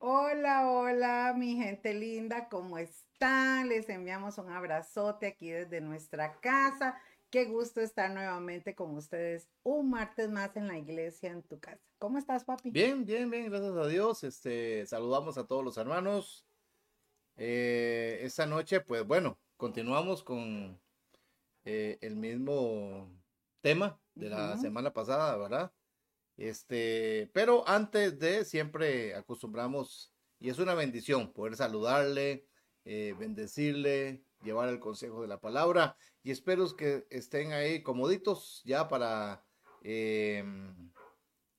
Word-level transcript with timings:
Hola, 0.00 0.70
hola, 0.70 1.34
mi 1.36 1.56
gente 1.56 1.92
linda, 1.92 2.48
¿cómo 2.48 2.78
están? 2.78 3.68
Les 3.68 3.88
enviamos 3.88 4.38
un 4.38 4.48
abrazote 4.48 5.26
aquí 5.26 5.50
desde 5.50 5.80
nuestra 5.80 6.38
casa. 6.38 7.00
Qué 7.30 7.46
gusto 7.46 7.80
estar 7.80 8.08
nuevamente 8.12 8.76
con 8.76 8.94
ustedes 8.96 9.48
un 9.64 9.90
martes 9.90 10.30
más 10.30 10.56
en 10.56 10.68
la 10.68 10.78
iglesia 10.78 11.32
en 11.32 11.42
tu 11.42 11.58
casa. 11.58 11.82
¿Cómo 11.98 12.16
estás, 12.16 12.44
papi? 12.44 12.70
Bien, 12.70 13.04
bien, 13.04 13.28
bien, 13.28 13.50
gracias 13.50 13.76
a 13.76 13.88
Dios. 13.88 14.22
Este, 14.22 14.86
saludamos 14.86 15.36
a 15.36 15.48
todos 15.48 15.64
los 15.64 15.76
hermanos. 15.76 16.46
Eh, 17.36 18.20
esta 18.22 18.46
noche, 18.46 18.80
pues 18.80 19.04
bueno, 19.04 19.36
continuamos 19.56 20.22
con 20.22 20.80
eh, 21.64 21.98
el 22.02 22.14
mismo 22.14 23.10
tema 23.62 23.98
de 24.14 24.30
la 24.30 24.56
semana 24.58 24.92
pasada, 24.92 25.36
¿verdad? 25.36 25.72
Este, 26.38 27.28
pero 27.34 27.68
antes 27.68 28.16
de 28.20 28.44
siempre 28.44 29.14
acostumbramos, 29.16 30.12
y 30.38 30.50
es 30.50 30.60
una 30.60 30.74
bendición 30.74 31.32
poder 31.32 31.56
saludarle, 31.56 32.46
eh, 32.84 33.14
bendecirle, 33.18 34.22
llevar 34.44 34.68
el 34.68 34.78
consejo 34.78 35.20
de 35.20 35.26
la 35.26 35.40
palabra, 35.40 35.96
y 36.22 36.30
espero 36.30 36.76
que 36.76 37.08
estén 37.10 37.52
ahí 37.52 37.82
comoditos 37.82 38.62
ya 38.64 38.88
para 38.88 39.44
eh, 39.82 40.44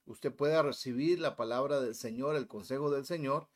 usted 0.06 0.34
pueda 0.34 0.64
recibir 0.64 1.20
la 1.20 1.36
palabra 1.36 1.82
del 1.82 1.94
Señor, 1.94 2.38
el 2.38 2.48
consejo 2.48 2.90
del 2.90 3.06
Señor. 3.06 3.50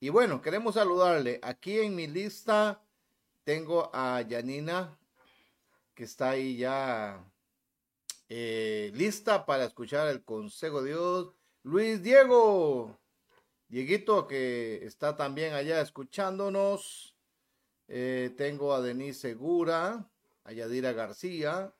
Y 0.00 0.08
bueno, 0.08 0.40
queremos 0.40 0.76
saludarle. 0.76 1.40
Aquí 1.42 1.78
en 1.78 1.94
mi 1.94 2.06
lista 2.06 2.82
tengo 3.44 3.90
a 3.92 4.22
Yanina, 4.22 4.98
que 5.94 6.04
está 6.04 6.30
ahí 6.30 6.56
ya 6.56 7.22
eh, 8.32 8.92
lista 8.94 9.44
para 9.44 9.64
escuchar 9.64 10.06
el 10.06 10.22
consejo 10.22 10.82
de 10.82 10.90
Dios. 10.90 11.34
Luis 11.64 12.00
Diego, 12.00 12.96
Dieguito, 13.66 14.28
que 14.28 14.84
está 14.86 15.16
también 15.16 15.52
allá 15.52 15.80
escuchándonos. 15.80 17.16
Eh, 17.88 18.32
tengo 18.36 18.72
a 18.72 18.80
Denise 18.80 19.18
Segura, 19.18 20.08
a 20.44 20.52
Yadira 20.52 20.92
García. 20.92 21.74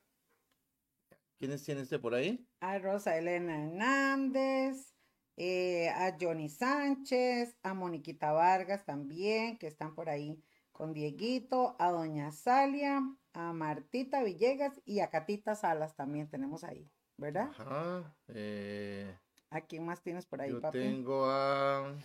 ¿Quiénes 1.39 1.63
tiene 1.63 1.83
este 1.83 2.01
por 2.01 2.15
ahí? 2.15 2.45
A 2.59 2.81
Rosa 2.81 3.17
Elena 3.17 3.55
Hernández, 3.55 4.93
eh, 5.37 5.89
a 5.89 6.17
Johnny 6.21 6.49
Sánchez, 6.49 7.57
a 7.63 7.75
Moniquita 7.75 8.33
Vargas 8.33 8.85
también, 8.85 9.57
que 9.57 9.69
están 9.69 9.95
por 9.95 10.11
ahí 10.11 10.43
con 10.73 10.93
Dieguito, 10.93 11.77
a 11.79 11.93
Doña 11.93 12.33
Salia, 12.33 13.01
a 13.33 13.53
Martita 13.53 14.23
Villegas 14.23 14.81
y 14.85 15.01
a 15.01 15.11
Catita 15.11 15.55
Salas 15.55 15.95
también 15.97 16.29
tenemos 16.29 16.65
ahí, 16.65 16.91
¿verdad? 17.17 17.51
Ajá. 17.59 18.17
eh, 18.29 19.17
¿A 19.51 19.61
quién 19.63 19.85
más 19.85 20.03
tienes 20.03 20.27
por 20.27 20.41
ahí, 20.41 20.51
yo 20.53 20.61
papi? 20.61 20.79
tengo 20.79 21.27
a. 21.27 21.97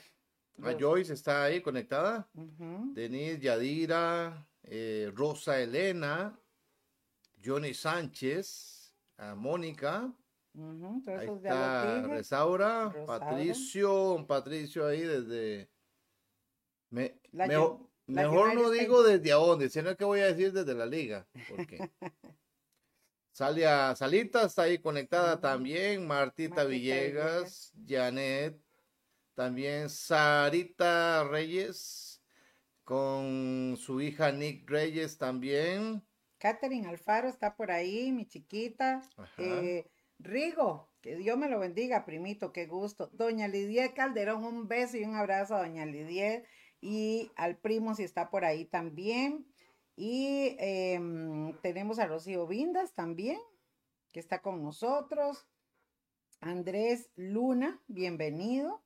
Joyce, 0.79 1.13
está 1.13 1.43
ahí 1.43 1.61
conectada. 1.61 2.29
Ujú. 2.33 2.93
Denise 2.93 3.39
Yadira, 3.39 4.47
eh, 4.63 5.11
Rosa 5.13 5.59
Elena, 5.59 6.39
Johnny 7.43 7.73
Sánchez, 7.73 8.95
a 9.17 9.35
Mónica. 9.35 10.13
Ujú, 10.53 11.01
todos 11.03 11.19
Ahí 11.19 11.27
de 11.27 11.33
está. 11.33 12.07
Resaura, 12.07 12.83
Rosaura. 12.85 13.05
Patricio, 13.05 14.25
Patricio 14.25 14.87
ahí 14.87 15.01
desde... 15.01 15.69
Me- 16.89 17.19
La 17.33 17.47
la 17.47 17.53
mejor 18.07 18.53
no 18.53 18.69
digo 18.69 19.03
desde 19.03 19.31
a 19.31 19.35
dónde, 19.35 19.69
sino 19.69 19.95
que 19.95 20.05
voy 20.05 20.19
a 20.21 20.27
decir 20.27 20.51
desde 20.53 20.73
la 20.73 20.85
liga. 20.85 21.27
Porque 21.49 21.91
Salia 23.31 23.95
Salita 23.95 24.45
está 24.45 24.63
ahí 24.63 24.79
conectada 24.79 25.33
Ujú. 25.33 25.41
también, 25.41 26.07
Martita, 26.07 26.55
Martita 26.55 26.63
Villegas, 26.65 27.73
Janet, 27.85 28.61
también 29.33 29.89
Sarita 29.89 31.25
Reyes, 31.25 32.23
con 32.83 33.75
su 33.77 33.99
hija 34.01 34.31
Nick 34.31 34.69
Reyes 34.69 35.17
también. 35.17 36.07
Catherine 36.37 36.87
Alfaro 36.87 37.27
está 37.27 37.55
por 37.55 37.71
ahí, 37.71 38.11
mi 38.11 38.25
chiquita. 38.27 39.01
Eh, 39.37 39.89
Rigo, 40.19 40.93
que 41.01 41.15
Dios 41.17 41.37
me 41.37 41.49
lo 41.49 41.59
bendiga, 41.59 42.05
primito, 42.05 42.51
qué 42.53 42.67
gusto. 42.67 43.09
Doña 43.13 43.47
Lidia 43.47 43.93
Calderón, 43.93 44.43
un 44.45 44.67
beso 44.67 44.97
y 44.97 45.03
un 45.03 45.15
abrazo 45.15 45.55
a 45.55 45.59
Doña 45.59 45.85
Lidia 45.85 46.43
y 46.85 47.31
al 47.35 47.57
primo 47.57 47.95
si 47.95 48.03
está 48.03 48.29
por 48.29 48.45
ahí 48.45 48.63
también. 48.63 49.47
Y 49.95 50.55
em, 50.59 51.57
tenemos 51.61 51.97
a 51.97 52.05
Rocío 52.05 52.45
Vindas 52.45 52.93
también, 52.93 53.39
que 54.11 54.19
está 54.19 54.43
con 54.43 54.61
nosotros. 54.61 55.47
Andrés 56.41 57.09
Luna, 57.15 57.81
bienvenido. 57.87 58.83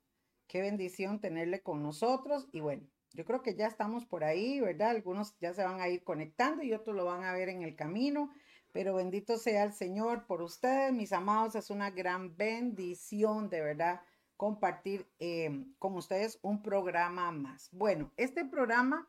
Qué 0.47 0.61
bendición 0.61 1.19
tenerle 1.19 1.61
con 1.61 1.83
nosotros. 1.83 2.47
Y 2.53 2.61
bueno, 2.61 2.87
yo 3.11 3.25
creo 3.25 3.41
que 3.41 3.55
ya 3.55 3.67
estamos 3.67 4.05
por 4.05 4.23
ahí, 4.23 4.61
¿verdad? 4.61 4.91
Algunos 4.91 5.37
ya 5.41 5.53
se 5.53 5.65
van 5.65 5.81
a 5.81 5.89
ir 5.89 6.05
conectando 6.05 6.63
y 6.63 6.71
otros 6.71 6.95
lo 6.95 7.03
van 7.03 7.25
a 7.25 7.33
ver 7.33 7.49
en 7.49 7.63
el 7.63 7.75
camino. 7.75 8.31
Pero 8.71 8.95
bendito 8.95 9.37
sea 9.37 9.63
el 9.63 9.73
Señor 9.73 10.25
por 10.25 10.41
ustedes, 10.41 10.93
mis 10.93 11.11
amados. 11.11 11.55
Es 11.55 11.69
una 11.69 11.91
gran 11.91 12.37
bendición, 12.37 13.49
de 13.49 13.59
verdad, 13.59 13.99
compartir 14.39 15.05
eh, 15.19 15.65
con 15.79 15.95
ustedes 15.95 16.39
un 16.41 16.63
programa 16.63 17.29
más. 17.29 17.67
Bueno, 17.73 18.09
este 18.15 18.45
programa, 18.45 19.05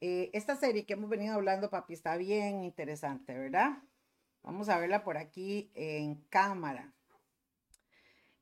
eh, 0.00 0.30
esta 0.32 0.54
serie 0.54 0.86
que 0.86 0.92
hemos 0.92 1.10
venido 1.10 1.34
hablando, 1.34 1.68
papi, 1.68 1.94
está 1.94 2.16
bien 2.16 2.62
interesante, 2.62 3.36
¿verdad? 3.36 3.82
Vamos 4.44 4.68
a 4.68 4.78
verla 4.78 5.02
por 5.02 5.16
aquí 5.16 5.72
en 5.74 6.14
cámara. 6.30 6.94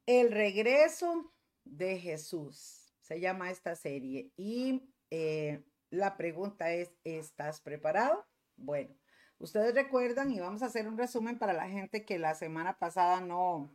El 0.05 0.31
regreso 0.31 1.33
de 1.65 1.99
Jesús, 1.99 2.93
se 3.01 3.19
llama 3.19 3.51
esta 3.51 3.75
serie. 3.75 4.31
Y 4.37 4.93
eh, 5.11 5.65
la 5.89 6.19
pregunta 6.19 6.71
es, 6.71 6.93
¿estás 7.03 7.63
preparado? 7.63 8.27
Bueno. 8.57 8.95
Ustedes 9.39 9.75
recuerdan 9.75 10.31
y 10.33 10.41
vamos 10.41 10.63
a 10.63 10.67
hacer 10.67 10.87
un 10.87 10.99
resumen 10.99 11.39
para 11.39 11.55
la 11.55 11.69
gente 11.69 12.05
que 12.05 12.19
la 12.19 12.35
semana 12.35 12.79
pasada 12.79 13.21
no, 13.21 13.71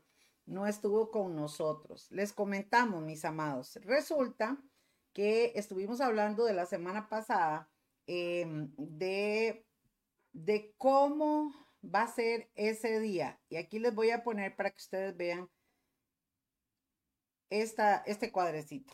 no 0.46 0.68
estuvo 0.68 1.12
con 1.12 1.36
nosotros. 1.36 2.08
Les 2.12 2.34
comentamos, 2.34 3.04
mis 3.04 3.26
amados. 3.26 3.80
Resulta 3.84 4.58
que 5.14 5.54
estuvimos 5.56 6.02
hablando 6.02 6.46
de 6.46 6.54
la 6.54 6.66
semana 6.66 7.10
pasada 7.10 7.70
eh, 8.08 8.46
de, 8.78 9.66
de 10.34 10.74
cómo 10.78 11.54
va 11.84 12.04
a 12.04 12.08
ser 12.08 12.50
ese 12.56 13.00
día. 13.00 13.40
Y 13.50 13.58
aquí 13.58 13.80
les 13.80 13.94
voy 13.94 14.12
a 14.12 14.24
poner 14.24 14.56
para 14.56 14.72
que 14.72 14.78
ustedes 14.78 15.16
vean 15.16 15.50
esta, 17.50 17.98
este 18.06 18.32
cuadrecito. 18.32 18.94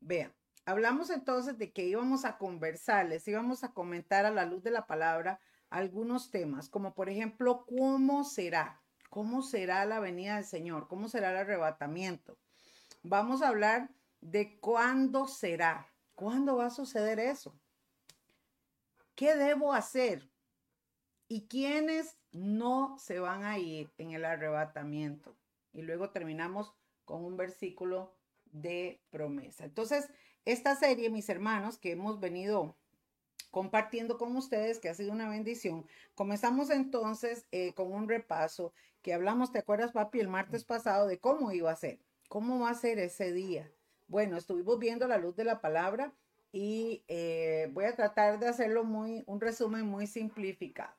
Vean. 0.00 0.34
Hablamos 0.64 1.10
entonces 1.10 1.58
de 1.58 1.72
que 1.72 1.84
íbamos 1.84 2.24
a 2.24 2.38
conversar, 2.38 3.06
les 3.06 3.26
íbamos 3.28 3.62
a 3.62 3.72
comentar 3.72 4.26
a 4.26 4.32
la 4.32 4.46
luz 4.46 4.64
de 4.64 4.72
la 4.72 4.86
palabra 4.86 5.40
algunos 5.70 6.30
temas, 6.30 6.68
como 6.68 6.94
por 6.94 7.08
ejemplo, 7.08 7.64
¿cómo 7.66 8.24
será? 8.24 8.82
¿Cómo 9.16 9.40
será 9.40 9.86
la 9.86 9.98
venida 9.98 10.34
del 10.34 10.44
Señor? 10.44 10.88
¿Cómo 10.88 11.08
será 11.08 11.30
el 11.30 11.38
arrebatamiento? 11.38 12.36
Vamos 13.02 13.40
a 13.40 13.48
hablar 13.48 13.88
de 14.20 14.60
cuándo 14.60 15.26
será, 15.26 15.90
cuándo 16.14 16.58
va 16.58 16.66
a 16.66 16.70
suceder 16.70 17.18
eso. 17.18 17.58
¿Qué 19.14 19.34
debo 19.34 19.72
hacer? 19.72 20.28
¿Y 21.28 21.46
quiénes 21.46 22.18
no 22.30 22.98
se 22.98 23.18
van 23.18 23.44
a 23.44 23.58
ir 23.58 23.90
en 23.96 24.10
el 24.10 24.22
arrebatamiento? 24.22 25.34
Y 25.72 25.80
luego 25.80 26.10
terminamos 26.10 26.74
con 27.06 27.24
un 27.24 27.38
versículo 27.38 28.14
de 28.44 29.00
promesa. 29.08 29.64
Entonces, 29.64 30.10
esta 30.44 30.76
serie, 30.76 31.08
mis 31.08 31.30
hermanos, 31.30 31.78
que 31.78 31.92
hemos 31.92 32.20
venido 32.20 32.76
compartiendo 33.50 34.18
con 34.18 34.36
ustedes, 34.36 34.78
que 34.78 34.88
ha 34.88 34.94
sido 34.94 35.12
una 35.12 35.28
bendición. 35.28 35.86
Comenzamos 36.14 36.70
entonces 36.70 37.46
eh, 37.52 37.74
con 37.74 37.92
un 37.92 38.08
repaso 38.08 38.72
que 39.02 39.14
hablamos, 39.14 39.52
¿te 39.52 39.58
acuerdas, 39.58 39.92
papi, 39.92 40.20
el 40.20 40.28
martes 40.28 40.64
pasado 40.64 41.06
de 41.06 41.18
cómo 41.18 41.52
iba 41.52 41.70
a 41.70 41.76
ser? 41.76 42.00
¿Cómo 42.28 42.58
va 42.58 42.70
a 42.70 42.74
ser 42.74 42.98
ese 42.98 43.32
día? 43.32 43.70
Bueno, 44.08 44.36
estuvimos 44.36 44.78
viendo 44.78 45.06
la 45.06 45.18
luz 45.18 45.36
de 45.36 45.44
la 45.44 45.60
palabra 45.60 46.12
y 46.52 47.04
eh, 47.08 47.68
voy 47.72 47.84
a 47.84 47.94
tratar 47.94 48.38
de 48.38 48.48
hacerlo 48.48 48.84
muy, 48.84 49.24
un 49.26 49.40
resumen 49.40 49.86
muy 49.86 50.06
simplificado. 50.06 50.94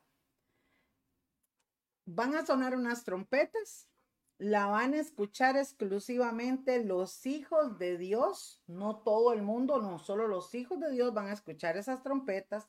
Van 2.06 2.34
a 2.34 2.46
sonar 2.46 2.74
unas 2.74 3.04
trompetas, 3.04 3.87
la 4.38 4.66
van 4.66 4.94
a 4.94 5.00
escuchar 5.00 5.56
exclusivamente 5.56 6.84
los 6.84 7.26
hijos 7.26 7.76
de 7.76 7.98
Dios, 7.98 8.62
no 8.68 9.00
todo 9.02 9.32
el 9.32 9.42
mundo, 9.42 9.82
no 9.82 9.98
solo 9.98 10.28
los 10.28 10.54
hijos 10.54 10.78
de 10.78 10.92
Dios 10.92 11.12
van 11.12 11.26
a 11.26 11.32
escuchar 11.32 11.76
esas 11.76 12.04
trompetas. 12.04 12.68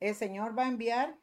El 0.00 0.14
Señor 0.14 0.56
va 0.56 0.64
a 0.64 0.68
enviar, 0.68 1.18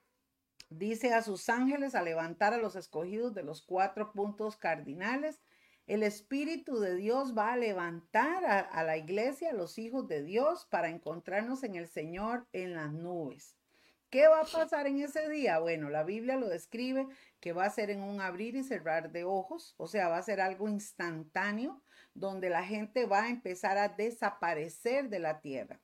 dice 0.69 1.13
a 1.13 1.21
sus 1.21 1.49
ángeles, 1.49 1.93
a 1.93 2.01
levantar 2.01 2.53
a 2.53 2.57
los 2.57 2.75
escogidos 2.75 3.35
de 3.35 3.43
los 3.43 3.61
cuatro 3.61 4.11
puntos 4.11 4.57
cardinales. 4.57 5.39
El 5.85 6.01
Espíritu 6.01 6.79
de 6.79 6.95
Dios 6.95 7.37
va 7.37 7.53
a 7.53 7.57
levantar 7.57 8.43
a, 8.43 8.59
a 8.61 8.83
la 8.83 8.97
iglesia, 8.97 9.51
a 9.51 9.53
los 9.53 9.77
hijos 9.77 10.07
de 10.07 10.23
Dios, 10.23 10.65
para 10.65 10.89
encontrarnos 10.89 11.63
en 11.63 11.75
el 11.75 11.87
Señor 11.87 12.47
en 12.53 12.73
las 12.73 12.91
nubes. 12.91 13.54
¿Qué 14.15 14.29
va 14.29 14.39
a 14.39 14.45
pasar 14.45 14.87
en 14.87 15.01
ese 15.01 15.27
día? 15.27 15.59
Bueno, 15.59 15.89
la 15.89 16.05
Biblia 16.05 16.37
lo 16.37 16.47
describe 16.47 17.05
que 17.41 17.51
va 17.51 17.65
a 17.65 17.69
ser 17.69 17.89
en 17.89 18.01
un 18.01 18.21
abrir 18.21 18.55
y 18.55 18.63
cerrar 18.63 19.11
de 19.11 19.25
ojos, 19.25 19.75
o 19.75 19.89
sea, 19.89 20.07
va 20.07 20.17
a 20.17 20.23
ser 20.23 20.39
algo 20.39 20.69
instantáneo, 20.69 21.83
donde 22.13 22.49
la 22.49 22.63
gente 22.63 23.05
va 23.07 23.23
a 23.23 23.29
empezar 23.29 23.77
a 23.77 23.89
desaparecer 23.89 25.09
de 25.09 25.19
la 25.19 25.41
tierra. 25.41 25.81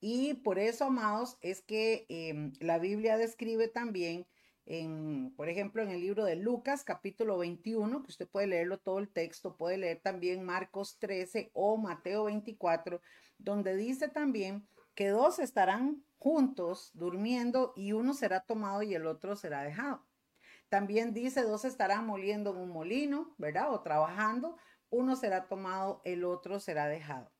Y 0.00 0.32
por 0.32 0.58
eso, 0.58 0.86
amados, 0.86 1.36
es 1.42 1.60
que 1.60 2.06
em, 2.08 2.54
la 2.58 2.78
Biblia 2.78 3.18
describe 3.18 3.68
también, 3.68 4.26
en, 4.64 5.34
por 5.36 5.50
ejemplo, 5.50 5.82
en 5.82 5.90
el 5.90 6.00
libro 6.00 6.24
de 6.24 6.36
Lucas, 6.36 6.84
capítulo 6.84 7.36
21, 7.36 8.02
que 8.02 8.08
usted 8.08 8.28
puede 8.28 8.46
leerlo 8.46 8.78
todo 8.78 8.98
el 8.98 9.10
texto, 9.10 9.58
puede 9.58 9.76
leer 9.76 10.00
también 10.00 10.42
Marcos 10.42 10.98
13 10.98 11.50
o 11.52 11.76
Mateo 11.76 12.24
24, 12.24 13.02
donde 13.36 13.76
dice 13.76 14.08
también 14.08 14.66
que 15.00 15.08
dos 15.08 15.38
estarán 15.38 16.04
juntos 16.18 16.90
durmiendo 16.92 17.72
y 17.74 17.92
uno 17.92 18.12
será 18.12 18.40
tomado 18.40 18.82
y 18.82 18.94
el 18.94 19.06
otro 19.06 19.34
será 19.34 19.62
dejado. 19.62 20.06
También 20.68 21.14
dice, 21.14 21.40
dos 21.40 21.64
estarán 21.64 22.04
moliendo 22.04 22.50
en 22.50 22.58
un 22.58 22.68
molino, 22.68 23.34
¿verdad? 23.38 23.72
O 23.72 23.80
trabajando, 23.80 24.58
uno 24.90 25.16
será 25.16 25.48
tomado, 25.48 26.02
el 26.04 26.22
otro 26.22 26.60
será 26.60 26.86
dejado. 26.86 27.32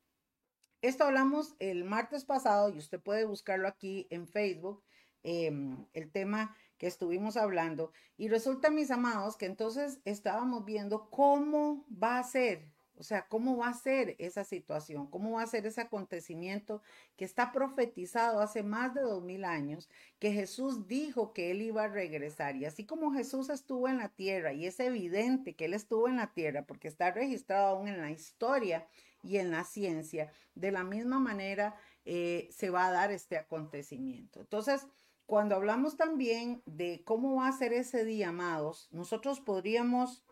Esto 0.81 1.03
hablamos 1.03 1.53
el 1.59 1.83
martes 1.83 2.25
pasado 2.25 2.69
y 2.69 2.79
usted 2.79 2.99
puede 2.99 3.25
buscarlo 3.25 3.67
aquí 3.67 4.07
en 4.09 4.27
Facebook, 4.27 4.83
em, 5.21 5.85
el 5.93 6.11
tema 6.11 6.55
que 6.79 6.87
estuvimos 6.87 7.37
hablando. 7.37 7.91
Y 8.17 8.29
resulta, 8.29 8.71
mis 8.71 8.89
amados, 8.89 9.37
que 9.37 9.45
entonces 9.45 10.01
estábamos 10.03 10.65
viendo 10.65 11.11
cómo 11.11 11.85
va 11.91 12.17
a 12.17 12.23
ser 12.23 12.70
o 13.01 13.03
sea, 13.03 13.27
¿cómo 13.27 13.57
va 13.57 13.69
a 13.69 13.73
ser 13.73 14.15
esa 14.19 14.43
situación? 14.43 15.07
¿Cómo 15.07 15.31
va 15.31 15.41
a 15.41 15.47
ser 15.47 15.65
ese 15.65 15.81
acontecimiento 15.81 16.83
que 17.17 17.25
está 17.25 17.51
profetizado 17.51 18.41
hace 18.41 18.61
más 18.61 18.93
de 18.93 19.01
dos 19.01 19.23
mil 19.23 19.43
años, 19.43 19.89
que 20.19 20.31
Jesús 20.31 20.87
dijo 20.87 21.33
que 21.33 21.49
él 21.49 21.63
iba 21.63 21.85
a 21.85 21.87
regresar? 21.87 22.55
Y 22.57 22.65
así 22.65 22.85
como 22.85 23.11
Jesús 23.11 23.49
estuvo 23.49 23.89
en 23.89 23.97
la 23.97 24.09
tierra, 24.09 24.53
y 24.53 24.67
es 24.67 24.79
evidente 24.79 25.55
que 25.55 25.65
él 25.65 25.73
estuvo 25.73 26.07
en 26.07 26.17
la 26.17 26.31
tierra 26.31 26.67
porque 26.67 26.87
está 26.87 27.09
registrado 27.09 27.69
aún 27.75 27.87
en 27.87 27.99
la 27.99 28.11
historia 28.11 28.87
y 29.23 29.37
en 29.37 29.49
la 29.49 29.63
ciencia, 29.63 30.31
de 30.53 30.71
la 30.71 30.83
misma 30.83 31.17
manera 31.17 31.75
eh, 32.05 32.49
se 32.51 32.69
va 32.69 32.85
a 32.85 32.91
dar 32.91 33.11
este 33.11 33.35
acontecimiento. 33.35 34.41
Entonces, 34.41 34.85
cuando 35.25 35.55
hablamos 35.55 35.97
también 35.97 36.61
de 36.67 37.01
cómo 37.03 37.37
va 37.37 37.47
a 37.47 37.51
ser 37.51 37.73
ese 37.73 38.05
día, 38.05 38.29
amados, 38.29 38.89
nosotros 38.91 39.39
podríamos 39.39 40.23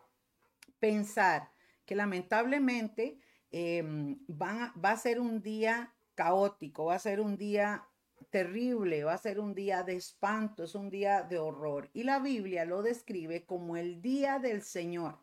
pensar, 0.79 1.49
que 1.89 1.95
lamentablemente 1.95 3.17
em, 3.49 4.19
va 4.29 4.71
a 4.83 4.97
ser 4.97 5.19
un 5.19 5.41
día 5.41 5.95
caótico, 6.13 6.85
va 6.85 6.93
a 6.93 6.99
ser 6.99 7.19
un 7.19 7.35
día 7.35 7.87
terrible, 8.29 9.03
va 9.03 9.13
a 9.13 9.17
ser 9.17 9.39
un 9.39 9.55
día 9.55 9.81
de 9.81 9.95
espanto, 9.95 10.63
es 10.63 10.75
un 10.75 10.91
día 10.91 11.23
de 11.23 11.39
horror. 11.39 11.89
Y 11.91 12.03
la 12.03 12.19
Biblia 12.19 12.63
lo 12.63 12.83
describe 12.83 13.43
como 13.47 13.75
el 13.75 14.03
día 14.03 14.37
del 14.37 14.61
Señor, 14.61 15.17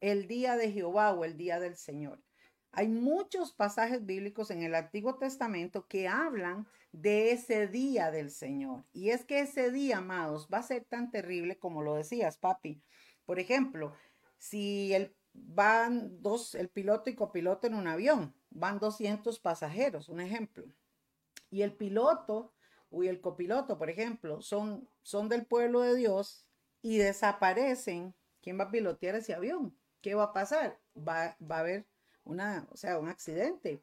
el 0.00 0.26
día 0.26 0.56
de 0.56 0.72
Jehová 0.72 1.12
o 1.12 1.24
el 1.24 1.36
día 1.36 1.60
del 1.60 1.76
Señor. 1.76 2.20
Hay 2.72 2.88
muchos 2.88 3.52
pasajes 3.52 4.04
bíblicos 4.04 4.50
en 4.50 4.64
el 4.64 4.74
Antiguo 4.74 5.14
Testamento 5.14 5.86
que 5.86 6.08
hablan 6.08 6.66
de 6.90 7.30
ese 7.30 7.68
día 7.68 8.10
del 8.10 8.32
Señor. 8.32 8.84
Y 8.92 9.10
es 9.10 9.24
que 9.24 9.38
ese 9.38 9.70
día, 9.70 9.98
amados, 9.98 10.48
va 10.52 10.58
a 10.58 10.64
ser 10.64 10.86
tan 10.86 11.12
terrible 11.12 11.56
como 11.56 11.82
lo 11.82 11.94
decías, 11.94 12.36
papi. 12.36 12.82
Por 13.24 13.38
ejemplo, 13.38 13.94
si 14.38 14.92
el 14.92 15.14
van 15.34 16.22
dos, 16.22 16.54
el 16.54 16.68
piloto 16.68 17.10
y 17.10 17.14
copiloto 17.14 17.66
en 17.66 17.74
un 17.74 17.86
avión, 17.86 18.34
van 18.50 18.78
200 18.78 19.38
pasajeros, 19.40 20.08
un 20.08 20.20
ejemplo. 20.20 20.64
Y 21.50 21.62
el 21.62 21.72
piloto 21.72 22.52
y 22.90 23.08
el 23.08 23.20
copiloto, 23.20 23.76
por 23.76 23.90
ejemplo, 23.90 24.40
son, 24.40 24.88
son 25.02 25.28
del 25.28 25.44
pueblo 25.44 25.80
de 25.80 25.96
Dios 25.96 26.46
y 26.80 26.98
desaparecen. 26.98 28.14
¿Quién 28.40 28.58
va 28.58 28.64
a 28.64 28.70
pilotear 28.70 29.16
ese 29.16 29.34
avión? 29.34 29.76
¿Qué 30.00 30.14
va 30.14 30.24
a 30.24 30.32
pasar? 30.32 30.78
Va, 30.96 31.36
va 31.42 31.56
a 31.56 31.60
haber 31.60 31.86
una, 32.24 32.68
o 32.70 32.76
sea, 32.76 32.98
un 32.98 33.08
accidente. 33.08 33.82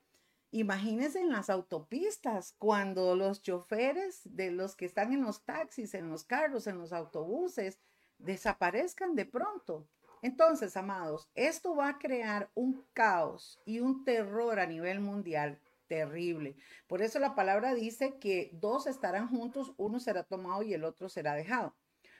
Imagínense 0.51 1.19
en 1.19 1.31
las 1.31 1.49
autopistas, 1.49 2.55
cuando 2.57 3.15
los 3.15 3.41
choferes 3.41 4.21
de 4.25 4.51
los 4.51 4.75
que 4.75 4.85
están 4.85 5.13
en 5.13 5.23
los 5.23 5.43
taxis, 5.43 5.93
en 5.93 6.09
los 6.09 6.23
carros, 6.23 6.67
en 6.67 6.77
los 6.77 6.93
autobuses, 6.93 7.79
desaparezcan 8.17 9.15
de 9.15 9.25
pronto. 9.25 9.87
Entonces, 10.21 10.77
amados, 10.77 11.29
esto 11.35 11.75
va 11.75 11.89
a 11.89 11.97
crear 11.97 12.49
un 12.53 12.85
caos 12.93 13.59
y 13.65 13.79
un 13.79 14.03
terror 14.03 14.59
a 14.59 14.67
nivel 14.67 14.99
mundial 14.99 15.59
terrible. 15.87 16.55
Por 16.87 17.01
eso 17.01 17.19
la 17.19 17.35
palabra 17.35 17.73
dice 17.73 18.17
que 18.19 18.51
dos 18.53 18.87
estarán 18.87 19.27
juntos, 19.27 19.73
uno 19.77 19.99
será 19.99 20.23
tomado 20.23 20.63
y 20.63 20.73
el 20.73 20.83
otro 20.83 21.09
será 21.09 21.33
dejado. 21.33 21.75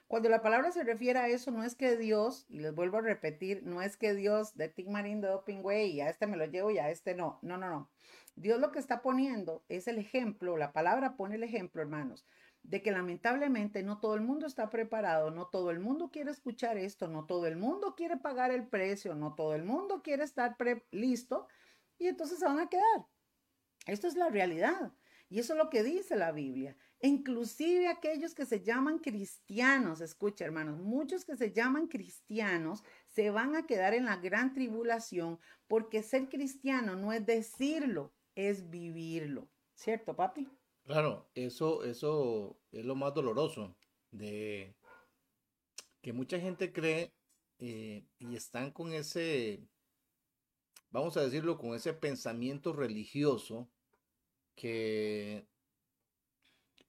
Cuando 0.08 0.28
la 0.28 0.42
palabra 0.42 0.74
se 0.74 0.84
refiere 0.84 1.20
a 1.20 1.30
eso, 1.30 1.52
no 1.52 1.64
es 1.64 1.76
que 1.76 1.96
Dios, 1.96 2.46
y 2.50 2.60
les 2.60 2.76
vuelvo 2.76 2.98
a 2.98 3.02
repetir, 3.02 3.64
no 3.64 3.82
es 3.82 3.96
que 3.96 4.14
Dios 4.14 4.58
de 4.58 4.68
Tig 4.68 4.90
Marín 4.90 5.22
de 5.22 5.30
Doping 5.30 5.64
y 5.72 6.02
a 6.02 6.10
este 6.10 6.28
me 6.28 6.36
lo 6.36 6.46
llevo 6.48 6.70
y 6.70 6.80
a 6.80 6.90
este 6.90 7.16
no. 7.16 7.40
No, 7.42 7.56
no, 7.56 7.70
no. 7.70 7.90
Dios 8.36 8.60
lo 8.60 8.72
que 8.72 8.80
está 8.80 9.02
poniendo 9.02 9.64
es 9.70 9.88
el 9.88 10.00
ejemplo, 10.00 10.58
la 10.58 10.74
palabra 10.74 11.16
pone 11.16 11.36
el 11.36 11.44
ejemplo, 11.44 11.82
hermanos, 11.82 12.26
de 12.64 12.82
que 12.82 12.92
lamentablemente 12.92 13.84
no 13.84 14.00
todo 14.00 14.16
el 14.16 14.22
mundo 14.22 14.46
está 14.46 14.70
preparado, 14.70 15.32
no 15.32 15.48
todo 15.48 15.72
el 15.72 15.80
mundo 15.80 16.12
quiere 16.12 16.32
escuchar 16.32 16.78
esto, 16.78 17.08
no 17.08 17.26
todo 17.26 17.48
el 17.48 17.58
mundo 17.58 17.96
quiere 17.96 18.18
pagar 18.18 18.52
el 18.52 18.68
precio, 18.68 19.16
no 19.16 19.34
todo 19.34 19.56
el 19.56 19.64
mundo 19.64 20.02
quiere 20.04 20.24
estar 20.24 20.56
listo 20.92 21.48
y 21.98 22.08
entonces 22.08 22.40
se 22.40 22.46
van 22.46 22.60
a 22.60 22.70
quedar. 22.70 23.08
Esto 23.88 24.08
es 24.08 24.16
la 24.16 24.30
realidad 24.30 24.94
y 25.30 25.40
eso 25.40 25.54
es 25.54 25.58
lo 25.58 25.70
que 25.70 25.84
dice 25.84 26.16
la 26.16 26.32
Biblia. 26.32 26.76
Inclusive 27.02 27.88
aquellos 27.88 28.36
que 28.36 28.46
se 28.46 28.62
llaman 28.62 29.00
cristianos, 29.00 30.02
escucha 30.02 30.46
hermanos, 30.46 30.80
muchos 30.80 31.26
que 31.26 31.36
se 31.36 31.52
llaman 31.52 31.88
cristianos 31.88 32.84
se 33.08 33.32
van 33.32 33.56
a 33.56 33.66
quedar 33.66 33.96
en 33.96 34.06
la 34.06 34.18
gran 34.18 34.54
tribulación 34.54 35.40
porque 35.68 36.04
ser 36.04 36.30
cristiano 36.30 36.96
no 36.96 37.12
es 37.12 37.26
decirlo, 37.26 38.14
es 38.36 38.70
vivirlo. 38.70 39.50
¿Cierto, 39.74 40.16
papi? 40.16 40.48
Claro, 40.86 41.30
eso, 41.36 41.84
eso 41.84 42.58
es 42.72 42.86
lo 42.86 42.96
más 42.96 43.14
doloroso 43.14 43.76
de 44.12 44.76
que 46.02 46.14
mucha 46.14 46.40
gente 46.40 46.72
cree 46.74 47.14
eh, 47.60 48.06
y 48.20 48.36
están 48.36 48.72
con 48.72 48.94
ese, 48.94 49.68
vamos 50.92 51.18
a 51.18 51.22
decirlo, 51.22 51.58
con 51.58 51.74
ese 51.74 51.94
pensamiento 51.94 52.74
religioso 52.74 53.70
que 54.56 55.48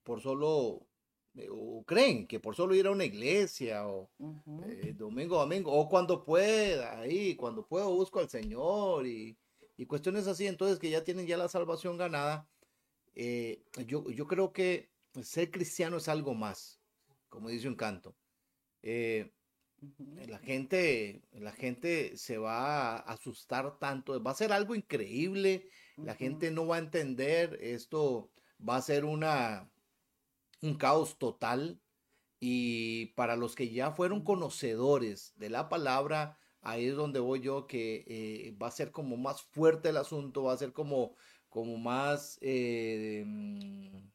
por 0.03 0.21
solo, 0.21 0.87
eh, 1.35 1.47
o 1.51 1.83
creen 1.85 2.27
que 2.27 2.39
por 2.39 2.55
solo 2.55 2.75
ir 2.75 2.87
a 2.87 2.91
una 2.91 3.05
iglesia 3.05 3.87
o 3.87 4.09
eh, 4.67 4.93
domingo 4.95 5.37
a 5.37 5.43
domingo, 5.43 5.71
o 5.71 5.87
cuando 5.89 6.23
pueda, 6.23 6.99
ahí, 6.99 7.35
cuando 7.35 7.65
puedo 7.65 7.89
busco 7.93 8.19
al 8.19 8.29
Señor 8.29 9.07
y, 9.07 9.37
y 9.77 9.85
cuestiones 9.85 10.27
así, 10.27 10.47
entonces 10.47 10.79
que 10.79 10.89
ya 10.89 11.03
tienen 11.03 11.27
ya 11.27 11.37
la 11.37 11.47
salvación 11.47 11.97
ganada 11.97 12.47
eh, 13.15 13.63
yo, 13.85 14.09
yo, 14.09 14.27
creo 14.27 14.53
que 14.53 14.91
ser 15.21 15.51
cristiano 15.51 15.97
es 15.97 16.07
algo 16.07 16.33
más, 16.33 16.81
como 17.29 17.49
dice 17.49 17.67
un 17.67 17.75
canto. 17.75 18.15
Eh, 18.81 19.33
la 20.27 20.39
gente, 20.39 21.23
la 21.31 21.51
gente 21.51 22.15
se 22.17 22.37
va 22.37 22.95
a 22.95 22.97
asustar 22.97 23.77
tanto, 23.79 24.21
va 24.23 24.31
a 24.31 24.35
ser 24.35 24.53
algo 24.53 24.75
increíble, 24.75 25.67
la 25.97 26.15
gente 26.15 26.51
no 26.51 26.67
va 26.67 26.77
a 26.77 26.79
entender, 26.79 27.57
esto 27.61 28.31
va 28.67 28.77
a 28.77 28.81
ser 28.81 29.05
una, 29.05 29.69
un 30.61 30.75
caos 30.75 31.17
total. 31.17 31.79
Y 32.39 33.07
para 33.15 33.35
los 33.35 33.55
que 33.55 33.69
ya 33.69 33.91
fueron 33.91 34.23
conocedores 34.23 35.33
de 35.37 35.49
la 35.49 35.69
palabra, 35.69 36.37
ahí 36.61 36.87
es 36.87 36.95
donde 36.95 37.19
voy 37.19 37.41
yo, 37.41 37.67
que 37.67 38.03
eh, 38.07 38.57
va 38.61 38.67
a 38.67 38.71
ser 38.71 38.91
como 38.91 39.15
más 39.17 39.43
fuerte 39.43 39.89
el 39.89 39.97
asunto, 39.97 40.43
va 40.43 40.53
a 40.53 40.57
ser 40.57 40.73
como 40.73 41.15
como 41.53 41.77
más, 41.77 42.39
eh, 42.41 43.23
mm, 43.27 44.09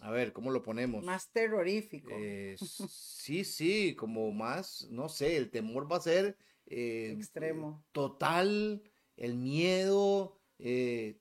a 0.00 0.10
ver, 0.10 0.32
¿cómo 0.32 0.50
lo 0.50 0.60
ponemos? 0.60 1.04
Más 1.04 1.30
terrorífico. 1.30 2.10
Eh, 2.10 2.56
sí, 2.58 3.44
sí, 3.44 3.94
como 3.94 4.32
más, 4.32 4.88
no 4.90 5.08
sé, 5.08 5.36
el 5.36 5.52
temor 5.52 5.90
va 5.90 5.98
a 5.98 6.00
ser 6.00 6.36
eh, 6.66 7.12
extremo. 7.16 7.86
Total, 7.92 8.82
el 9.16 9.36
miedo, 9.36 10.40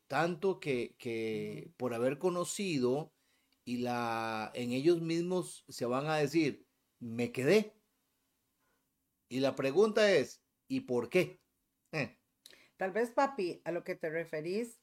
tanto 0.08 0.60
que, 0.60 0.96
que 0.98 1.72
por 1.78 1.94
haber 1.94 2.18
conocido 2.18 3.14
y 3.64 3.78
la, 3.78 4.52
en 4.56 4.72
ellos 4.72 5.02
mismos 5.02 5.66
se 5.70 5.86
van 5.86 6.08
a 6.08 6.18
decir, 6.18 6.66
me 6.98 7.32
quedé. 7.32 7.76
Y 9.30 9.40
la 9.40 9.56
pregunta 9.56 10.12
es, 10.12 10.42
¿y 10.68 10.80
por 10.80 11.10
qué? 11.10 11.40
Tal 12.76 12.92
vez, 12.92 13.12
papi, 13.12 13.62
a 13.66 13.72
lo 13.72 13.84
que 13.84 13.94
te 13.94 14.10
referís 14.10 14.83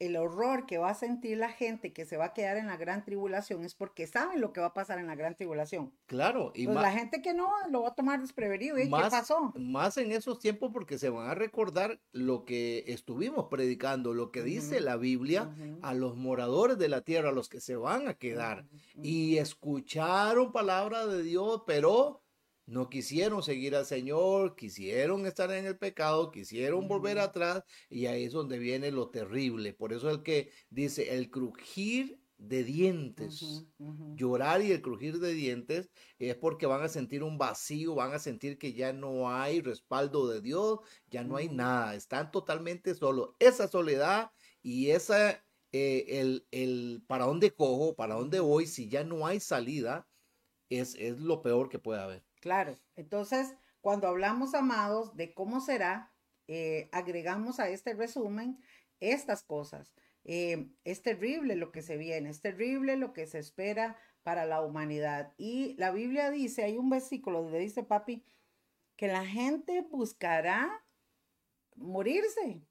el 0.00 0.16
horror 0.16 0.66
que 0.66 0.78
va 0.78 0.90
a 0.90 0.94
sentir 0.94 1.36
la 1.36 1.50
gente 1.50 1.92
que 1.92 2.06
se 2.06 2.16
va 2.16 2.26
a 2.26 2.32
quedar 2.32 2.56
en 2.56 2.66
la 2.66 2.78
gran 2.78 3.04
tribulación 3.04 3.64
es 3.64 3.74
porque 3.74 4.06
saben 4.06 4.40
lo 4.40 4.52
que 4.52 4.60
va 4.60 4.68
a 4.68 4.74
pasar 4.74 4.98
en 4.98 5.06
la 5.06 5.14
gran 5.14 5.36
tribulación. 5.36 5.92
Claro, 6.06 6.52
y 6.54 6.64
pues 6.64 6.74
la 6.74 6.90
gente 6.90 7.20
que 7.20 7.34
no 7.34 7.50
lo 7.70 7.82
va 7.82 7.90
a 7.90 7.94
tomar 7.94 8.20
desprevenido. 8.20 8.78
¿Y 8.78 8.84
qué 8.84 8.90
pasó? 8.90 9.52
Más 9.56 9.98
en 9.98 10.10
esos 10.10 10.38
tiempos 10.40 10.70
porque 10.72 10.98
se 10.98 11.10
van 11.10 11.28
a 11.28 11.34
recordar 11.34 12.00
lo 12.12 12.46
que 12.46 12.84
estuvimos 12.88 13.46
predicando, 13.50 14.14
lo 14.14 14.30
que 14.30 14.42
dice 14.42 14.80
la 14.80 14.96
Biblia 14.96 15.54
a 15.82 15.92
los 15.92 16.16
moradores 16.16 16.78
de 16.78 16.88
la 16.88 17.02
tierra, 17.02 17.28
a 17.28 17.32
los 17.32 17.50
que 17.50 17.60
se 17.60 17.76
van 17.76 18.08
a 18.08 18.14
quedar. 18.14 18.64
Y 19.02 19.36
escucharon 19.36 20.50
palabra 20.50 21.06
de 21.06 21.22
Dios, 21.22 21.62
pero 21.66 22.22
no 22.66 22.88
quisieron 22.88 23.42
seguir 23.42 23.74
al 23.74 23.86
Señor, 23.86 24.54
quisieron 24.56 25.26
estar 25.26 25.50
en 25.52 25.66
el 25.66 25.78
pecado, 25.78 26.30
quisieron 26.30 26.88
volver 26.88 27.18
atrás 27.18 27.64
y 27.88 28.06
ahí 28.06 28.24
es 28.24 28.32
donde 28.32 28.58
viene 28.58 28.90
lo 28.92 29.10
terrible. 29.10 29.72
Por 29.74 29.92
eso 29.92 30.10
el 30.10 30.22
que 30.22 30.52
dice 30.70 31.14
el 31.16 31.30
crujir 31.30 32.20
de 32.38 32.64
dientes, 32.64 33.66
llorar 34.14 34.62
y 34.62 34.72
el 34.72 34.80
crujir 34.82 35.18
de 35.18 35.34
dientes 35.34 35.90
es 36.18 36.36
porque 36.36 36.66
van 36.66 36.82
a 36.82 36.88
sentir 36.88 37.22
un 37.22 37.38
vacío, 37.38 37.94
van 37.94 38.14
a 38.14 38.18
sentir 38.18 38.58
que 38.58 38.72
ya 38.72 38.92
no 38.92 39.30
hay 39.30 39.60
respaldo 39.60 40.28
de 40.28 40.40
Dios, 40.40 40.78
ya 41.10 41.22
no 41.24 41.36
hay 41.36 41.48
nada, 41.48 41.94
están 41.94 42.30
totalmente 42.30 42.94
solos. 42.94 43.30
Esa 43.38 43.68
soledad 43.68 44.30
y 44.62 44.90
esa, 44.90 45.44
eh, 45.72 46.04
el, 46.20 46.46
el 46.50 47.02
para 47.06 47.26
dónde 47.26 47.54
cojo, 47.54 47.94
para 47.94 48.14
dónde 48.14 48.40
voy, 48.40 48.66
si 48.66 48.88
ya 48.88 49.04
no 49.04 49.26
hay 49.26 49.40
salida, 49.40 50.08
es, 50.70 50.94
es 50.96 51.18
lo 51.20 51.42
peor 51.42 51.68
que 51.68 51.78
puede 51.78 52.00
haber. 52.00 52.29
Claro, 52.40 52.76
entonces 52.96 53.54
cuando 53.80 54.08
hablamos, 54.08 54.54
amados, 54.54 55.16
de 55.16 55.32
cómo 55.32 55.60
será, 55.60 56.12
eh, 56.48 56.88
agregamos 56.92 57.60
a 57.60 57.68
este 57.68 57.94
resumen 57.94 58.60
estas 59.00 59.42
cosas. 59.42 59.94
Eh, 60.24 60.70
es 60.84 61.02
terrible 61.02 61.56
lo 61.56 61.72
que 61.72 61.82
se 61.82 61.96
viene, 61.96 62.28
es 62.28 62.42
terrible 62.42 62.96
lo 62.96 63.12
que 63.12 63.26
se 63.26 63.38
espera 63.38 63.96
para 64.22 64.44
la 64.44 64.60
humanidad. 64.60 65.32
Y 65.38 65.74
la 65.78 65.92
Biblia 65.92 66.30
dice, 66.30 66.64
hay 66.64 66.76
un 66.76 66.90
versículo 66.90 67.42
donde 67.42 67.58
dice, 67.58 67.82
papi, 67.82 68.22
que 68.96 69.08
la 69.08 69.24
gente 69.24 69.80
buscará 69.90 70.84
morirse, 71.74 72.62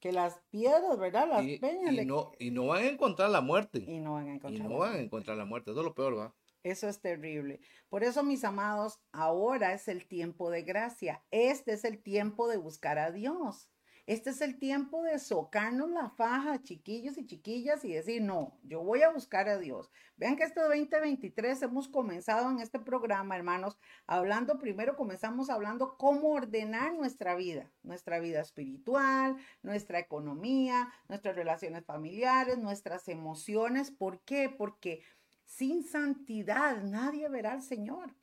que 0.00 0.12
las 0.12 0.38
piedras, 0.50 0.98
¿verdad? 0.98 1.28
Las 1.28 1.58
peñas. 1.58 1.94
Y, 1.94 2.04
no, 2.04 2.32
y 2.38 2.50
no 2.50 2.66
van 2.66 2.82
a 2.82 2.88
encontrar 2.88 3.30
la 3.30 3.40
muerte. 3.40 3.84
Y 3.88 4.00
no 4.00 4.12
van 4.12 4.28
a 4.28 4.34
encontrar, 4.34 4.66
y 4.66 4.68
no 4.68 4.78
van 4.78 4.94
a 4.96 5.00
encontrar 5.00 5.38
la 5.38 5.46
muerte. 5.46 5.70
Eso 5.70 5.80
es 5.80 5.86
lo 5.86 5.94
peor, 5.94 6.18
¿va? 6.18 6.34
Eso 6.62 6.88
es 6.88 7.00
terrible. 7.00 7.60
Por 7.88 8.04
eso, 8.04 8.22
mis 8.22 8.44
amados, 8.44 9.00
ahora 9.12 9.72
es 9.72 9.88
el 9.88 10.06
tiempo 10.06 10.50
de 10.50 10.62
gracia. 10.62 11.22
Este 11.30 11.72
es 11.72 11.84
el 11.84 12.02
tiempo 12.02 12.48
de 12.48 12.56
buscar 12.56 12.98
a 12.98 13.10
Dios. 13.10 13.68
Este 14.08 14.30
es 14.30 14.40
el 14.40 14.58
tiempo 14.58 15.02
de 15.02 15.18
socarnos 15.18 15.90
la 15.90 16.08
faja, 16.08 16.62
chiquillos 16.62 17.18
y 17.18 17.26
chiquillas, 17.26 17.84
y 17.84 17.92
decir, 17.92 18.22
no, 18.22 18.58
yo 18.62 18.82
voy 18.82 19.02
a 19.02 19.10
buscar 19.10 19.50
a 19.50 19.58
Dios. 19.58 19.90
Vean 20.16 20.34
que 20.34 20.44
este 20.44 20.62
2023 20.62 21.60
hemos 21.60 21.88
comenzado 21.88 22.50
en 22.50 22.60
este 22.60 22.78
programa, 22.78 23.36
hermanos, 23.36 23.78
hablando, 24.06 24.58
primero 24.58 24.96
comenzamos 24.96 25.50
hablando 25.50 25.98
cómo 25.98 26.30
ordenar 26.30 26.94
nuestra 26.94 27.34
vida, 27.34 27.70
nuestra 27.82 28.18
vida 28.18 28.40
espiritual, 28.40 29.36
nuestra 29.62 29.98
economía, 29.98 30.90
nuestras 31.06 31.36
relaciones 31.36 31.84
familiares, 31.84 32.56
nuestras 32.56 33.08
emociones. 33.08 33.90
¿Por 33.90 34.20
qué? 34.20 34.48
Porque 34.48 35.02
sin 35.48 35.82
santidad 35.82 36.82
nadie 36.82 37.28
verá 37.28 37.52
al 37.52 37.62
Señor. 37.62 38.14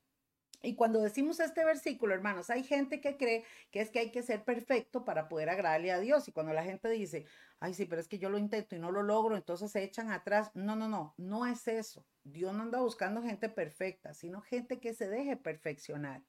Y 0.62 0.76
cuando 0.76 1.02
decimos 1.02 1.40
este 1.40 1.66
versículo, 1.66 2.14
hermanos, 2.14 2.50
hay 2.50 2.64
gente 2.64 3.02
que 3.02 3.18
cree 3.18 3.44
que 3.72 3.82
es 3.82 3.90
que 3.90 4.00
hay 4.00 4.12
que 4.12 4.24
ser 4.24 4.44
perfecto 4.44 5.04
para 5.04 5.28
poder 5.28 5.50
agradarle 5.50 5.92
a 5.92 6.00
Dios. 6.00 6.28
Y 6.28 6.32
cuando 6.32 6.54
la 6.54 6.64
gente 6.64 6.90
dice, 6.90 7.26
ay, 7.60 7.74
sí, 7.74 7.86
pero 7.86 8.02
es 8.02 8.08
que 8.08 8.18
yo 8.20 8.30
lo 8.30 8.38
intento 8.38 8.76
y 8.76 8.80
no 8.80 8.92
lo 8.92 9.04
logro, 9.04 9.36
entonces 9.36 9.72
se 9.72 9.84
echan 9.84 10.12
atrás. 10.12 10.52
No, 10.56 10.76
no, 10.76 10.88
no, 10.88 11.14
no 11.18 11.46
es 11.46 11.68
eso. 11.68 12.06
Dios 12.24 12.54
no 12.54 12.64
anda 12.64 12.80
buscando 12.80 13.22
gente 13.22 13.50
perfecta, 13.50 14.14
sino 14.14 14.42
gente 14.42 14.80
que 14.80 14.94
se 14.94 15.08
deje 15.08 15.36
perfeccionar. 15.36 16.24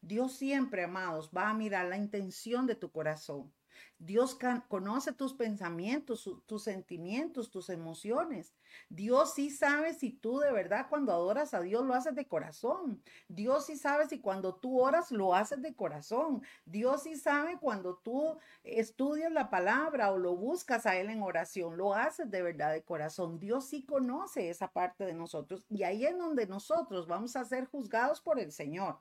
Dios 0.00 0.34
siempre, 0.34 0.84
amados, 0.84 1.30
va 1.36 1.50
a 1.50 1.54
mirar 1.54 1.86
la 1.86 1.96
intención 1.96 2.66
de 2.66 2.74
tu 2.74 2.90
corazón. 2.90 3.52
Dios 3.98 4.38
conoce 4.68 5.12
tus 5.12 5.34
pensamientos, 5.34 6.28
tus 6.46 6.64
sentimientos, 6.64 7.50
tus 7.50 7.68
emociones. 7.68 8.54
Dios 8.88 9.34
sí 9.34 9.50
sabe 9.50 9.92
si 9.92 10.10
tú 10.10 10.38
de 10.38 10.52
verdad 10.52 10.86
cuando 10.88 11.12
adoras 11.12 11.52
a 11.52 11.60
Dios 11.60 11.84
lo 11.84 11.94
haces 11.94 12.14
de 12.14 12.26
corazón. 12.26 13.02
Dios 13.28 13.66
sí 13.66 13.76
sabe 13.76 14.08
si 14.08 14.20
cuando 14.20 14.54
tú 14.54 14.80
oras 14.80 15.10
lo 15.10 15.34
haces 15.34 15.60
de 15.60 15.74
corazón. 15.74 16.42
Dios 16.64 17.02
sí 17.02 17.16
sabe 17.16 17.58
cuando 17.58 17.96
tú 17.96 18.38
estudias 18.64 19.30
la 19.30 19.50
palabra 19.50 20.10
o 20.12 20.18
lo 20.18 20.34
buscas 20.34 20.86
a 20.86 20.96
Él 20.96 21.10
en 21.10 21.22
oración, 21.22 21.76
lo 21.76 21.94
haces 21.94 22.30
de 22.30 22.42
verdad 22.42 22.72
de 22.72 22.82
corazón. 22.82 23.38
Dios 23.38 23.66
sí 23.66 23.84
conoce 23.84 24.48
esa 24.48 24.72
parte 24.72 25.04
de 25.04 25.14
nosotros 25.14 25.64
y 25.68 25.82
ahí 25.82 26.06
es 26.06 26.16
donde 26.16 26.46
nosotros 26.46 27.06
vamos 27.06 27.36
a 27.36 27.44
ser 27.44 27.66
juzgados 27.66 28.20
por 28.20 28.40
el 28.40 28.50
Señor 28.50 28.98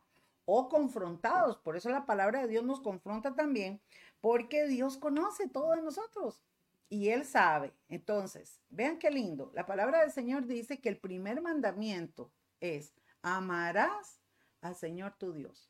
o 0.52 0.68
confrontados. 0.68 1.58
Por 1.58 1.78
eso 1.78 1.90
la 1.90 2.08
palabra 2.08 2.42
de 2.42 2.48
Dios 2.48 2.64
nos 2.64 2.82
confronta 2.82 3.36
también 3.36 3.80
porque 4.22 4.68
Dios 4.68 4.98
conoce 4.98 5.48
todo 5.48 5.72
de 5.72 5.82
nosotros 5.82 6.44
y 6.90 7.10
Él 7.10 7.26
sabe. 7.26 7.74
Entonces, 7.88 8.60
vean 8.70 9.00
qué 9.00 9.12
lindo. 9.12 9.52
La 9.54 9.66
palabra 9.66 10.02
del 10.02 10.12
Señor 10.12 10.46
dice 10.46 10.80
que 10.82 10.90
el 10.90 11.00
primer 11.00 11.42
mandamiento 11.42 12.32
es, 12.60 12.94
amarás 13.22 14.20
al 14.62 14.76
Señor 14.76 15.16
tu 15.18 15.34
Dios 15.34 15.70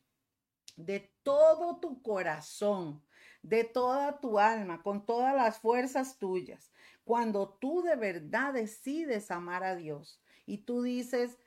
de 0.79 1.13
todo 1.23 1.79
tu 1.79 2.01
corazón, 2.01 3.03
de 3.41 3.65
toda 3.65 4.19
tu 4.19 4.39
alma, 4.39 4.81
con 4.81 5.05
todas 5.05 5.35
las 5.35 5.59
fuerzas 5.59 6.17
tuyas. 6.17 6.71
Cuando 7.03 7.49
tú 7.59 7.81
de 7.81 7.95
verdad 7.95 8.53
decides 8.53 9.29
amar 9.29 9.63
a 9.63 9.75
Dios 9.75 10.21
y 10.45 10.59
tú 10.59 10.81
dices, 10.81 11.37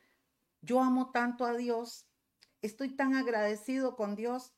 yo 0.60 0.80
amo 0.80 1.10
tanto 1.12 1.46
a 1.46 1.54
Dios, 1.56 2.06
estoy 2.60 2.94
tan 2.94 3.14
agradecido 3.14 3.96
con 3.96 4.16
Dios 4.16 4.52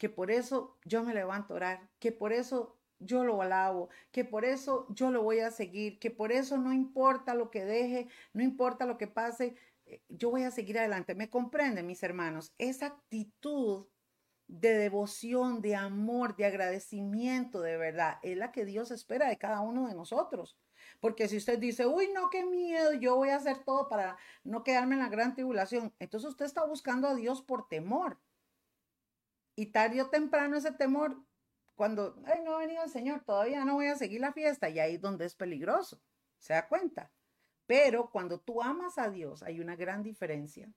que 0.00 0.08
por 0.08 0.30
eso 0.30 0.78
yo 0.86 1.04
me 1.04 1.12
levanto 1.12 1.52
a 1.52 1.56
orar, 1.56 1.90
que 1.98 2.10
por 2.10 2.32
eso 2.32 2.80
yo 2.98 3.22
lo 3.22 3.42
alabo, 3.42 3.90
que 4.12 4.24
por 4.24 4.46
eso 4.46 4.86
yo 4.88 5.10
lo 5.10 5.22
voy 5.22 5.40
a 5.40 5.50
seguir, 5.50 5.98
que 5.98 6.10
por 6.10 6.32
eso 6.32 6.56
no 6.56 6.72
importa 6.72 7.34
lo 7.34 7.50
que 7.50 7.66
deje, 7.66 8.08
no 8.32 8.42
importa 8.42 8.86
lo 8.86 8.96
que 8.96 9.08
pase, 9.08 9.56
eh, 9.84 10.02
yo 10.08 10.30
voy 10.30 10.44
a 10.44 10.50
seguir 10.50 10.78
adelante. 10.78 11.14
¿Me 11.14 11.28
comprenden, 11.28 11.86
mis 11.86 12.02
hermanos? 12.02 12.54
Esa 12.56 12.86
actitud 12.86 13.88
de 14.48 14.72
devoción, 14.72 15.60
de 15.60 15.76
amor, 15.76 16.34
de 16.34 16.46
agradecimiento, 16.46 17.60
de 17.60 17.76
verdad, 17.76 18.20
es 18.22 18.38
la 18.38 18.52
que 18.52 18.64
Dios 18.64 18.90
espera 18.90 19.28
de 19.28 19.36
cada 19.36 19.60
uno 19.60 19.86
de 19.86 19.94
nosotros. 19.94 20.56
Porque 20.98 21.28
si 21.28 21.36
usted 21.36 21.58
dice, 21.58 21.84
uy, 21.84 22.08
no, 22.14 22.30
qué 22.30 22.46
miedo, 22.46 22.94
yo 22.94 23.16
voy 23.16 23.28
a 23.28 23.36
hacer 23.36 23.64
todo 23.64 23.90
para 23.90 24.16
no 24.44 24.64
quedarme 24.64 24.94
en 24.94 25.02
la 25.02 25.10
gran 25.10 25.34
tribulación, 25.34 25.92
entonces 25.98 26.30
usted 26.30 26.46
está 26.46 26.64
buscando 26.64 27.06
a 27.06 27.14
Dios 27.14 27.42
por 27.42 27.68
temor. 27.68 28.18
Y 29.60 29.66
tarde 29.66 30.00
o 30.00 30.08
temprano 30.08 30.56
ese 30.56 30.72
temor, 30.72 31.22
cuando, 31.74 32.16
ay, 32.24 32.40
no 32.42 32.54
ha 32.54 32.60
venido 32.60 32.82
el 32.82 32.88
Señor, 32.88 33.24
todavía 33.26 33.62
no 33.62 33.74
voy 33.74 33.88
a 33.88 33.94
seguir 33.94 34.22
la 34.22 34.32
fiesta, 34.32 34.70
y 34.70 34.78
ahí 34.78 34.94
es 34.94 35.02
donde 35.02 35.26
es 35.26 35.34
peligroso, 35.34 36.00
¿se 36.38 36.54
da 36.54 36.66
cuenta? 36.66 37.12
Pero 37.66 38.10
cuando 38.10 38.40
tú 38.40 38.62
amas 38.62 38.96
a 38.96 39.10
Dios, 39.10 39.42
hay 39.42 39.60
una 39.60 39.76
gran 39.76 40.02
diferencia, 40.02 40.72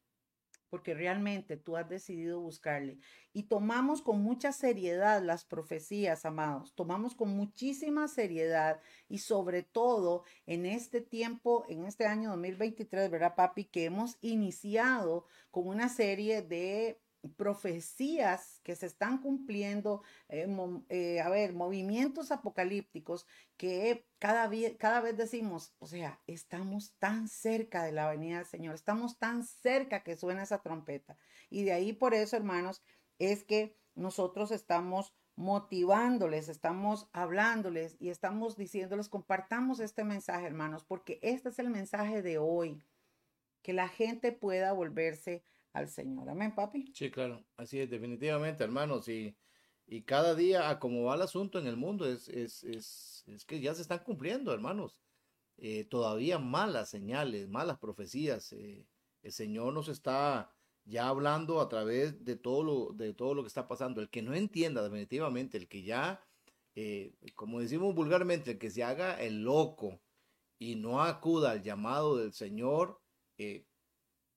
porque 0.70 0.94
realmente 0.94 1.56
tú 1.56 1.78
has 1.78 1.88
decidido 1.88 2.42
buscarle. 2.42 3.00
Y 3.32 3.44
tomamos 3.44 4.02
con 4.02 4.22
mucha 4.22 4.52
seriedad 4.52 5.22
las 5.24 5.46
profecías, 5.46 6.26
amados, 6.26 6.76
tomamos 6.76 7.16
con 7.16 7.30
muchísima 7.30 8.10
seriedad 8.10 8.82
y 9.08 9.20
sobre 9.20 9.64
todo 9.64 10.26
en 10.46 10.66
este 10.66 11.00
tiempo, 11.00 11.64
en 11.70 11.86
este 11.86 12.06
año 12.06 12.32
2023, 12.32 13.10
¿verdad, 13.10 13.36
papi? 13.36 13.64
Que 13.64 13.86
hemos 13.86 14.18
iniciado 14.20 15.26
con 15.52 15.70
una 15.70 15.88
serie 15.88 16.42
de 16.42 17.03
profecías 17.30 18.60
que 18.64 18.76
se 18.76 18.86
están 18.86 19.20
cumpliendo, 19.20 20.04
eh, 20.30 20.48
eh, 20.90 21.22
a 21.22 21.30
ver, 21.30 21.54
movimientos 21.54 22.32
apocalípticos 22.32 23.26
que 23.58 24.06
cada, 24.20 24.50
cada 24.78 25.02
vez 25.02 25.18
decimos, 25.18 25.74
o 25.80 25.88
sea, 25.88 26.22
estamos 26.28 26.96
tan 27.00 27.28
cerca 27.28 27.84
de 27.84 27.92
la 27.92 28.10
venida 28.10 28.38
del 28.38 28.46
Señor, 28.46 28.76
estamos 28.76 29.18
tan 29.20 29.44
cerca 29.44 30.04
que 30.04 30.18
suena 30.18 30.44
esa 30.44 30.62
trompeta. 30.62 31.18
Y 31.50 31.64
de 31.64 31.74
ahí 31.74 31.94
por 31.94 32.14
eso, 32.14 32.36
hermanos, 32.36 32.82
es 33.20 33.44
que 33.44 33.78
nosotros 33.96 34.52
estamos 34.52 35.14
motivándoles, 35.36 36.48
estamos 36.50 37.10
hablándoles 37.12 37.96
y 38.00 38.10
estamos 38.10 38.56
diciéndoles, 38.56 39.10
compartamos 39.10 39.80
este 39.80 40.04
mensaje, 40.04 40.46
hermanos, 40.46 40.84
porque 40.84 41.20
este 41.24 41.50
es 41.50 41.60
el 41.60 41.70
mensaje 41.70 42.22
de 42.22 42.38
hoy, 42.38 42.84
que 43.62 43.74
la 43.74 43.88
gente 43.88 44.32
pueda 44.32 44.74
volverse 44.74 45.44
al 45.74 45.90
Señor. 45.90 46.30
Amén, 46.30 46.54
papi. 46.56 46.92
Sí, 46.94 47.10
claro, 47.12 47.44
así 47.58 47.80
es, 47.80 47.90
definitivamente, 47.90 48.64
hermanos. 48.64 49.08
Y, 49.10 49.36
y 49.88 50.04
cada 50.04 50.36
día, 50.36 50.70
a 50.70 50.80
como 50.80 51.04
va 51.04 51.16
el 51.16 51.24
asunto 51.24 51.60
en 51.60 51.68
el 51.68 51.76
mundo, 51.76 52.08
es, 52.08 52.30
es, 52.30 52.64
es, 52.64 53.24
es 53.28 53.46
que 53.46 53.60
ya 53.60 53.74
se 53.74 53.82
están 53.82 54.00
cumpliendo, 54.00 54.54
hermanos. 54.54 55.02
Eh, 55.58 55.86
todavía 55.86 56.40
malas 56.40 56.90
señales, 56.90 57.50
malas 57.50 57.80
profecías. 57.80 58.54
Eh, 58.54 58.88
el 59.22 59.32
Señor 59.32 59.74
nos 59.74 59.88
está 59.88 60.54
ya 60.86 61.08
hablando 61.08 61.62
a 61.62 61.70
través 61.70 62.24
de 62.24 62.36
todo 62.36 62.64
lo, 62.64 62.94
de 62.94 63.14
todo 63.14 63.34
lo 63.34 63.42
que 63.44 63.48
está 63.48 63.68
pasando. 63.68 64.02
El 64.02 64.10
que 64.10 64.22
no 64.22 64.34
entienda 64.34 64.84
definitivamente, 64.84 65.58
el 65.58 65.68
que 65.68 65.84
ya, 65.84 66.22
eh, 66.76 67.14
como 67.36 67.60
decimos 67.60 67.96
vulgarmente, 67.96 68.52
el 68.52 68.60
que 68.60 68.72
se 68.72 68.84
haga 68.84 69.22
el 69.22 69.44
loco 69.44 70.02
y 70.60 70.76
no 70.76 71.02
acuda 71.02 71.52
al 71.52 71.64
llamado 71.64 72.18
del 72.18 72.34
Señor, 72.34 73.02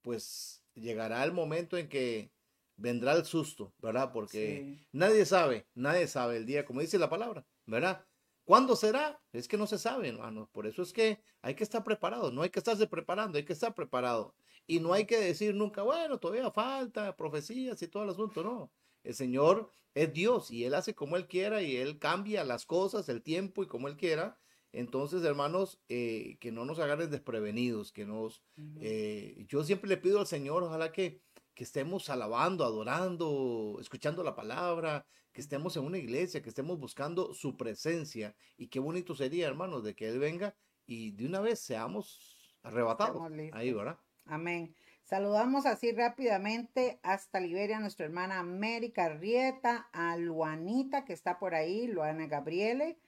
pues 0.02 0.65
llegará 0.76 1.25
el 1.25 1.33
momento 1.33 1.76
en 1.76 1.88
que 1.88 2.30
vendrá 2.76 3.14
el 3.14 3.25
susto, 3.25 3.75
¿verdad? 3.78 4.12
Porque 4.12 4.78
nadie 4.92 5.25
sabe, 5.25 5.66
nadie 5.75 6.06
sabe 6.06 6.37
el 6.37 6.47
día, 6.47 6.64
como 6.64 6.80
dice 6.80 6.99
la 6.99 7.11
palabra, 7.11 7.47
¿verdad? 7.64 8.04
¿Cuándo 8.45 8.76
será? 8.76 9.21
Es 9.33 9.49
que 9.49 9.56
no 9.56 9.66
se 9.66 9.76
sabe, 9.76 10.09
hermano. 10.09 10.49
Por 10.52 10.68
eso 10.68 10.80
es 10.83 10.92
que 10.92 11.21
hay 11.42 11.56
que 11.56 11.64
estar 11.64 11.83
preparado. 11.83 12.30
No 12.30 12.42
hay 12.42 12.50
que 12.50 12.61
estarse 12.61 12.87
preparando, 12.87 13.38
hay 13.38 13.45
que 13.45 13.52
estar 13.52 13.75
preparado. 13.75 14.37
Y 14.68 14.78
no 14.78 14.92
hay 14.92 15.04
que 15.04 15.18
decir 15.18 15.52
nunca, 15.52 15.83
bueno, 15.83 16.18
todavía 16.18 16.49
falta 16.52 17.16
profecías 17.16 17.83
y 17.83 17.88
todo 17.88 18.04
el 18.04 18.11
asunto. 18.11 18.45
No. 18.45 18.71
El 19.02 19.14
Señor 19.14 19.71
es 19.95 20.12
Dios 20.12 20.52
y 20.52 20.64
Él 20.64 20.75
hace 20.75 20.95
como 20.95 21.16
Él 21.16 21.26
quiera 21.26 21.61
y 21.61 21.76
Él 21.76 21.99
cambia 21.99 22.45
las 22.45 22.66
cosas, 22.66 23.09
el 23.09 23.23
tiempo 23.23 23.64
y 23.64 23.66
como 23.66 23.88
Él 23.88 23.97
quiera. 23.97 24.38
Entonces, 24.76 25.25
hermanos, 25.25 25.80
eh, 25.88 26.37
que 26.38 26.52
no 26.52 26.66
nos 26.66 26.78
agarren 26.78 27.11
desprevenidos, 27.11 27.92
que 27.92 28.04
nos... 28.04 28.42
Eh, 28.78 29.47
yo 29.49 29.64
siempre 29.64 29.88
le 29.88 29.97
pido 29.97 30.21
al 30.21 30.26
Señor, 30.26 30.62
ojalá 30.62 30.92
que, 30.92 31.23
que 31.54 31.64
estemos 31.64 32.11
alabando, 32.11 32.62
adorando, 32.62 33.78
escuchando 33.80 34.23
la 34.23 34.37
palabra, 34.37 35.06
que 35.33 35.40
estemos 35.40 35.78
en 35.78 35.85
una 35.85 35.97
iglesia, 35.97 36.42
que 36.42 36.50
estemos 36.50 36.78
buscando 36.78 37.33
su 37.33 37.56
presencia. 37.56 38.37
Y 38.59 38.68
qué 38.68 38.78
bonito 38.78 39.14
sería, 39.14 39.47
hermanos, 39.47 39.83
de 39.83 39.97
que 39.97 40.09
Él 40.09 40.18
venga 40.18 40.54
y 40.85 41.12
de 41.12 41.25
una 41.25 41.40
vez 41.40 41.59
seamos 41.59 42.54
arrebatados. 42.62 43.23
Ahí, 43.52 43.73
¿verdad? 43.73 43.99
Amén. 44.26 44.75
Saludamos 45.04 45.64
así 45.64 45.92
rápidamente 45.92 47.00
hasta 47.02 47.40
Liberia 47.40 47.78
a 47.78 47.80
nuestra 47.80 48.04
hermana 48.04 48.40
América 48.40 49.09
Rieta, 49.09 49.88
a 49.92 50.18
Luanita 50.18 51.06
que 51.06 51.14
está 51.14 51.38
por 51.38 51.54
ahí, 51.54 51.87
Luana 51.87 52.26
Gabriele, 52.26 52.99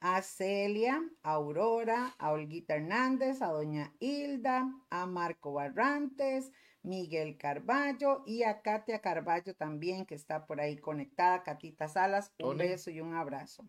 a 0.00 0.22
Celia, 0.22 1.02
a 1.22 1.32
Aurora, 1.32 2.14
a 2.18 2.32
Olguita 2.32 2.74
Hernández, 2.74 3.42
a 3.42 3.48
Doña 3.48 3.92
Hilda, 3.98 4.72
a 4.90 5.06
Marco 5.06 5.52
Barrantes, 5.52 6.52
Miguel 6.82 7.36
Carballo 7.36 8.22
y 8.26 8.44
a 8.44 8.62
Katia 8.62 9.00
Carballo 9.00 9.54
también, 9.54 10.06
que 10.06 10.14
está 10.14 10.46
por 10.46 10.60
ahí 10.60 10.78
conectada. 10.78 11.42
Catita 11.42 11.88
Salas, 11.88 12.32
un 12.38 12.56
beso 12.56 12.90
y 12.90 13.00
un 13.00 13.14
abrazo. 13.14 13.68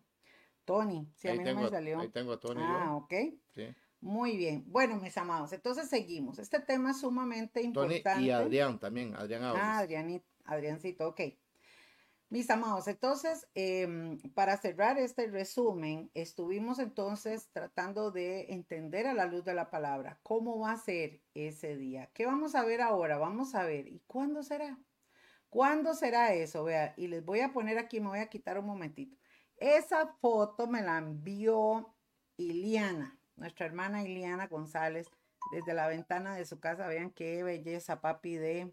Tony, 0.64 1.10
si 1.16 1.28
a 1.28 1.34
mí 1.34 1.42
no 1.42 1.62
me 1.62 1.68
salió. 1.68 1.98
Ahí 1.98 2.08
tengo 2.08 2.32
a 2.32 2.40
Tony. 2.40 2.60
Ah, 2.62 2.94
ok. 2.94 3.12
Muy 4.00 4.36
bien. 4.36 4.64
Bueno, 4.66 4.96
mis 4.96 5.16
amados, 5.18 5.52
entonces 5.52 5.88
seguimos. 5.88 6.38
Este 6.38 6.60
tema 6.60 6.92
es 6.92 7.00
sumamente 7.00 7.60
importante. 7.60 8.02
Tony 8.02 8.26
y 8.26 8.30
Adrián 8.30 8.78
también, 8.78 9.14
Adrián 9.14 9.42
Ah, 9.42 9.78
Adrián, 9.78 10.22
Adriancito, 10.44 11.08
ok. 11.08 11.20
Mis 12.30 12.48
amados, 12.48 12.86
entonces, 12.86 13.48
em, 13.54 14.20
para 14.34 14.56
cerrar 14.56 14.98
este 14.98 15.26
resumen, 15.26 16.12
estuvimos 16.14 16.78
entonces 16.78 17.50
tratando 17.52 18.12
de 18.12 18.52
entender 18.52 19.08
a 19.08 19.14
la 19.14 19.26
luz 19.26 19.44
de 19.44 19.52
la 19.52 19.68
palabra 19.68 20.20
cómo 20.22 20.60
va 20.60 20.70
a 20.70 20.76
ser 20.76 21.22
ese 21.34 21.76
día. 21.76 22.08
¿Qué 22.14 22.26
vamos 22.26 22.54
a 22.54 22.64
ver 22.64 22.82
ahora? 22.82 23.18
Vamos 23.18 23.56
a 23.56 23.64
ver, 23.64 23.88
¿y 23.88 23.98
cuándo 24.06 24.44
será? 24.44 24.78
¿Cuándo 25.48 25.92
será 25.92 26.32
eso? 26.32 26.62
Vea, 26.62 26.94
y 26.96 27.08
les 27.08 27.24
voy 27.24 27.40
a 27.40 27.52
poner 27.52 27.78
aquí, 27.78 27.98
me 27.98 28.10
voy 28.10 28.20
a 28.20 28.30
quitar 28.30 28.60
un 28.60 28.66
momentito. 28.66 29.16
Esa 29.56 30.06
foto 30.20 30.68
me 30.68 30.82
la 30.82 30.98
envió 30.98 31.96
Iliana, 32.36 33.18
nuestra 33.34 33.66
hermana 33.66 34.04
Iliana 34.04 34.46
González, 34.46 35.08
desde 35.50 35.74
la 35.74 35.88
ventana 35.88 36.36
de 36.36 36.46
su 36.46 36.60
casa. 36.60 36.86
Vean 36.86 37.10
qué 37.10 37.42
belleza, 37.42 38.00
papi, 38.00 38.36
de 38.36 38.72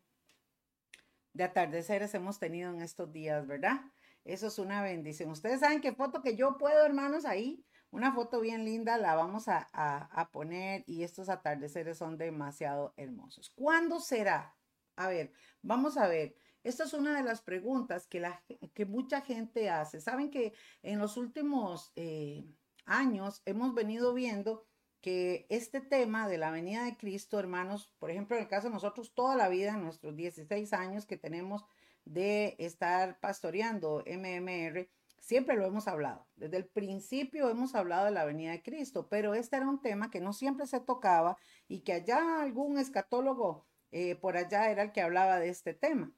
de 1.37 1.43
atardeceres 1.43 2.15
hemos 2.15 2.39
tenido 2.39 2.73
en 2.73 2.81
estos 2.81 3.13
días, 3.13 3.45
¿verdad? 3.45 3.79
Eso 4.25 4.47
es 4.47 4.57
una 4.57 4.81
bendición. 4.81 5.29
Ustedes 5.29 5.59
saben 5.59 5.81
qué 5.81 5.93
foto 5.93 6.21
que 6.21 6.35
yo 6.35 6.57
puedo, 6.57 6.83
hermanos, 6.83 7.25
ahí. 7.25 7.63
Una 7.91 8.11
foto 8.11 8.41
bien 8.41 8.65
linda 8.65 8.97
la 8.97 9.15
vamos 9.15 9.45
a, 9.47 10.29
poner 10.33 10.83
y 10.87 11.03
estos 11.03 11.29
atardeceres 11.29 11.99
son 11.99 12.17
demasiado 12.17 12.93
hermosos. 12.97 13.51
¿Cuándo 13.55 13.99
será? 13.99 14.57
A 14.95 15.07
ver, 15.07 15.31
vamos 15.61 15.95
a 15.95 16.07
ver. 16.07 16.35
Esta 16.63 16.83
es 16.83 16.93
una 16.93 17.15
de 17.15 17.23
las 17.23 17.41
preguntas 17.41 18.07
que, 18.07 18.19
la, 18.19 18.43
que 18.73 18.85
mucha 18.85 19.21
gente 19.21 19.69
hace. 19.69 20.01
Saben 20.01 20.31
que 20.31 20.53
en 20.81 20.97
los 20.99 21.15
últimos 21.15 21.93
eh, 21.95 22.45
años 22.85 23.43
hemos 23.45 23.73
venido 23.75 24.13
viendo 24.13 24.65
que 25.01 25.45
este 25.49 25.81
tema 25.81 26.27
de 26.27 26.37
la 26.37 26.51
venida 26.51 26.83
de 26.83 26.97
Cristo, 26.97 27.39
hermanos, 27.39 27.93
por 27.99 28.11
ejemplo, 28.11 28.35
en 28.35 28.43
el 28.43 28.49
caso 28.49 28.67
de 28.67 28.73
nosotros, 28.73 29.13
toda 29.13 29.35
la 29.35 29.49
vida, 29.49 29.73
en 29.73 29.83
nuestros 29.83 30.15
16 30.15 30.73
años 30.73 31.05
que 31.05 31.17
tenemos 31.17 31.65
de 32.05 32.55
estar 32.59 33.19
pastoreando 33.19 34.03
MMR, 34.07 34.87
siempre 35.19 35.55
lo 35.55 35.65
hemos 35.65 35.87
hablado. 35.87 36.25
Desde 36.35 36.57
el 36.57 36.65
principio 36.65 37.49
hemos 37.49 37.75
hablado 37.75 38.05
de 38.05 38.11
la 38.11 38.25
venida 38.25 38.51
de 38.51 38.63
Cristo, 38.63 39.07
pero 39.09 39.33
este 39.33 39.57
era 39.57 39.69
un 39.69 39.81
tema 39.81 40.09
que 40.09 40.21
no 40.21 40.33
siempre 40.33 40.67
se 40.67 40.79
tocaba 40.79 41.37
y 41.67 41.81
que 41.81 41.93
allá 41.93 42.41
algún 42.41 42.77
escatólogo 42.77 43.65
eh, 43.91 44.15
por 44.15 44.37
allá 44.37 44.69
era 44.71 44.83
el 44.83 44.91
que 44.91 45.01
hablaba 45.01 45.39
de 45.39 45.49
este 45.49 45.73
tema. 45.73 46.11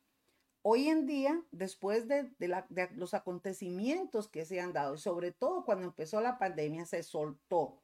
Hoy 0.61 0.89
en 0.89 1.05
día, 1.05 1.41
después 1.51 2.07
de, 2.07 2.31
de 2.37 2.89
los 2.95 3.13
acontecimientos 3.13 4.27
que 4.27 4.45
se 4.45 4.59
han 4.59 4.73
dado, 4.73 4.95
y 4.95 4.97
sobre 4.97 5.31
todo 5.31 5.63
cuando 5.63 5.85
empezó 5.85 6.19
la 6.19 6.37
pandemia, 6.37 6.85
se 6.85 7.01
soltó 7.01 7.81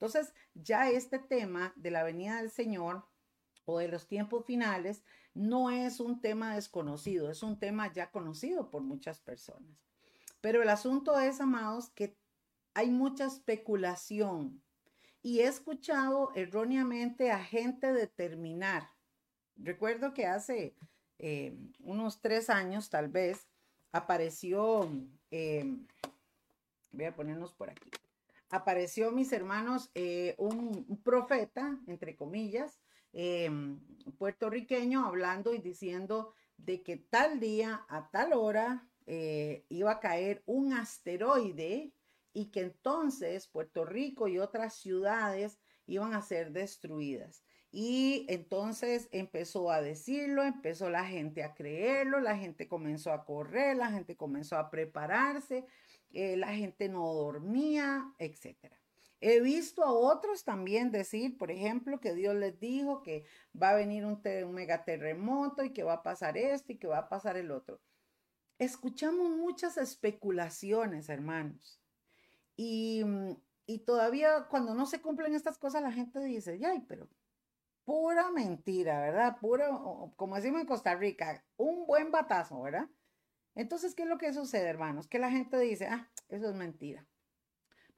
entonces, 0.00 0.32
ya 0.54 0.88
este 0.88 1.18
tema 1.18 1.72
de 1.74 1.90
la 1.90 2.04
venida 2.04 2.36
del 2.36 2.52
Señor 2.52 3.04
o 3.64 3.80
de 3.80 3.88
los 3.88 4.06
tiempos 4.06 4.46
finales 4.46 5.02
no 5.34 5.70
es 5.70 5.98
un 5.98 6.20
tema 6.20 6.54
desconocido, 6.54 7.32
es 7.32 7.42
un 7.42 7.58
tema 7.58 7.92
ya 7.92 8.12
conocido 8.12 8.70
por 8.70 8.82
muchas 8.82 9.18
personas. 9.18 9.76
Pero 10.40 10.62
el 10.62 10.68
asunto 10.68 11.18
es, 11.18 11.40
amados, 11.40 11.90
que 11.90 12.16
hay 12.74 12.90
mucha 12.90 13.26
especulación 13.26 14.62
y 15.20 15.40
he 15.40 15.48
escuchado 15.48 16.30
erróneamente 16.36 17.32
a 17.32 17.42
gente 17.42 17.92
determinar. 17.92 18.88
Recuerdo 19.56 20.14
que 20.14 20.26
hace 20.26 20.76
eh, 21.18 21.58
unos 21.80 22.20
tres 22.20 22.50
años, 22.50 22.88
tal 22.88 23.08
vez, 23.08 23.48
apareció, 23.90 24.88
eh, 25.32 25.76
voy 26.92 27.04
a 27.04 27.16
ponernos 27.16 27.52
por 27.52 27.68
aquí, 27.68 27.90
apareció, 28.50 29.12
mis 29.12 29.32
hermanos, 29.32 29.90
eh, 29.94 30.34
un, 30.38 31.00
profeta, 31.04 31.78
entre 31.86 32.16
comillas, 32.16 32.80
em, 33.12 33.80
puertorriqueño, 34.18 35.06
hablando 35.06 35.54
y 35.54 35.58
diciendo 35.58 36.34
de 36.56 36.82
que 36.82 36.96
tal 36.96 37.40
día, 37.40 37.84
a 37.88 38.10
tal 38.10 38.32
hora, 38.32 38.88
eh, 39.06 39.64
iba 39.68 39.92
a 39.92 40.00
caer 40.00 40.42
un 40.46 40.72
asteroide 40.72 41.92
y 42.34 42.46
que 42.50 42.60
entonces 42.60 43.46
Puerto 43.48 43.84
Rico 43.84 44.28
y 44.28 44.38
otras 44.38 44.74
ciudades 44.74 45.58
iban 45.86 46.14
a 46.14 46.22
ser 46.22 46.52
destruidas. 46.52 47.42
Y 47.70 48.24
entonces 48.28 49.08
empezó 49.12 49.70
a 49.70 49.82
decirlo, 49.82 50.42
empezó 50.42 50.88
la 50.88 51.04
gente 51.04 51.42
a 51.42 51.54
creerlo, 51.54 52.20
la 52.20 52.36
gente 52.36 52.66
comenzó 52.66 53.12
a 53.12 53.24
correr, 53.24 53.76
la 53.76 53.90
gente 53.90 54.16
comenzó 54.16 54.56
a 54.56 54.70
prepararse, 54.70 55.66
eh, 56.12 56.36
la 56.36 56.54
gente 56.54 56.88
no 56.88 57.12
dormía, 57.12 58.12
etc. 58.18 58.56
He 59.20 59.40
visto 59.40 59.82
a 59.82 59.92
otros 59.92 60.44
también 60.44 60.90
decir, 60.90 61.36
por 61.36 61.50
ejemplo, 61.50 62.00
que 62.00 62.14
Dios 62.14 62.36
les 62.36 62.58
dijo 62.60 63.02
que 63.02 63.24
va 63.60 63.70
a 63.70 63.76
venir 63.76 64.04
un, 64.04 64.20
un 64.44 64.54
megaterremoto 64.54 65.64
y 65.64 65.72
que 65.72 65.82
va 65.82 65.94
a 65.94 66.02
pasar 66.02 66.38
esto 66.38 66.72
y 66.72 66.78
que 66.78 66.86
va 66.86 66.98
a 66.98 67.08
pasar 67.08 67.36
el 67.36 67.50
otro. 67.50 67.80
Escuchamos 68.58 69.30
muchas 69.30 69.76
especulaciones, 69.76 71.08
hermanos. 71.08 71.80
Y, 72.56 73.02
y 73.66 73.78
todavía 73.80 74.46
cuando 74.48 74.74
no 74.74 74.86
se 74.86 75.00
cumplen 75.00 75.34
estas 75.34 75.58
cosas, 75.58 75.82
la 75.82 75.92
gente 75.92 76.20
dice, 76.20 76.60
ay, 76.64 76.84
pero 76.88 77.08
pura 77.84 78.30
mentira, 78.30 79.00
¿verdad? 79.00 79.38
Pura, 79.40 79.68
como 80.16 80.36
decimos 80.36 80.60
en 80.60 80.66
Costa 80.66 80.94
Rica, 80.94 81.42
un 81.56 81.86
buen 81.86 82.10
batazo, 82.10 82.60
¿verdad? 82.60 82.88
Entonces, 83.58 83.96
¿qué 83.96 84.04
es 84.04 84.08
lo 84.08 84.18
que 84.18 84.32
sucede, 84.32 84.68
hermanos? 84.68 85.08
Que 85.08 85.18
la 85.18 85.32
gente 85.32 85.58
dice, 85.58 85.88
ah, 85.88 86.08
eso 86.28 86.48
es 86.48 86.54
mentira. 86.54 87.04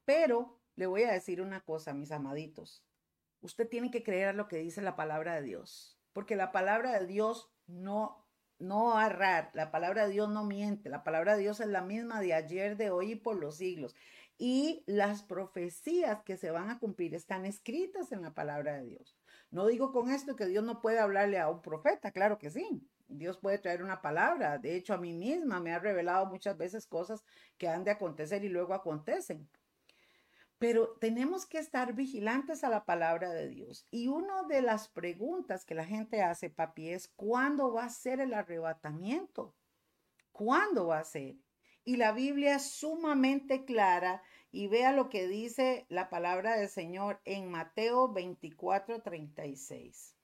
Pero 0.07 0.59
le 0.75 0.87
voy 0.87 1.03
a 1.03 1.13
decir 1.13 1.43
una 1.43 1.61
cosa, 1.61 1.93
mis 1.93 2.13
amaditos. 2.13 2.83
Usted 3.43 3.69
tiene 3.69 3.91
que 3.91 4.03
creer 4.03 4.29
a 4.29 4.33
lo 4.33 4.49
que 4.49 4.57
dice 4.57 4.81
la 4.81 4.97
palabra 4.97 5.35
de 5.35 5.43
Dios, 5.43 6.01
porque 6.15 6.35
la 6.35 6.51
palabra 6.51 6.99
de 6.99 7.07
Dios 7.07 7.53
no 7.67 8.27
no 8.59 8.97
arrar, 8.97 9.51
la 9.55 9.71
palabra 9.71 10.07
de 10.07 10.13
Dios 10.13 10.29
no 10.31 10.45
miente, 10.45 10.89
la 10.89 11.03
palabra 11.03 11.35
de 11.35 11.43
Dios 11.43 11.61
es 11.61 11.69
la 11.69 11.83
misma 11.83 12.21
de 12.21 12.35
ayer, 12.35 12.77
de 12.77 12.91
hoy 12.91 13.13
y 13.13 13.17
por 13.17 13.37
los 13.37 13.57
siglos. 13.57 13.95
Y 14.39 14.83
las 14.87 15.23
profecías 15.23 16.23
que 16.23 16.39
se 16.39 16.51
van 16.51 16.71
a 16.71 16.79
cumplir 16.79 17.15
están 17.15 17.45
escritas 17.45 18.13
en 18.13 18.23
la 18.23 18.33
palabra 18.33 18.77
de 18.77 18.85
Dios. 18.85 19.15
No 19.51 19.67
digo 19.67 19.93
con 19.93 20.11
esto 20.11 20.37
que 20.37 20.47
Dios 20.47 20.65
no 20.65 20.81
puede 20.81 21.01
hablarle 21.01 21.39
a 21.39 21.51
un 21.51 21.61
profeta, 21.61 22.13
claro 22.13 22.39
que 22.39 22.51
sí, 22.51 22.87
Dios 23.11 23.39
puede 23.39 23.59
traer 23.59 23.83
una 23.83 24.01
palabra. 24.01 24.59
De 24.59 24.77
hecho, 24.77 24.95
a 24.95 24.99
mí 24.99 25.13
misma 25.13 25.61
me 25.61 25.73
ha 25.73 25.79
revelado 25.79 26.27
muchas 26.27 26.57
veces 26.57 26.87
cosas 26.87 27.25
que 27.59 27.69
han 27.69 27.85
de 27.85 27.91
acontecer 27.91 28.45
y 28.45 28.49
luego 28.49 28.75
acontecen. 28.75 29.49
Pero 30.59 30.97
tenemos 31.01 31.47
que 31.47 31.59
estar 31.59 31.95
vigilantes 31.95 32.65
a 32.65 32.69
la 32.69 32.85
palabra 32.85 33.31
de 33.31 33.49
Dios. 33.49 33.87
Y 33.91 34.09
una 34.09 34.43
de 34.43 34.61
las 34.63 34.89
preguntas 34.89 35.65
que 35.65 35.75
la 35.75 35.87
gente 35.87 36.23
hace, 36.23 36.51
papi, 36.51 36.91
es 36.91 37.09
¿cuándo 37.09 37.73
va 37.73 37.85
a 37.85 37.91
ser 37.91 38.21
el 38.21 38.35
arrebatamiento? 38.35 39.55
¿Cuándo 40.33 40.89
va 40.89 40.99
a 40.99 41.05
ser? 41.05 41.37
Y 41.85 41.97
la 41.97 42.13
Biblia 42.13 42.57
es 42.57 42.73
sumamente 42.73 43.65
clara 43.65 44.23
y 44.53 44.69
vea 44.69 44.93
lo 44.93 45.09
que 45.09 45.29
dice 45.29 45.87
la 45.89 46.11
palabra 46.11 46.57
del 46.57 46.69
Señor 46.69 47.21
en 47.25 47.51
Mateo 47.51 48.13
24, 48.13 49.01
36. 49.01 50.20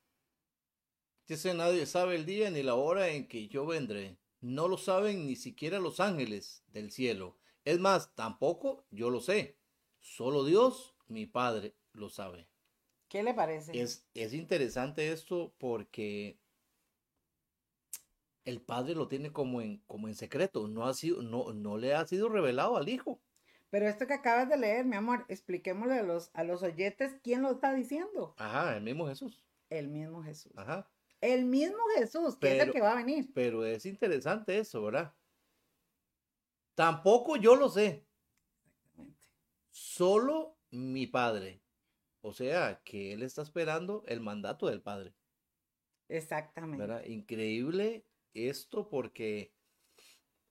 Dice, 1.29 1.55
nadie 1.55 1.87
sabe 1.87 2.15
el 2.15 2.25
día 2.25 2.51
ni 2.51 2.63
la 2.63 2.75
hora 2.75 3.09
en 3.09 3.27
que 3.27 3.49
yo 3.49 3.67
vendré. 3.67 4.17
No 4.41 4.69
lo 4.69 4.79
saben 4.79 5.27
ni 5.27 5.35
siquiera 5.35 5.81
los 5.81 5.99
ángeles 5.99 6.63
del 6.69 6.93
cielo. 6.93 7.37
Es 7.65 7.81
más, 7.81 8.15
tampoco 8.15 8.87
yo 8.91 9.11
lo 9.11 9.21
sé. 9.21 9.59
Solo 10.01 10.45
Dios, 10.45 10.95
mi 11.09 11.27
Padre, 11.27 11.75
lo 11.93 12.09
sabe. 12.09 12.47
¿Qué 13.09 13.25
le 13.25 13.35
parece? 13.35 13.81
Es, 13.81 14.07
es 14.15 14.35
interesante 14.35 15.11
esto 15.11 15.53
porque 15.59 16.39
el 18.45 18.61
Padre 18.61 18.95
lo 18.95 19.09
tiene 19.09 19.33
como 19.33 19.61
en, 19.61 19.79
como 19.89 20.07
en 20.07 20.15
secreto, 20.15 20.69
no, 20.69 20.87
ha 20.87 20.95
sido, 20.95 21.23
no, 21.23 21.53
no 21.53 21.77
le 21.77 21.95
ha 21.95 22.07
sido 22.07 22.29
revelado 22.29 22.77
al 22.77 22.89
Hijo. 22.89 23.21
Pero 23.71 23.89
esto 23.89 24.07
que 24.07 24.15
acabas 24.15 24.49
de 24.49 24.57
leer, 24.57 24.85
mi 24.85 24.95
amor, 24.95 25.25
expliquémosle 25.29 25.99
a 25.99 26.03
los, 26.05 26.31
a 26.35 26.45
los 26.45 26.63
oyentes 26.63 27.17
quién 27.25 27.43
lo 27.43 27.51
está 27.51 27.75
diciendo. 27.75 28.35
Ajá, 28.39 28.77
el 28.77 28.83
mismo 28.85 29.09
Jesús. 29.09 29.45
El 29.69 29.89
mismo 29.89 30.23
Jesús. 30.23 30.53
Ajá. 30.57 30.89
El 31.21 31.45
mismo 31.47 31.79
Jesús, 31.97 32.37
que 32.37 32.57
es 32.57 32.63
el 32.63 32.73
que 32.73 32.81
va 32.81 32.93
a 32.93 32.97
venir. 32.97 33.31
Pero 33.35 33.65
es 33.65 33.87
interesante 33.87 34.59
eso, 34.59 34.83
¿verdad? 34.83 35.15
Tampoco 36.75 37.37
yo 37.37 37.57
lo 37.57 37.69
sé. 37.69 38.07
Solo 39.71 40.59
mi 40.71 41.07
padre. 41.07 41.63
O 42.21 42.33
sea, 42.33 42.83
que 42.85 43.13
él 43.13 43.23
está 43.23 43.43
esperando 43.43 44.05
el 44.07 44.21
mandato 44.21 44.67
del 44.67 44.83
padre. 44.83 45.15
Exactamente. 46.09 46.79
¿verdad? 46.79 47.05
Increíble 47.05 48.05
esto 48.35 48.89
porque 48.89 49.55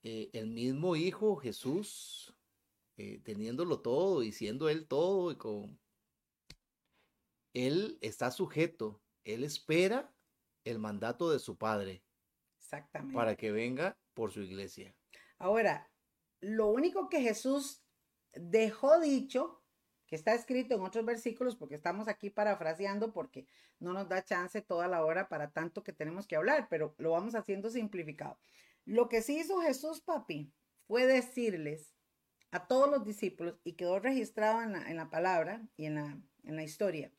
eh, 0.03 0.29
el 0.33 0.47
mismo 0.47 0.95
Hijo 0.95 1.35
Jesús, 1.35 2.33
eh, 2.97 3.19
teniéndolo 3.23 3.81
todo 3.81 4.23
y 4.23 4.31
siendo 4.31 4.69
Él 4.69 4.87
todo, 4.87 5.31
y 5.31 5.35
con... 5.35 5.79
Él 7.53 7.97
está 8.01 8.31
sujeto, 8.31 9.01
Él 9.23 9.43
espera 9.43 10.14
el 10.65 10.79
mandato 10.79 11.31
de 11.31 11.39
su 11.39 11.57
Padre. 11.57 12.03
Exactamente. 12.57 13.15
Para 13.15 13.35
que 13.35 13.51
venga 13.51 13.97
por 14.13 14.31
su 14.31 14.41
iglesia. 14.41 14.93
Ahora, 15.37 15.89
lo 16.41 16.67
único 16.67 17.07
que 17.09 17.21
Jesús 17.21 17.83
dejó 18.33 18.99
dicho, 18.99 19.63
que 20.07 20.15
está 20.15 20.33
escrito 20.33 20.75
en 20.75 20.81
otros 20.81 21.05
versículos, 21.05 21.55
porque 21.55 21.75
estamos 21.75 22.07
aquí 22.07 22.29
parafraseando, 22.29 23.13
porque 23.13 23.47
no 23.79 23.93
nos 23.93 24.09
da 24.09 24.23
chance 24.23 24.61
toda 24.61 24.87
la 24.87 25.03
hora 25.05 25.29
para 25.29 25.51
tanto 25.51 25.83
que 25.83 25.93
tenemos 25.93 26.27
que 26.27 26.35
hablar, 26.35 26.67
pero 26.69 26.95
lo 26.97 27.11
vamos 27.11 27.35
haciendo 27.35 27.69
simplificado. 27.69 28.37
Lo 28.85 29.09
que 29.09 29.21
sí 29.21 29.39
hizo 29.39 29.61
Jesús, 29.61 30.01
papi, 30.01 30.53
fue 30.87 31.05
decirles 31.05 31.95
a 32.51 32.67
todos 32.67 32.89
los 32.89 33.03
discípulos, 33.03 33.59
y 33.63 33.73
quedó 33.73 33.99
registrado 33.99 34.61
en 34.61 34.73
la, 34.73 34.89
en 34.89 34.97
la 34.97 35.09
palabra 35.09 35.67
y 35.75 35.85
en 35.85 35.95
la, 35.95 36.21
en 36.43 36.55
la 36.55 36.63
historia, 36.63 37.11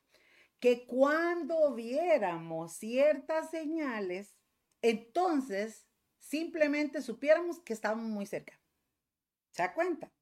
que 0.61 0.87
cuando 0.87 1.75
viéramos 1.75 2.73
ciertas 2.73 3.51
señales, 3.51 4.37
entonces 4.83 5.87
simplemente 6.19 7.03
supiéramos 7.03 7.61
que 7.61 7.73
estábamos 7.73 8.07
muy 8.07 8.27
cerca. 8.27 8.61
¿Se 9.51 9.63
da 9.63 9.75
cuenta? 9.75 10.13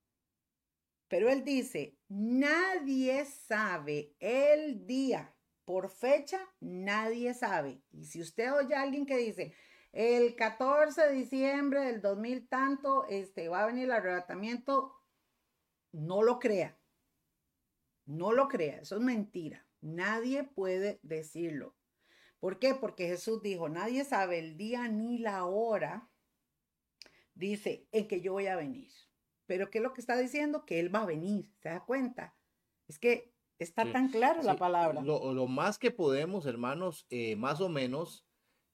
Pero 1.07 1.29
él 1.29 1.43
dice, 1.43 1.97
nadie 2.07 3.25
sabe 3.25 4.15
el 4.19 4.85
día. 4.85 5.35
Por 5.65 5.89
fecha, 5.89 6.39
nadie 6.59 7.33
sabe. 7.33 7.81
Y 7.91 8.05
si 8.05 8.21
usted 8.21 8.53
oye 8.53 8.75
a 8.75 8.81
alguien 8.81 9.05
que 9.05 9.17
dice, 9.17 9.55
el 9.91 10.35
14 10.35 11.07
de 11.07 11.13
diciembre 11.13 11.81
del 11.81 12.01
2000 12.01 12.47
tanto, 12.47 13.05
este, 13.07 13.49
va 13.49 13.63
a 13.63 13.67
venir 13.67 13.85
el 13.85 13.91
arrebatamiento, 13.91 14.93
no 15.91 16.21
lo 16.21 16.37
crea. 16.37 16.77
No 18.05 18.31
lo 18.31 18.47
crea, 18.47 18.81
eso 18.81 18.97
es 18.97 19.01
mentira. 19.01 19.64
Nadie 19.85 20.43
puede 20.43 20.99
decirlo. 21.03 21.75
¿Por 22.39 22.57
qué? 22.57 22.73
Porque 22.73 23.07
Jesús 23.07 23.41
dijo, 23.43 23.69
nadie 23.69 24.03
sabe 24.03 24.39
el 24.39 24.57
día 24.57 24.87
ni 24.87 25.19
la 25.19 25.45
hora, 25.45 26.09
dice, 27.33 27.87
en 27.91 28.07
que 28.07 28.21
yo 28.21 28.33
voy 28.33 28.47
a 28.47 28.55
venir. 28.55 28.91
Pero 29.45 29.69
¿qué 29.69 29.77
es 29.77 29.83
lo 29.83 29.93
que 29.93 30.01
está 30.01 30.17
diciendo? 30.17 30.65
Que 30.65 30.79
Él 30.79 30.93
va 30.93 31.01
a 31.03 31.05
venir, 31.05 31.51
¿se 31.61 31.69
da 31.69 31.85
cuenta? 31.85 32.35
Es 32.87 32.97
que 32.97 33.33
está 33.59 33.83
Sí, 33.83 33.91
tan 33.91 34.09
claro 34.09 34.41
la 34.41 34.55
palabra. 34.55 35.01
Lo, 35.01 35.33
lo 35.33 35.47
más 35.47 35.77
que 35.77 35.91
podemos, 35.91 36.45
hermanos, 36.45 37.05
eh, 37.09 37.35
más 37.35 37.61
o 37.61 37.69
menos, 37.69 38.25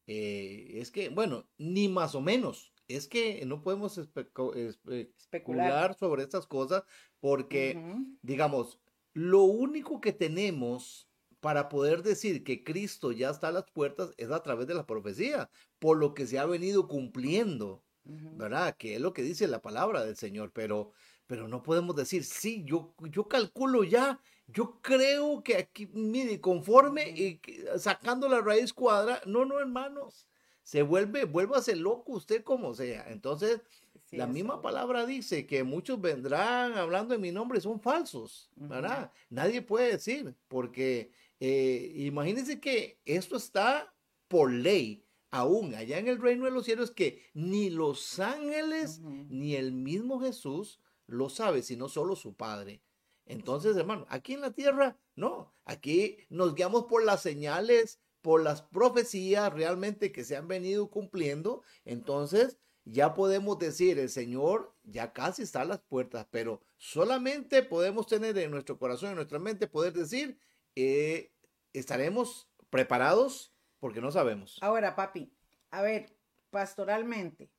eh, 0.08 0.80
es 0.80 0.92
que, 0.92 1.10
bueno, 1.10 1.50
ni 1.58 1.90
más 1.90 2.16
o 2.16 2.22
menos, 2.22 2.74
es 2.88 3.08
que 3.08 3.46
no 3.46 3.62
podemos 3.62 3.98
especu- 3.98 4.54
espe- 4.56 5.14
Especular. 5.18 5.68
especular 5.68 5.94
sobre 5.96 6.24
estas 6.24 6.48
cosas 6.48 6.84
porque, 7.20 7.82
digamos, 8.22 8.82
lo 9.14 9.44
único 9.44 10.02
que 10.02 10.14
tenemos 10.14 11.08
para 11.40 11.70
poder 11.70 12.04
decir 12.04 12.44
que 12.44 12.64
Cristo 12.64 13.12
ya 13.12 13.30
está 13.30 13.48
a 13.48 13.52
las 13.52 13.66
puertas 13.72 14.12
es 14.18 14.30
a 14.32 14.44
través 14.44 14.68
de 14.68 14.76
la 14.76 14.86
profecía, 14.86 15.50
por 15.80 15.98
lo 15.98 16.14
que 16.14 16.28
se 16.28 16.40
ha 16.40 16.46
venido 16.46 16.88
cumpliendo. 16.88 17.84
¿verdad? 18.04 18.76
Que 18.78 18.96
es 18.96 19.02
lo 19.02 19.14
que 19.14 19.22
dice 19.22 19.48
la 19.48 19.62
palabra 19.62 20.04
del 20.04 20.16
Señor, 20.16 20.52
pero, 20.54 20.92
pero 21.28 21.48
no 21.48 21.62
podemos 21.64 21.96
decir, 21.96 22.24
sí, 22.24 22.64
yo, 22.66 22.96
yo 23.10 23.28
calculo 23.28 23.84
ya, 23.84 24.20
yo 24.48 24.80
creo 24.82 25.44
que 25.44 25.58
aquí, 25.58 25.88
mire, 25.94 26.42
conforme 26.42 27.10
y 27.10 27.42
sacando 27.78 28.28
la 28.28 28.42
raíz 28.42 28.74
cuadra, 28.74 29.22
no, 29.26 29.46
no, 29.46 29.60
hermanos, 29.60 30.28
se 30.64 30.82
vuelve, 30.82 31.26
vuélvase 31.26 31.76
loco 31.76 32.14
usted 32.14 32.44
como 32.44 32.74
sea. 32.74 33.10
Entonces, 33.12 33.62
Sí, 34.06 34.18
la 34.18 34.26
eso. 34.26 34.34
misma 34.34 34.62
palabra 34.62 35.06
dice 35.06 35.46
que 35.46 35.64
muchos 35.64 36.00
vendrán 36.02 36.74
hablando 36.74 37.14
en 37.14 37.22
mi 37.22 37.32
nombre, 37.32 37.62
son 37.62 37.80
falsos, 37.80 38.50
¿verdad? 38.56 39.12
Nadie 39.30 39.62
puede 39.62 39.92
decir, 39.94 40.36
porque 40.48 41.12
eh, 41.40 41.92
imagínense 41.96 42.60
que 42.60 43.00
esto 43.06 43.38
está 43.38 43.94
por 44.28 44.52
ley, 44.52 45.04
aún 45.30 45.74
allá 45.76 45.98
en 45.98 46.08
el 46.08 46.22
reino 46.22 46.46
de 46.46 46.52
los 46.52 46.66
cielos, 46.66 46.92
que 46.92 47.24
ni 47.34 47.70
los 47.70 48.20
ángeles 48.20 49.00
ni 49.02 49.56
el 49.56 49.72
mismo 49.72 50.20
Jesús 50.20 50.80
lo 51.08 51.30
sabe, 51.30 51.62
sino 51.64 51.90
solo 51.90 52.16
su 52.16 52.34
Padre. 52.34 52.82
Entonces, 53.26 53.78
hermano, 53.78 54.06
aquí 54.10 54.34
en 54.34 54.42
la 54.42 54.52
tierra, 54.52 54.98
no, 55.16 55.54
aquí 55.66 56.18
nos 56.30 56.54
guiamos 56.54 56.86
por 56.86 57.04
las 57.04 57.22
señales, 57.22 58.00
por 58.22 58.44
las 58.44 58.62
profecías 58.62 59.52
realmente 59.54 60.12
que 60.12 60.24
se 60.24 60.36
han 60.36 60.48
venido 60.48 60.90
cumpliendo. 60.90 61.64
Entonces, 61.86 62.58
ya 62.86 63.14
podemos 63.14 63.60
decir, 63.60 64.00
el 64.00 64.10
Señor 64.10 64.76
ya 64.84 65.14
casi 65.14 65.44
está 65.44 65.62
a 65.62 65.66
las 65.66 65.80
puertas, 65.80 66.28
pero 66.32 66.62
solamente 66.78 67.64
podemos 67.64 68.08
tener 68.08 68.38
en 68.38 68.52
nuestro 68.52 68.78
corazón, 68.78 69.10
en 69.10 69.16
nuestra 69.16 69.40
mente, 69.40 69.68
poder 69.68 69.94
decir, 69.94 70.40
eh, 70.76 71.32
estaremos 71.74 72.50
preparados 72.70 73.54
porque 73.80 74.02
no 74.02 74.12
sabemos. 74.12 74.58
Ahora, 74.62 74.96
papi, 74.96 75.34
a 75.70 75.82
ver, 75.82 76.16
pastoralmente, 76.50 77.52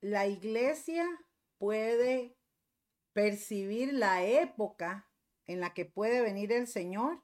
la 0.00 0.26
iglesia 0.26 1.06
puede 1.58 2.36
percibir 3.12 3.94
la 3.94 4.24
época 4.24 5.08
en 5.46 5.60
la 5.60 5.72
que 5.72 5.84
puede 5.84 6.20
venir 6.20 6.52
el 6.52 6.66
Señor, 6.66 7.22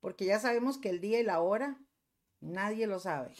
porque 0.00 0.26
ya 0.26 0.38
sabemos 0.38 0.78
que 0.78 0.90
el 0.90 1.00
día 1.00 1.20
y 1.20 1.24
la 1.24 1.40
hora 1.40 1.80
nadie 2.40 2.86
lo 2.86 2.98
sabe. 2.98 3.34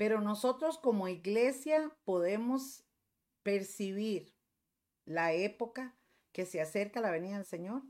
Pero 0.00 0.22
nosotros 0.22 0.78
como 0.78 1.08
iglesia 1.08 1.94
podemos 2.04 2.86
percibir 3.42 4.34
la 5.04 5.34
época 5.34 5.94
que 6.32 6.46
se 6.46 6.62
acerca 6.62 7.02
la 7.02 7.10
venida 7.10 7.36
del 7.36 7.44
Señor. 7.44 7.82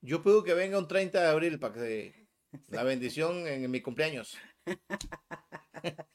Yo 0.00 0.22
pido 0.22 0.42
que 0.44 0.54
venga 0.54 0.78
un 0.78 0.88
30 0.88 1.20
de 1.20 1.28
abril 1.28 1.58
para 1.60 1.74
que 1.74 2.26
la 2.68 2.84
bendición 2.84 3.46
en 3.46 3.70
mi 3.70 3.82
cumpleaños. 3.82 4.38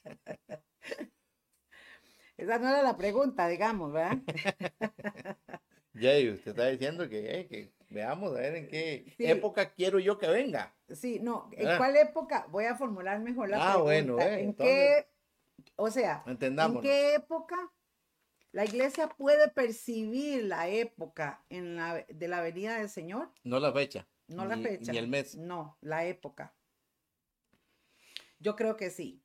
Esa 2.37 2.57
no 2.57 2.67
era 2.67 2.81
la 2.81 2.97
pregunta, 2.97 3.47
digamos, 3.47 3.93
¿verdad? 3.93 4.17
Ya, 5.93 6.17
y 6.17 6.31
usted 6.31 6.49
está 6.49 6.65
diciendo 6.69 7.07
que, 7.07 7.41
eh, 7.41 7.47
que 7.47 7.71
veamos 7.93 8.31
a 8.31 8.39
ver 8.41 8.55
en 8.55 8.67
qué 8.67 9.05
Sí. 9.17 9.25
época 9.25 9.71
quiero 9.73 9.99
yo 9.99 10.17
que 10.17 10.27
venga. 10.27 10.75
Sí, 10.89 11.19
no, 11.21 11.49
¿en 11.53 11.67
Ah. 11.67 11.77
cuál 11.77 11.95
época? 11.95 12.45
Voy 12.49 12.65
a 12.65 12.75
formular 12.75 13.19
mejor 13.19 13.49
la 13.49 13.57
Ah, 13.57 13.73
pregunta. 13.73 13.83
bueno, 13.83 14.19
eh, 14.19 14.33
¿En 14.33 14.49
entonces- 14.49 15.05
qué, 15.05 15.07
o 15.75 15.89
sea, 15.89 16.23
¿en 16.25 16.81
qué 16.81 17.15
época 17.15 17.71
la 18.51 18.65
iglesia 18.65 19.07
puede 19.09 19.47
percibir 19.49 20.43
la 20.45 20.67
época 20.67 21.43
en 21.49 21.75
la, 21.75 22.05
de 22.09 22.27
la 22.27 22.41
venida 22.41 22.77
del 22.77 22.89
Señor? 22.89 23.31
No 23.43 23.59
la 23.59 23.71
fecha. 23.71 24.07
No 24.27 24.45
la 24.45 24.55
ni- 24.55 24.63
fecha. 24.63 24.91
Ni 24.91 24.97
el 24.97 25.07
mes. 25.07 25.35
No, 25.35 25.77
la 25.81 26.05
época. 26.05 26.55
Yo 28.39 28.55
creo 28.55 28.75
que 28.75 28.89
sí. 28.89 29.21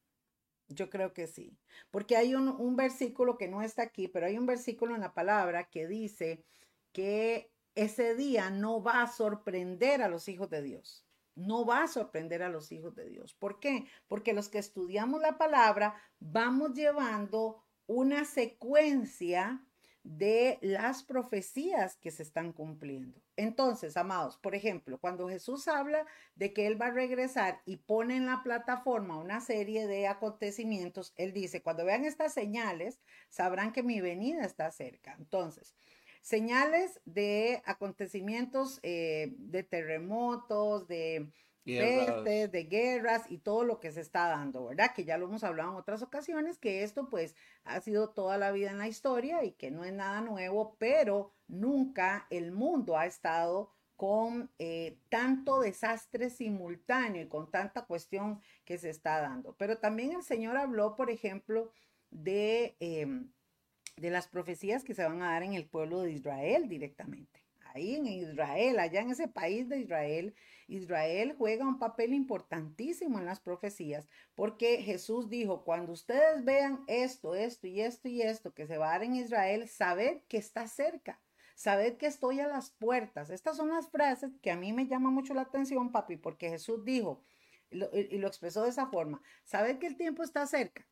Yo 0.69 0.91
creo 0.91 1.15
que 1.15 1.27
sí. 1.27 1.57
Porque 1.91 2.17
hay 2.17 2.35
un, 2.35 2.49
un 2.49 2.77
versículo 2.77 3.39
que 3.39 3.49
no 3.49 3.63
está 3.63 3.83
aquí, 3.83 4.07
pero 4.09 4.27
hay 4.27 4.37
un 4.37 4.45
versículo 4.47 4.95
en 4.95 5.01
la 5.01 5.15
palabra 5.15 5.71
que 5.71 5.87
dice 5.87 6.45
que 6.93 7.51
ese 7.79 8.17
día 8.17 8.51
no 8.51 8.83
va 8.83 9.03
a 9.03 9.07
sorprender 9.07 10.03
a 10.03 10.09
los 10.09 10.29
hijos 10.29 10.51
de 10.51 10.63
Dios. 10.63 11.07
No 11.37 11.65
va 11.65 11.85
a 11.85 11.89
sorprender 11.89 12.43
a 12.43 12.49
los 12.49 12.73
hijos 12.73 12.97
de 12.97 13.09
Dios. 13.09 13.35
¿Por 13.35 13.61
qué? 13.61 13.87
Porque 14.09 14.33
los 14.33 14.49
que 14.49 14.59
estudiamos 14.59 15.23
la 15.23 15.39
palabra 15.39 15.95
vamos 16.19 16.75
llevando 16.75 17.63
una 17.87 18.25
secuencia 18.25 19.65
de 20.03 20.59
las 20.61 21.05
profecías 21.05 21.97
que 21.97 22.11
se 22.11 22.25
están 22.25 22.53
cumpliendo. 22.53 23.23
Entonces, 23.37 23.97
amados, 23.97 24.39
por 24.39 24.57
ejemplo, 24.57 24.99
cuando 24.99 25.29
Jesús 25.29 25.69
habla 25.69 26.05
de 26.35 26.53
que 26.53 26.67
Él 26.67 26.81
va 26.81 26.87
a 26.87 26.93
regresar 26.93 27.63
y 27.65 27.77
pone 27.77 28.17
en 28.17 28.27
la 28.27 28.43
plataforma 28.43 29.19
una 29.19 29.41
serie 29.41 29.87
de 29.87 30.09
acontecimientos, 30.09 31.13
Él 31.17 31.33
dice, 31.33 31.63
cuando 31.63 31.85
vean 31.85 32.05
estas 32.05 32.35
señales, 32.35 32.99
sabrán 33.29 33.73
que 33.73 33.85
mi 33.85 34.01
venida 34.01 34.45
está 34.45 34.69
cerca. 34.73 35.15
Entonces, 35.19 35.77
señales 36.23 37.01
de 37.05 37.63
acontecimientos 37.65 38.81
eh, 38.83 39.35
de 39.39 39.63
terremotos, 39.63 40.89
de 40.89 41.31
pestes, 41.65 42.51
de 42.51 42.65
guerras 42.65 43.25
y 43.29 43.39
todo 43.39 43.65
lo 43.65 43.79
que 43.79 43.93
se 43.93 44.01
está 44.01 44.29
dando, 44.29 44.67
¿verdad? 44.67 44.93
Que 44.95 45.05
ya 45.05 45.19
lo 45.19 45.27
hemos 45.27 45.45
hablado 45.45 45.73
en 45.73 45.77
otras 45.77 46.03
ocasiones, 46.03 46.59
que 46.59 46.83
esto 46.83 47.09
pues 47.09 47.35
ha 47.65 47.81
sido 47.81 48.11
toda 48.11 48.39
la 48.39 48.53
vida 48.53 48.71
en 48.71 48.79
la 48.79 48.89
historia 48.89 49.45
y 49.45 49.53
que 49.53 49.71
no 49.71 49.85
es 49.85 49.93
nada 49.93 50.21
nuevo, 50.21 50.77
pero 50.79 51.33
nunca 51.47 52.27
el 52.31 52.53
mundo 52.53 52.97
ha 52.97 53.07
estado 53.07 53.71
con 53.97 54.51
eh, 54.61 55.01
tanto 55.09 55.61
desastre 55.61 56.31
simultáneo 56.31 57.21
y 57.21 57.29
con 57.29 57.51
tanta 57.51 57.85
cuestión 57.85 58.41
que 58.65 58.79
se 58.79 58.91
está 58.91 59.21
dando. 59.21 59.57
Pero 59.57 59.79
también 59.79 60.13
el 60.13 60.23
Señor 60.23 60.57
habló, 60.57 60.95
por 60.95 61.11
ejemplo, 61.11 61.73
de, 62.11 62.77
em, 62.79 63.33
de 64.01 64.11
las 64.11 64.29
profecías 64.29 64.85
que 64.85 64.95
se 64.95 65.05
van 65.05 65.23
a 65.23 65.33
dar 65.33 65.43
en 65.43 65.55
el 65.55 65.67
pueblo 65.69 66.01
de 66.01 66.13
Israel 66.13 66.69
directamente. 66.69 67.45
Ahí 67.75 67.97
en 67.97 68.07
Israel, 68.07 68.79
allá 68.79 69.03
en 69.03 69.11
ese 69.11 69.29
país 69.29 69.69
de 69.69 69.79
Israel, 69.79 70.35
Israel 70.69 71.35
juega 71.37 71.67
un 71.67 71.79
papel 71.79 72.15
importantísimo 72.15 73.19
en 73.19 73.27
las 73.27 73.41
profecías, 73.41 74.09
porque 74.35 74.83
Jesús 74.83 75.29
dijo, 75.29 75.65
cuando 75.65 75.93
ustedes 75.93 76.45
vean 76.45 76.83
esto, 76.87 77.35
esto 77.35 77.67
y 77.67 77.81
esto 77.81 78.09
y 78.09 78.23
esto 78.23 78.55
que 78.55 78.67
se 78.67 78.79
va 78.79 78.89
a 78.89 78.93
dar 78.93 79.05
en 79.05 79.17
Israel, 79.17 79.69
sabed 79.69 80.23
que 80.29 80.39
está 80.39 80.67
cerca 80.67 81.21
Sabed 81.59 81.97
que 81.97 82.07
estoy 82.07 82.39
a 82.39 82.47
las 82.47 82.71
puertas. 82.71 83.31
Estas 83.31 83.57
son 83.57 83.71
las 83.71 83.91
frases 83.91 84.31
que 84.41 84.53
a 84.53 84.57
mí 84.57 84.73
me 84.73 84.87
llama 84.87 85.11
mucho 85.11 85.35
la 85.35 85.41
atención, 85.43 85.91
papi, 85.91 86.17
porque 86.17 86.49
Jesús 86.49 86.85
dijo 86.85 87.25
y 87.69 88.19
lo 88.19 88.29
expresó 88.29 88.63
de 88.63 88.69
esa 88.69 88.87
forma. 88.87 89.21
Sabed 89.43 89.79
que 89.81 89.89
el 89.89 89.97
tiempo 89.97 90.23
está 90.23 90.47
cerca. 90.47 90.87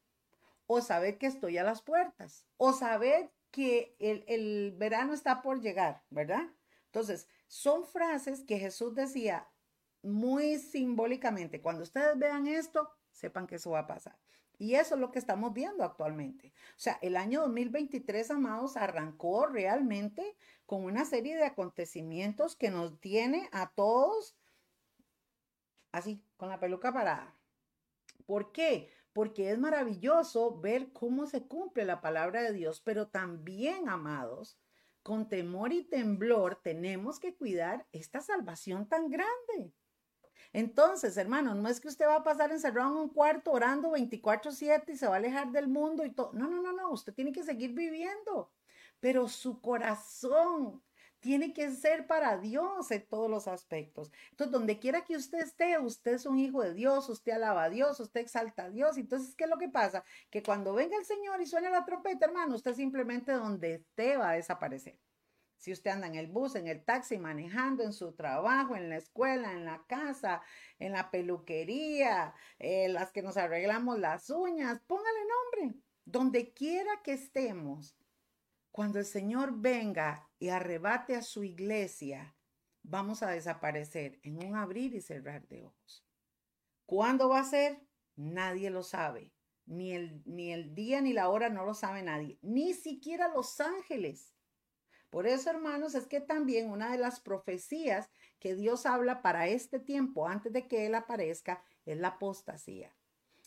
O 0.66 0.81
sabed 0.81 1.18
que 1.18 1.26
estoy 1.26 1.59
a 1.59 1.64
las 1.64 1.83
puertas. 1.83 2.44
O 2.57 2.72
sabed 2.72 3.29
que 3.50 3.96
el, 3.98 4.24
el 4.26 4.74
verano 4.76 5.14
está 5.14 5.42
por 5.42 5.61
llegar, 5.61 6.02
¿verdad? 6.11 6.44
Entonces, 6.87 7.29
son 7.48 7.85
frases 7.87 8.42
que 8.42 8.59
Jesús 8.59 8.94
decía 8.94 9.48
muy 10.02 10.59
simbólicamente. 10.59 11.61
Cuando 11.61 11.83
ustedes 11.83 12.18
vean 12.18 12.46
esto, 12.46 12.90
sepan 13.12 13.46
que 13.46 13.57
eso 13.57 13.70
va 13.70 13.81
a 13.81 13.87
pasar. 13.87 14.18
Y 14.59 14.74
eso 14.74 14.94
es 14.94 15.00
lo 15.00 15.11
que 15.11 15.18
estamos 15.18 15.52
viendo 15.52 15.85
actualmente. 15.85 16.52
O 16.70 16.79
sea, 16.79 16.98
el 17.02 17.16
año 17.16 17.42
2023, 17.42 18.31
amados, 18.31 18.76
arrancó 18.76 19.46
realmente 19.46 20.37
con 20.64 20.85
una 20.85 21.05
serie 21.05 21.37
de 21.37 21.44
acontecimientos 21.44 22.57
que 22.57 22.70
nos 22.70 22.98
tiene 23.00 23.48
a 23.52 23.70
todos 23.70 24.35
así, 25.96 26.22
con 26.37 26.48
la 26.48 26.61
peluca 26.61 26.92
parada. 26.92 27.35
¿Por 28.26 28.52
qué? 28.52 28.90
Porque 29.16 29.50
es 29.50 29.59
maravilloso 29.59 30.61
ver 30.61 30.92
cómo 30.92 31.26
se 31.26 31.46
cumple 31.46 31.87
la 31.87 32.02
palabra 32.02 32.42
de 32.42 32.52
Dios, 32.52 32.83
pero 32.85 33.09
también, 33.09 33.88
amados, 33.88 34.59
con 35.02 35.26
temor 35.26 35.72
y 35.72 35.85
temblor 35.85 36.61
tenemos 36.62 37.18
que 37.18 37.35
cuidar 37.35 37.87
esta 37.92 38.20
salvación 38.20 38.87
tan 38.90 39.09
grande. 39.09 39.72
Entonces, 40.52 41.16
hermanos, 41.16 41.57
no 41.57 41.66
es 41.70 41.81
que 41.81 41.88
usted 41.88 42.05
va 42.05 42.16
a 42.16 42.24
pasar 42.24 42.52
encerrado 42.52 42.90
en 42.90 42.96
un 43.05 43.09
cuarto 43.09 43.52
orando 43.52 43.92
24/7 43.92 44.92
y 44.92 44.98
se 44.98 45.07
va 45.07 45.14
a 45.14 45.16
alejar 45.16 45.50
del 45.50 45.68
mundo 45.68 46.05
y 46.05 46.12
todo. 46.12 46.35
No, 46.35 46.46
no, 46.46 46.61
no, 46.61 46.74
no, 46.74 46.90
usted 46.90 47.14
tiene 47.14 47.33
que 47.33 47.42
seguir 47.42 47.72
viviendo 47.72 48.52
pero 49.00 49.29
su 49.29 49.61
corazón 49.61 50.83
tiene 51.27 51.53
que 51.53 51.73
ser 51.73 52.07
para 52.07 52.39
Dios 52.39 52.89
en 52.93 53.05
todos 53.05 53.29
los 53.29 53.49
aspectos. 53.49 54.12
Entonces, 54.31 54.53
donde 54.53 54.79
quiera 54.79 55.03
que 55.03 55.17
usted 55.17 55.41
esté, 55.41 55.77
usted 55.77 56.15
es 56.15 56.25
un 56.25 56.39
hijo 56.39 56.62
de 56.62 56.73
Dios, 56.73 57.09
usted 57.09 57.33
alaba 57.33 57.65
a 57.65 57.69
Dios, 57.69 57.99
usted 57.99 58.21
exalta 58.21 58.67
a 58.67 58.71
Dios. 58.71 58.97
Entonces, 58.97 59.35
¿qué 59.35 59.43
es 59.43 59.51
lo 59.51 59.59
que 59.59 59.69
pasa? 59.69 60.05
Que 60.31 60.45
cuando 60.45 60.73
venga 60.73 60.97
el 60.97 61.05
Señor 61.05 61.41
y 61.41 61.47
suene 61.47 61.69
la 61.69 61.85
trompeta, 61.85 62.27
hermano, 62.27 62.55
usted 62.55 62.77
simplemente 62.77 63.33
donde 63.33 63.75
esté 63.75 64.17
va 64.17 64.31
a 64.31 64.33
desaparecer. 64.35 65.01
Si 65.57 65.73
usted 65.73 65.91
anda 65.91 66.07
en 66.07 66.15
el 66.15 66.29
bus, 66.29 66.55
en 66.55 66.69
el 66.69 66.85
taxi, 66.85 67.19
manejando, 67.19 67.83
en 67.83 67.93
su 67.93 68.12
trabajo, 68.12 68.77
en 68.77 68.89
la 68.89 68.97
escuela, 68.97 69.51
en 69.51 69.65
la 69.65 69.83
casa, 69.89 70.43
en 70.79 70.93
la 70.93 71.11
peluquería, 71.11 72.35
eh, 72.61 72.89
las 72.89 73.11
que 73.11 73.23
nos 73.23 73.37
arreglamos 73.37 73.99
las 73.99 74.31
uñas, 74.31 74.81
póngale 74.87 75.19
nombre. 75.59 75.81
Donde 76.05 76.53
quiera 76.53 77.03
que 77.03 77.15
estemos, 77.15 77.97
cuando 78.77 78.99
el 78.99 79.07
Señor 79.07 79.55
venga 79.57 80.29
y 80.39 80.51
arrebate 80.51 81.17
a 81.17 81.23
su 81.23 81.43
iglesia, 81.43 82.37
vamos 82.83 83.23
a 83.23 83.31
desaparecer 83.31 84.21
en 84.23 84.37
un 84.37 84.55
abrir 84.55 84.95
y 84.95 85.01
cerrar 85.01 85.49
de 85.49 85.62
ojos. 85.62 86.05
¿Cuándo 86.85 87.31
va 87.31 87.41
a 87.41 87.45
ser? 87.45 87.81
Nadie 88.17 88.69
lo 88.69 88.83
sabe. 88.83 89.33
Ni 89.65 89.93
el, 89.93 90.21
ni 90.27 90.53
el 90.53 90.75
día 90.75 91.01
ni 91.01 91.15
la 91.15 91.31
hora 91.31 91.49
no 91.49 91.65
lo 91.65 91.73
sabe 91.73 92.03
nadie. 92.03 92.39
Ni 92.43 92.75
siquiera 92.75 93.29
los 93.29 93.62
ángeles. 93.62 94.35
Por 95.09 95.27
eso, 95.27 95.49
hermanos, 95.49 95.95
es 95.95 96.07
que 96.07 96.21
también 96.21 96.71
una 96.71 96.93
de 96.93 96.99
las 96.99 97.19
profecías 97.21 98.11
que 98.39 98.55
Dios 98.55 98.85
habla 98.85 99.23
para 99.23 99.49
este 99.49 99.81
tiempo, 99.81 100.29
antes 100.29 100.53
de 100.53 100.69
que 100.69 100.85
Él 100.85 100.95
aparezca, 100.97 101.65
es 101.87 101.97
la 101.97 102.09
apostasía. 102.09 102.95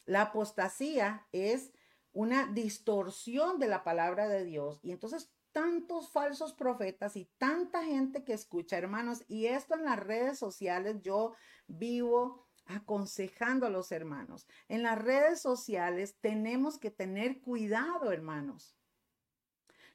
La 0.06 0.24
apostasía 0.24 1.28
es 1.32 1.72
una 2.14 2.48
distorsión 2.48 3.60
de 3.60 3.68
la 3.68 3.84
palabra 3.84 4.28
de 4.28 4.44
Dios. 4.46 4.80
Y 4.84 4.92
entonces 4.92 5.32
tantos 5.52 6.12
falsos 6.12 6.54
profetas 6.54 7.16
y 7.16 7.26
tanta 7.38 7.84
gente 7.84 8.24
que 8.24 8.34
escucha, 8.34 8.78
hermanos, 8.78 9.24
y 9.28 9.48
esto 9.48 9.76
en 9.76 9.86
las 9.86 10.00
redes 10.00 10.38
sociales 10.38 10.98
yo 11.02 11.34
vivo 11.68 12.48
aconsejando 12.66 13.66
a 13.66 13.72
los 13.72 13.92
hermanos. 13.92 14.48
En 14.68 14.84
las 14.84 15.00
redes 15.00 15.42
sociales 15.42 16.18
tenemos 16.22 16.78
que 16.78 16.92
tener 16.92 17.42
cuidado, 17.42 18.12
hermanos. 18.12 18.76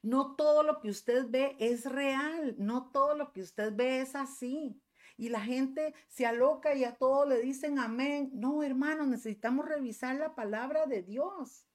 No 0.03 0.35
todo 0.35 0.63
lo 0.63 0.81
que 0.81 0.91
usted 0.91 1.27
ve 1.31 1.57
es 1.59 1.87
real, 1.87 2.57
no 2.59 2.91
todo 2.91 3.17
lo 3.17 3.33
que 3.33 3.41
usted 3.41 3.73
ve 3.75 4.01
es 4.01 4.15
así. 4.15 4.83
Y 5.17 5.29
la 5.29 5.41
gente 5.41 5.95
se 6.09 6.27
aloca 6.27 6.75
y 6.75 6.83
a 6.85 6.97
todo 6.97 7.25
le 7.27 7.41
dicen 7.41 7.79
amén. 7.79 8.31
No, 8.35 8.65
hermanos, 8.65 9.07
necesitamos 9.07 9.67
revisar 9.67 10.17
la 10.17 10.35
palabra 10.35 10.87
de 10.87 11.03
Dios 11.03 11.69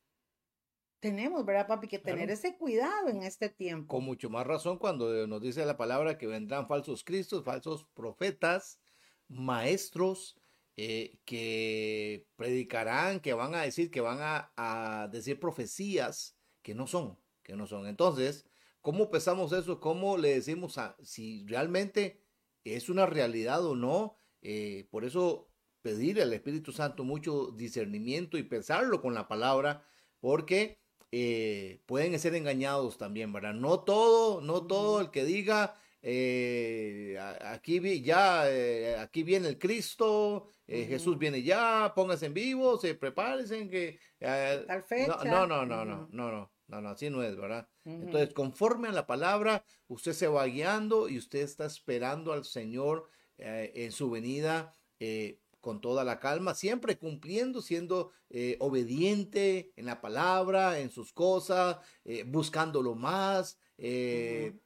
tenemos, 1.00 1.46
¿verdad, 1.46 1.68
papi? 1.68 1.88
Que 1.88 2.00
tener 2.00 2.30
ese 2.30 2.58
cuidado 2.58 3.10
en 3.10 3.24
este 3.24 3.50
tiempo. 3.50 3.88
Con 3.96 4.04
mucho 4.04 4.30
más 4.30 4.46
razón 4.46 4.78
cuando 4.78 5.28
nos 5.28 5.42
dice 5.42 5.66
la 5.66 5.78
palabra 5.78 6.18
que 6.18 6.28
vendrán 6.28 6.68
falsos 6.68 7.04
cristos, 7.04 7.44
falsos 7.44 7.86
profetas, 7.94 8.80
maestros, 9.28 10.38
eh, 10.76 11.20
que 11.26 12.26
predicarán, 12.36 13.20
que 13.20 13.34
van 13.34 13.54
a 13.56 13.64
decir, 13.64 13.92
que 13.92 14.02
van 14.02 14.20
a, 14.22 14.54
a, 14.56 15.10
decir 15.10 15.40
profecías 15.40 16.38
que 16.62 16.74
no 16.74 16.88
son, 16.88 17.20
que 17.44 17.56
no 17.56 17.68
son. 17.68 17.86
Entonces, 17.86 18.46
¿cómo 18.82 19.12
pensamos 19.12 19.52
eso? 19.52 19.80
¿Cómo 19.80 20.18
le 20.18 20.36
decimos 20.36 20.78
a, 20.78 20.96
si 21.02 21.46
realmente 21.48 22.24
es 22.64 22.90
una 22.90 23.06
realidad 23.06 23.66
o 23.66 23.76
no? 23.76 24.16
Eh, 24.42 24.88
por 24.90 25.04
eso 25.04 25.50
pedir 25.82 26.22
al 26.22 26.34
Espíritu 26.34 26.72
Santo 26.72 27.04
mucho 27.04 27.52
discernimiento 27.52 28.38
y 28.38 28.44
pensarlo 28.44 29.02
con 29.02 29.14
la 29.14 29.28
palabra, 29.28 29.86
porque 30.20 30.79
eh, 31.12 31.82
pueden 31.86 32.20
ser 32.20 32.36
engañados 32.36 32.98
también, 32.98 33.34
¿verdad? 33.34 33.54
No 33.54 33.80
todo, 33.80 34.42
no 34.42 34.68
todo 34.68 35.02
el 35.02 35.10
que 35.10 35.26
diga, 35.26 35.76
eh, 36.02 37.18
aquí 37.42 38.02
ya, 38.02 38.44
eh, 38.50 38.96
aquí 38.98 39.24
viene 39.24 39.48
el 39.48 39.58
Cristo, 39.58 40.50
Jesús 40.68 41.18
viene 41.18 41.42
ya, 41.42 41.94
pónganse 41.96 42.28
en 42.28 42.36
vivo, 42.36 42.78
se 42.78 42.94
prepárense 42.94 43.68
que... 43.70 44.00
Tal 44.20 44.84
fecha. 44.84 45.18
No, 45.26 45.48
no, 45.48 45.66
no, 45.66 45.84
no, 45.84 45.86
no, 45.86 46.08
no, 46.12 46.52
no, 46.68 46.82
no, 46.82 46.90
así 46.90 47.10
no 47.10 47.24
es, 47.24 47.36
¿verdad? 47.36 47.68
Entonces, 47.86 48.32
conforme 48.36 48.90
a 48.90 48.92
la 48.92 49.08
palabra, 49.08 49.66
usted 49.88 50.14
se 50.14 50.28
va 50.28 50.46
guiando 50.46 51.10
y 51.10 51.18
usted 51.18 51.40
está 51.40 51.66
esperando 51.66 52.34
al 52.34 52.46
Señor 52.46 53.10
en 53.38 53.92
su 53.92 54.12
venida 54.12 54.76
con 55.60 55.82
toda 55.82 56.04
la 56.04 56.20
calma, 56.20 56.54
siempre 56.56 56.98
cumpliendo, 56.98 57.62
siendo 57.62 58.12
eh, 58.30 58.58
obediente 58.60 59.74
en 59.76 59.86
la 59.86 60.02
palabra, 60.02 60.80
en 60.80 60.92
sus 60.92 61.12
cosas, 61.12 61.78
eh, 62.06 62.24
buscándolo 62.24 62.96
más, 62.96 63.60
eh, 63.78 64.58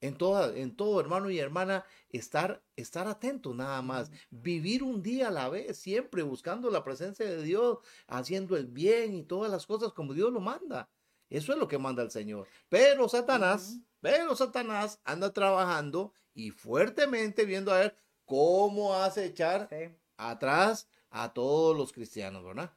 en, 0.00 0.16
toda, 0.16 0.56
en 0.56 0.76
todo, 0.76 1.00
hermano 1.00 1.30
y 1.30 1.38
hermana, 1.38 1.84
estar, 2.10 2.62
estar 2.76 3.08
atento 3.08 3.54
nada 3.54 3.80
más, 3.82 4.10
vivir 4.30 4.82
un 4.82 5.02
día 5.02 5.28
a 5.28 5.32
la 5.32 5.48
vez, 5.48 5.78
siempre 5.78 6.22
buscando 6.22 6.70
la 6.70 6.84
presencia 6.84 7.24
de 7.24 7.42
Dios, 7.42 7.78
haciendo 8.06 8.56
el 8.56 8.66
bien 8.66 9.14
y 9.14 9.22
todas 9.22 9.50
las 9.50 9.66
cosas 9.66 9.92
como 9.92 10.12
Dios 10.12 10.32
lo 10.32 10.40
manda. 10.40 10.90
Eso 11.30 11.52
es 11.52 11.58
lo 11.58 11.66
que 11.66 11.78
manda 11.78 12.02
el 12.02 12.10
Señor. 12.10 12.46
Pero 12.68 13.08
Satanás, 13.08 13.80
pero 14.00 14.36
Satanás 14.36 15.00
anda 15.04 15.32
trabajando 15.32 16.12
y 16.34 16.50
fuertemente 16.50 17.44
viendo 17.46 17.72
a 17.72 17.78
ver 17.78 17.96
cómo 18.24 18.94
hace 18.94 19.26
echar 19.26 19.68
atrás 20.16 20.88
a 21.10 21.32
todos 21.32 21.76
los 21.76 21.92
cristianos, 21.92 22.44
¿verdad? 22.44 22.72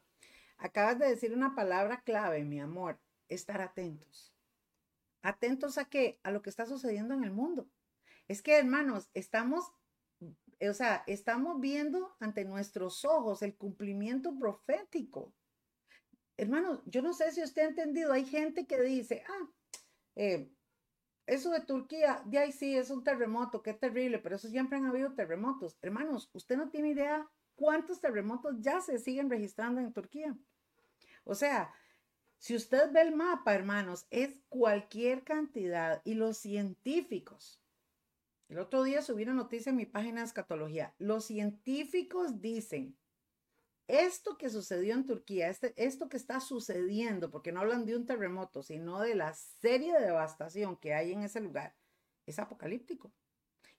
Acabas 0.57 0.99
de 0.99 1.07
decir 1.07 1.33
una 1.33 1.55
palabra 1.55 2.01
clave, 2.01 2.43
mi 2.43 2.59
amor, 2.59 2.99
estar 3.29 3.61
atentos. 3.61 4.33
Atentos 5.21 5.77
a 5.77 5.85
qué? 5.85 6.19
A 6.23 6.31
lo 6.31 6.41
que 6.41 6.49
está 6.49 6.65
sucediendo 6.65 7.13
en 7.13 7.23
el 7.23 7.31
mundo. 7.31 7.67
Es 8.27 8.41
que, 8.41 8.57
hermanos, 8.57 9.09
estamos, 9.13 9.71
o 10.19 10.73
sea, 10.73 11.03
estamos 11.07 11.59
viendo 11.59 12.15
ante 12.19 12.43
nuestros 12.45 13.05
ojos 13.05 13.41
el 13.41 13.55
cumplimiento 13.55 14.37
profético. 14.37 15.33
Hermanos, 16.37 16.81
yo 16.85 17.01
no 17.01 17.13
sé 17.13 17.31
si 17.31 17.41
usted 17.41 17.63
ha 17.63 17.69
entendido, 17.69 18.13
hay 18.13 18.25
gente 18.25 18.67
que 18.67 18.81
dice, 18.81 19.23
ah, 19.27 19.49
eh, 20.15 20.51
eso 21.27 21.51
de 21.51 21.59
Turquía, 21.59 22.21
de 22.25 22.39
ahí 22.39 22.51
sí, 22.53 22.75
es 22.75 22.89
un 22.89 23.03
terremoto, 23.03 23.61
qué 23.61 23.73
terrible, 23.73 24.17
pero 24.17 24.37
eso 24.37 24.47
siempre 24.47 24.77
han 24.77 24.85
habido 24.85 25.13
terremotos. 25.13 25.77
Hermanos, 25.81 26.29
usted 26.33 26.55
no 26.55 26.69
tiene 26.69 26.89
idea 26.89 27.29
cuántos 27.55 27.99
terremotos 27.99 28.55
ya 28.61 28.79
se 28.79 28.97
siguen 28.97 29.29
registrando 29.29 29.81
en 29.81 29.91
Turquía. 29.91 30.37
O 31.25 31.35
sea, 31.35 31.73
si 32.37 32.55
usted 32.55 32.91
ve 32.93 33.01
el 33.01 33.13
mapa, 33.13 33.53
hermanos, 33.53 34.07
es 34.09 34.41
cualquier 34.47 35.23
cantidad 35.23 36.01
y 36.05 36.13
los 36.13 36.37
científicos, 36.37 37.61
el 38.47 38.59
otro 38.59 38.83
día 38.83 39.01
subí 39.01 39.23
una 39.23 39.33
noticia 39.33 39.71
en 39.71 39.75
mi 39.75 39.85
página 39.85 40.21
de 40.21 40.27
escatología, 40.27 40.95
los 40.97 41.25
científicos 41.25 42.39
dicen, 42.39 42.97
esto 43.87 44.37
que 44.37 44.49
sucedió 44.49 44.93
en 44.93 45.05
Turquía, 45.05 45.49
este, 45.49 45.73
esto 45.77 46.09
que 46.09 46.17
está 46.17 46.39
sucediendo, 46.39 47.31
porque 47.31 47.51
no 47.51 47.61
hablan 47.61 47.85
de 47.85 47.95
un 47.95 48.05
terremoto, 48.05 48.61
sino 48.63 48.99
de 48.99 49.15
la 49.15 49.33
serie 49.33 49.93
de 49.93 50.05
devastación 50.05 50.77
que 50.77 50.93
hay 50.93 51.13
en 51.13 51.23
ese 51.23 51.39
lugar, 51.39 51.75
es 52.25 52.39
apocalíptico. 52.39 53.13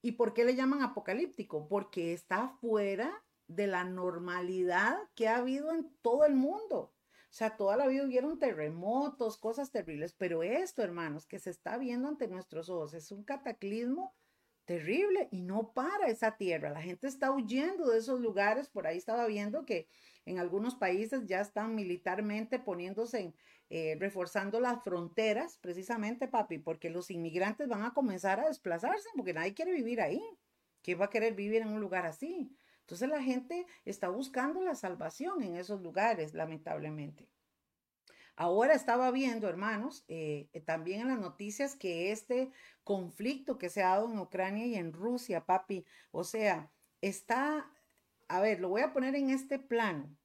¿Y 0.01 0.13
por 0.13 0.33
qué 0.33 0.45
le 0.45 0.55
llaman 0.55 0.83
apocalíptico? 0.83 1.69
Porque 1.69 2.13
está 2.13 2.49
fuera 2.61 3.25
de 3.49 3.67
la 3.67 3.85
normalidad 3.85 4.97
que 5.15 5.29
ha 5.29 5.39
habido 5.39 5.73
en 5.73 5.93
todo 6.03 6.25
el 6.25 6.35
mundo. 6.35 6.95
O 7.31 7.35
sea, 7.39 7.57
toda 7.57 7.77
la 7.77 7.87
vida 7.87 8.05
hubieron 8.05 8.39
terremotos, 8.39 9.37
cosas 9.37 9.71
terribles, 9.71 10.15
pero 10.15 10.43
esto, 10.43 10.83
hermanos, 10.83 11.27
que 11.27 11.39
se 11.39 11.51
está 11.51 11.77
viendo 11.77 12.09
ante 12.09 12.29
nuestros 12.29 12.71
ojos 12.71 12.95
es 12.95 13.13
un 13.13 13.23
cataclismo 13.23 14.15
terrible 14.69 15.29
y 15.33 15.41
no 15.41 15.73
para 15.73 16.09
esa 16.09 16.37
tierra. 16.37 16.69
La 16.69 16.83
gente 16.83 17.07
está 17.07 17.31
huyendo 17.33 17.89
de 17.89 17.99
esos 17.99 18.21
lugares. 18.21 18.69
Por 18.69 18.87
ahí 18.87 18.99
estaba 18.99 19.27
viendo 19.27 19.65
que 19.65 19.89
en 20.27 20.39
algunos 20.39 20.75
países 20.75 21.25
ya 21.25 21.41
están 21.41 21.75
militarmente 21.75 22.59
poniéndose 22.59 23.19
en, 23.21 23.35
eh, 23.71 23.97
reforzando 23.99 24.61
las 24.61 24.85
fronteras, 24.85 25.57
precisamente, 25.57 26.29
papi, 26.29 26.59
porque 26.59 26.91
los 26.91 27.11
inmigrantes 27.11 27.67
van 27.67 27.83
a 27.83 27.95
comenzar 27.95 28.41
a 28.41 28.49
desplazarse 28.49 29.09
porque 29.17 29.33
nadie 29.33 29.55
quiere 29.55 29.73
vivir 29.73 30.03
ahí. 30.03 30.23
¿Quién 30.83 31.01
va 31.01 31.07
a 31.07 31.11
querer 31.11 31.35
vivir 31.35 31.63
en 31.63 31.69
un 31.69 31.81
lugar 31.81 32.05
así? 32.05 32.55
Entonces 32.81 33.09
la 33.09 33.23
gente 33.23 33.65
está 33.87 34.11
buscando 34.11 34.61
la 34.61 34.75
salvación 34.75 35.43
en 35.43 35.57
esos 35.57 35.81
lugares, 35.81 36.35
lamentablemente. 36.35 37.27
Ahora 38.41 38.75
estaba 38.75 39.11
viendo, 39.11 39.49
hermanos, 39.49 40.05
eh, 40.07 40.49
eh, 40.53 40.61
también 40.61 41.01
en 41.01 41.09
las 41.09 41.19
noticias 41.19 41.75
que 41.75 42.13
este 42.13 42.53
conflicto 42.85 43.59
que 43.59 43.69
se 43.69 43.83
ha 43.83 43.89
dado 43.89 44.13
en 44.13 44.21
Ucrania 44.21 44.65
y 44.65 44.77
en 44.77 44.93
Rusia, 44.93 45.45
papi, 45.45 45.85
o 46.13 46.23
sea, 46.23 46.71
está, 47.01 47.69
a 48.29 48.41
ver, 48.41 48.61
lo 48.61 48.69
voy 48.69 48.83
a 48.83 48.93
poner 48.93 49.17
en 49.17 49.31
este 49.31 49.59
plano. 49.59 50.17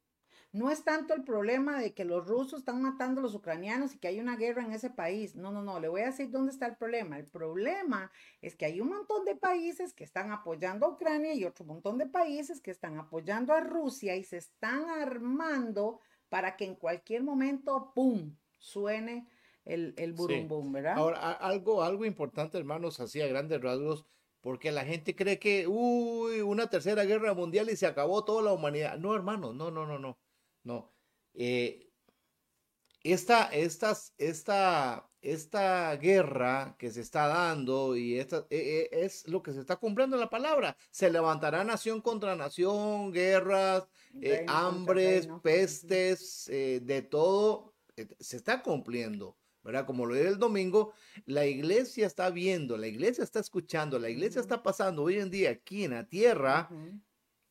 No 0.52 0.70
es 0.70 0.84
tanto 0.84 1.16
el 1.16 1.24
problema 1.24 1.80
de 1.80 1.96
que 1.96 2.06
los 2.06 2.28
rusos 2.28 2.60
están 2.60 2.84
matando 2.84 3.20
a 3.20 3.24
los 3.24 3.34
ucranianos 3.34 3.96
y 3.96 3.98
que 3.98 4.10
hay 4.10 4.20
una 4.20 4.36
guerra 4.36 4.64
en 4.64 4.74
ese 4.74 4.92
país. 4.92 5.36
No, 5.36 5.52
no, 5.52 5.64
no, 5.64 5.80
le 5.80 5.88
voy 5.88 6.02
a 6.02 6.12
decir 6.12 6.30
dónde 6.30 6.52
está 6.52 6.68
el 6.68 6.76
problema. 6.76 7.18
El 7.18 7.26
problema 7.26 8.12
es 8.44 8.56
que 8.56 8.66
hay 8.66 8.80
un 8.80 8.90
montón 8.90 9.26
de 9.26 9.36
países 9.36 9.92
que 9.92 10.04
están 10.04 10.32
apoyando 10.32 10.86
a 10.86 10.90
Ucrania 10.90 11.34
y 11.34 11.46
otro 11.46 11.66
montón 11.66 11.98
de 11.98 12.06
países 12.06 12.62
que 12.62 12.70
están 12.70 13.00
apoyando 13.00 13.54
a 13.54 13.62
Rusia 13.62 14.16
y 14.16 14.24
se 14.24 14.38
están 14.38 14.88
armando 14.92 16.00
para 16.34 16.56
que 16.56 16.66
en 16.66 16.74
cualquier 16.74 17.22
momento, 17.22 17.92
¡pum!, 17.94 18.36
suene 18.58 19.28
el, 19.66 19.94
el 19.98 20.14
burum 20.14 20.72
¿verdad? 20.72 20.98
Ahora, 20.98 21.32
algo, 21.34 21.84
algo 21.84 22.06
importante, 22.06 22.58
hermanos, 22.58 23.00
así 23.00 23.22
a 23.22 23.28
grandes 23.28 23.62
rasgos, 23.62 24.08
porque 24.42 24.72
la 24.72 24.84
gente 24.84 25.16
cree 25.16 25.38
que, 25.38 25.68
uy, 25.68 26.42
una 26.42 26.72
tercera 26.72 27.04
guerra 27.04 27.36
mundial 27.36 27.70
y 27.70 27.76
se 27.76 27.86
acabó 27.86 28.26
toda 28.26 28.42
la 28.42 28.52
humanidad. 28.52 28.98
No, 28.98 29.14
hermanos, 29.14 29.54
no, 29.54 29.70
no, 29.70 29.86
no, 29.86 30.00
no. 30.00 30.18
No. 30.64 30.92
Eh, 31.36 31.92
esta, 33.04 33.54
estas, 33.54 34.16
esta, 34.18 35.08
esta 35.24 35.96
guerra 35.96 36.76
que 36.78 36.92
se 36.92 37.02
está 37.02 37.28
dando 37.28 37.96
y 37.96 38.20
esta, 38.20 38.46
e, 38.50 38.90
e, 38.92 39.06
es 39.06 39.28
lo 39.28 39.42
que 39.42 39.54
se 39.54 39.62
está 39.62 39.78
cumpliendo 39.78 40.16
en 40.16 40.20
la 40.20 40.30
palabra. 40.30 40.76
Se 40.92 41.10
levantará 41.10 41.64
nación 41.64 42.02
contra 42.02 42.36
nación, 42.36 43.12
guerras, 43.12 43.88
eh, 44.22 44.46
hambres, 44.48 45.28
pestes, 45.42 46.48
eh, 46.50 46.82
de 46.84 47.02
todo. 47.02 47.74
se 48.20 48.38
está 48.38 48.62
cumpliendo. 48.62 49.38
¿verdad? 49.64 49.86
Como 49.86 50.06
lo 50.06 50.14
dije 50.14 50.28
el 50.28 50.40
domingo, 50.40 50.94
la 51.26 51.46
iglesia 51.46 52.06
está 52.06 52.30
viendo, 52.30 52.78
la 52.78 52.88
iglesia 52.88 53.24
está 53.24 53.40
escuchando, 53.40 53.98
la 53.98 54.10
iglesia 54.10 54.42
está 54.42 54.62
pasando 54.62 55.04
hoy 55.04 55.20
en 55.20 55.32
día 55.32 55.52
aquí 55.52 55.86
en 55.86 55.92
la 55.92 56.04
tierra 56.04 56.70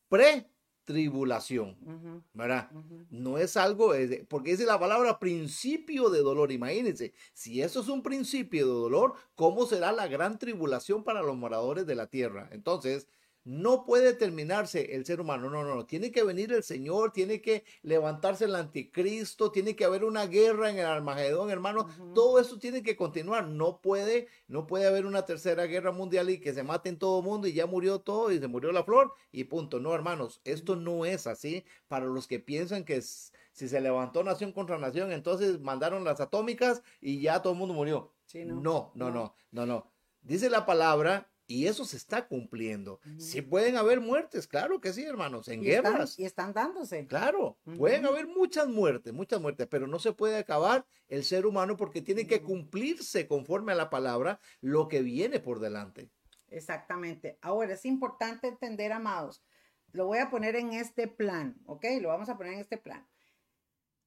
pre 0.07 0.52
tribulación, 0.85 2.23
¿verdad? 2.33 2.69
No 3.09 3.37
es 3.37 3.57
algo, 3.57 3.93
porque 4.27 4.51
dice 4.51 4.65
la 4.65 4.79
palabra 4.79 5.19
principio 5.19 6.09
de 6.09 6.19
dolor. 6.19 6.51
Imagínense, 6.51 7.13
si 7.33 7.61
eso 7.61 7.81
es 7.81 7.87
un 7.87 8.03
principio 8.03 8.65
de 8.65 8.73
dolor, 8.73 9.13
¿cómo 9.35 9.65
será 9.65 9.91
la 9.91 10.07
gran 10.07 10.37
tribulación 10.37 11.03
para 11.03 11.21
los 11.21 11.35
moradores 11.37 11.85
de 11.85 11.95
la 11.95 12.07
tierra? 12.07 12.49
Entonces, 12.51 13.07
no 13.45 13.85
puede 13.85 14.13
terminarse 14.13 14.95
el 14.95 15.05
ser 15.05 15.19
humano, 15.19 15.49
no, 15.49 15.63
no, 15.63 15.75
no. 15.75 15.85
Tiene 15.85 16.11
que 16.11 16.23
venir 16.23 16.53
el 16.53 16.63
Señor, 16.63 17.11
tiene 17.11 17.41
que 17.41 17.65
levantarse 17.81 18.45
el 18.45 18.55
anticristo, 18.55 19.51
tiene 19.51 19.75
que 19.75 19.83
haber 19.83 20.05
una 20.05 20.27
guerra 20.27 20.69
en 20.69 20.79
el 20.79 20.85
Armagedón, 20.85 21.49
hermano. 21.49 21.87
Todo 22.15 22.39
eso 22.39 22.57
tiene 22.57 22.83
que 22.83 22.95
continuar. 22.95 23.47
No 23.47 23.81
puede, 23.81 24.27
no 24.47 24.65
puede 24.65 24.87
haber 24.87 25.05
una 25.05 25.25
tercera 25.25 25.65
guerra 25.65 25.91
mundial 25.91 26.29
y 26.29 26.39
que 26.39 26.53
se 26.53 26.63
maten 26.63 26.97
todo 26.97 27.19
el 27.19 27.25
mundo 27.25 27.47
y 27.47 27.53
ya 27.53 27.65
murió 27.65 27.99
todo 27.99 28.31
y 28.31 28.39
se 28.39 28.47
murió 28.47 28.71
la 28.71 28.85
flor 28.85 29.13
y 29.31 29.43
punto. 29.43 29.79
No, 29.79 29.93
hermanos, 29.93 30.39
esto 30.45 30.77
no 30.77 31.05
es 31.05 31.27
así. 31.27 31.65
Para 31.89 32.05
los 32.05 32.27
que 32.27 32.39
piensan 32.39 32.85
que 32.85 33.01
si 33.01 33.67
se 33.67 33.81
levantó 33.81 34.23
nación 34.23 34.53
contra 34.53 34.77
nación, 34.77 35.11
entonces 35.11 35.59
mandaron 35.59 36.05
las 36.05 36.21
atómicas 36.21 36.81
y 37.01 37.21
ya 37.21 37.41
todo 37.41 37.53
el 37.53 37.59
mundo 37.59 37.73
murió. 37.73 38.13
no, 38.35 38.61
no, 38.61 38.91
no, 38.95 39.11
no, 39.11 39.35
no. 39.51 39.65
no. 39.65 39.91
Dice 40.21 40.49
la 40.49 40.65
palabra 40.65 41.29
y 41.53 41.67
eso 41.67 41.85
se 41.85 41.97
está 41.97 42.27
cumpliendo. 42.27 42.99
Sí 43.19 43.43
pueden 43.43 43.77
haber 43.77 44.01
muertes, 44.01 44.47
claro 44.47 44.81
que 44.81 44.91
sí, 44.91 45.03
hermanos, 45.03 45.47
en 45.47 45.61
guerras. 45.61 46.17
y 46.17 46.25
están 46.25 46.51
dándose. 46.51 47.05
Claro, 47.05 47.59
pueden 47.77 48.07
haber 48.07 48.25
muchas 48.25 48.67
muertes, 48.67 49.13
muchas 49.13 49.39
muertes, 49.39 49.67
pero 49.67 49.85
no 49.85 49.99
se 49.99 50.13
puede 50.13 50.37
acabar 50.37 50.83
el 51.09 51.23
ser 51.23 51.45
humano 51.45 51.77
porque 51.77 52.01
tiene 52.01 52.25
que 52.25 52.41
cumplirse 52.41 53.27
conforme 53.27 53.71
a 53.71 53.75
la 53.75 53.91
palabra 53.91 54.39
lo 54.61 54.87
que 54.87 55.03
viene 55.03 55.39
por 55.39 55.59
delante. 55.59 56.09
Exactamente. 56.47 57.37
Ahora 57.41 57.73
es 57.73 57.85
importante 57.85 58.47
entender, 58.47 58.91
amados, 58.91 59.43
lo 59.91 60.07
voy 60.07 60.17
a 60.17 60.31
poner 60.31 60.55
en 60.55 60.73
este 60.73 61.07
plan, 61.07 61.55
¿ok? 61.65 61.85
Lo 62.01 62.09
vamos 62.09 62.29
a 62.29 62.37
poner 62.37 62.53
en 62.53 62.59
este 62.61 62.77
plan. 62.79 63.07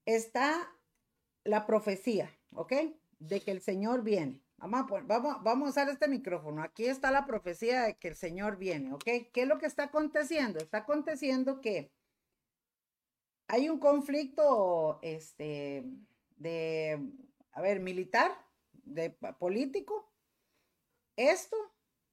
Está 0.04 0.76
la 1.44 1.64
profecía, 1.64 2.36
¿ok? 2.50 2.72
De 3.20 3.40
que 3.40 3.52
el 3.52 3.60
Señor 3.60 4.02
viene. 4.02 4.42
Vamos 4.58 4.90
a, 4.90 5.02
vamos, 5.02 5.42
vamos 5.42 5.66
a 5.66 5.70
usar 5.70 5.88
este 5.88 6.08
micrófono. 6.08 6.62
Aquí 6.62 6.86
está 6.86 7.10
la 7.10 7.26
profecía 7.26 7.82
de 7.82 7.96
que 7.96 8.08
el 8.08 8.16
Señor 8.16 8.56
viene, 8.56 8.92
¿ok? 8.94 9.04
¿Qué 9.04 9.42
es 9.42 9.46
lo 9.46 9.58
que 9.58 9.66
está 9.66 9.84
aconteciendo? 9.84 10.58
Está 10.58 10.78
aconteciendo 10.78 11.60
que 11.60 11.92
hay 13.48 13.68
un 13.68 13.78
conflicto, 13.78 14.98
este, 15.02 15.84
de, 16.36 17.00
a 17.52 17.60
ver, 17.60 17.80
militar, 17.80 18.32
de 18.72 19.10
político. 19.10 20.10
Esto 21.16 21.56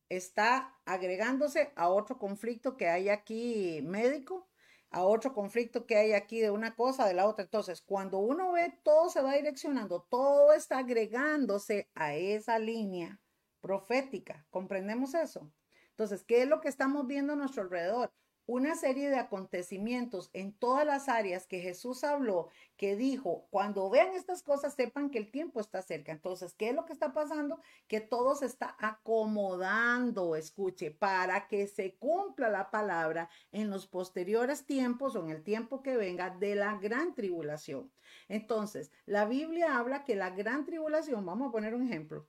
está 0.09 0.79
agregándose 0.85 1.71
a 1.75 1.89
otro 1.89 2.19
conflicto 2.19 2.77
que 2.77 2.89
hay 2.89 3.09
aquí 3.09 3.81
médico 3.83 4.47
a 4.93 5.03
otro 5.03 5.33
conflicto 5.33 5.85
que 5.85 5.97
hay 5.97 6.13
aquí 6.13 6.39
de 6.39 6.51
una 6.51 6.75
cosa, 6.75 7.07
de 7.07 7.15
la 7.15 7.27
otra. 7.27 7.43
Entonces, 7.43 7.81
cuando 7.81 8.19
uno 8.19 8.51
ve, 8.51 8.79
todo 8.83 9.09
se 9.09 9.21
va 9.21 9.33
direccionando, 9.33 10.05
todo 10.09 10.53
está 10.53 10.77
agregándose 10.77 11.89
a 11.95 12.13
esa 12.15 12.59
línea 12.59 13.19
profética. 13.59 14.45
¿Comprendemos 14.51 15.15
eso? 15.15 15.51
Entonces, 15.89 16.23
¿qué 16.23 16.43
es 16.43 16.47
lo 16.47 16.61
que 16.61 16.69
estamos 16.69 17.07
viendo 17.07 17.33
a 17.33 17.35
nuestro 17.35 17.63
alrededor? 17.63 18.13
Una 18.45 18.75
serie 18.75 19.09
de 19.09 19.17
acontecimientos 19.17 20.29
en 20.33 20.53
todas 20.53 20.85
las 20.85 21.07
áreas 21.07 21.47
que 21.47 21.59
Jesús 21.59 22.03
habló, 22.03 22.49
que 22.75 22.95
dijo, 22.95 23.47
cuando 23.49 23.89
vean 23.89 24.13
estas 24.13 24.43
cosas, 24.43 24.73
sepan 24.73 25.09
que 25.09 25.17
el 25.17 25.31
tiempo 25.31 25.59
está 25.59 25.81
cerca. 25.81 26.11
Entonces, 26.11 26.53
¿qué 26.53 26.69
es 26.69 26.75
lo 26.75 26.85
que 26.85 26.93
está 26.93 27.13
pasando? 27.13 27.61
Que 27.87 28.01
todo 28.01 28.35
se 28.35 28.45
está 28.45 28.75
acomodando, 28.79 30.35
escuche, 30.35 30.91
para 30.91 31.47
que 31.47 31.67
se 31.67 31.95
cumpla 31.95 32.49
la 32.49 32.71
palabra 32.71 33.29
en 33.51 33.69
los 33.69 33.87
posteriores 33.87 34.65
tiempos 34.65 35.15
o 35.15 35.23
en 35.23 35.29
el 35.29 35.43
tiempo 35.43 35.81
que 35.81 35.95
venga 35.95 36.29
de 36.29 36.55
la 36.55 36.77
gran 36.77 37.15
tribulación. 37.15 37.91
Entonces, 38.27 38.91
la 39.05 39.25
Biblia 39.25 39.77
habla 39.77 40.03
que 40.03 40.15
la 40.15 40.31
gran 40.31 40.65
tribulación, 40.65 41.25
vamos 41.25 41.49
a 41.49 41.51
poner 41.51 41.73
un 41.73 41.83
ejemplo, 41.83 42.27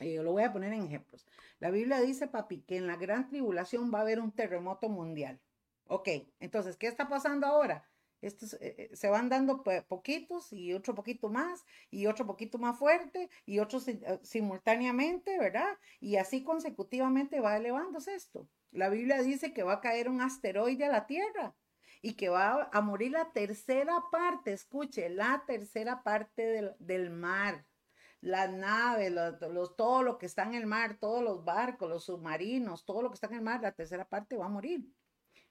yo 0.00 0.22
lo 0.22 0.32
voy 0.32 0.44
a 0.44 0.52
poner 0.52 0.72
en 0.72 0.84
ejemplos. 0.84 1.26
La 1.58 1.70
Biblia 1.70 2.00
dice, 2.00 2.28
papi, 2.28 2.62
que 2.62 2.76
en 2.76 2.86
la 2.86 2.96
gran 2.96 3.28
tribulación 3.28 3.92
va 3.92 3.98
a 3.98 4.02
haber 4.02 4.20
un 4.20 4.32
terremoto 4.32 4.88
mundial. 4.88 5.40
Ok, 5.86 6.08
entonces, 6.40 6.76
¿qué 6.76 6.86
está 6.86 7.08
pasando 7.08 7.46
ahora? 7.46 7.88
Estos, 8.20 8.54
eh, 8.54 8.74
eh, 8.78 8.96
se 8.96 9.08
van 9.08 9.28
dando 9.28 9.62
poquitos 9.86 10.52
y 10.52 10.72
otro 10.72 10.94
poquito 10.94 11.28
más 11.28 11.64
y 11.90 12.06
otro 12.06 12.26
poquito 12.26 12.58
más 12.58 12.76
fuerte 12.76 13.30
y 13.46 13.60
otro 13.60 13.80
eh, 13.86 14.18
simultáneamente, 14.22 15.38
¿verdad? 15.38 15.78
Y 16.00 16.16
así 16.16 16.42
consecutivamente 16.42 17.40
va 17.40 17.56
elevándose 17.56 18.14
esto. 18.14 18.48
La 18.72 18.88
Biblia 18.88 19.22
dice 19.22 19.52
que 19.52 19.62
va 19.62 19.74
a 19.74 19.80
caer 19.80 20.08
un 20.08 20.20
asteroide 20.20 20.84
a 20.84 20.92
la 20.92 21.06
Tierra 21.06 21.54
y 22.02 22.14
que 22.14 22.28
va 22.28 22.68
a 22.72 22.80
morir 22.80 23.12
la 23.12 23.32
tercera 23.32 24.02
parte, 24.10 24.52
escuche, 24.52 25.08
la 25.10 25.44
tercera 25.46 26.02
parte 26.02 26.42
del, 26.42 26.74
del 26.80 27.10
mar 27.10 27.67
las 28.20 28.50
naves, 28.50 29.12
los, 29.12 29.76
todo 29.76 30.02
lo 30.02 30.18
que 30.18 30.26
está 30.26 30.42
en 30.42 30.54
el 30.54 30.66
mar, 30.66 30.98
todos 30.98 31.22
los 31.22 31.44
barcos, 31.44 31.88
los 31.88 32.04
submarinos, 32.04 32.84
todo 32.84 33.02
lo 33.02 33.10
que 33.10 33.14
está 33.14 33.28
en 33.28 33.34
el 33.34 33.42
mar, 33.42 33.60
la 33.62 33.72
tercera 33.72 34.08
parte 34.08 34.36
va 34.36 34.46
a 34.46 34.50
morir. 34.50 34.84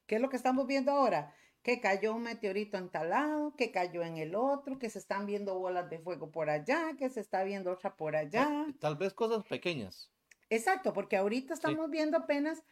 ¿Qué 0.06 0.16
es 0.16 0.22
lo 0.22 0.30
que 0.30 0.38
estamos 0.38 0.68
viendo 0.68 0.92
ahora? 0.92 1.34
Que 1.62 1.82
cayó 1.82 2.14
un 2.16 2.24
meteorito 2.24 2.78
en 2.78 2.90
tal 2.90 3.10
lado, 3.10 3.56
que 3.56 3.72
cayó 3.72 4.04
en 4.04 4.18
el 4.18 4.36
otro, 4.36 4.80
que 4.80 4.90
se 4.90 5.00
están 5.00 5.26
viendo 5.26 5.58
bolas 5.60 5.90
de 5.90 6.00
fuego 6.00 6.32
por 6.32 6.50
allá, 6.50 6.96
que 6.98 7.10
se 7.10 7.20
está 7.20 7.44
viendo 7.44 7.72
otra 7.72 7.96
por 7.96 8.16
allá. 8.16 8.68
Tal 8.80 8.96
vez 8.96 9.14
cosas 9.14 9.44
pequeñas. 9.46 10.12
Exacto, 10.50 10.94
porque 10.94 11.18
ahorita 11.18 11.54
estamos 11.54 11.90
viendo 11.90 12.18
apenas 12.18 12.64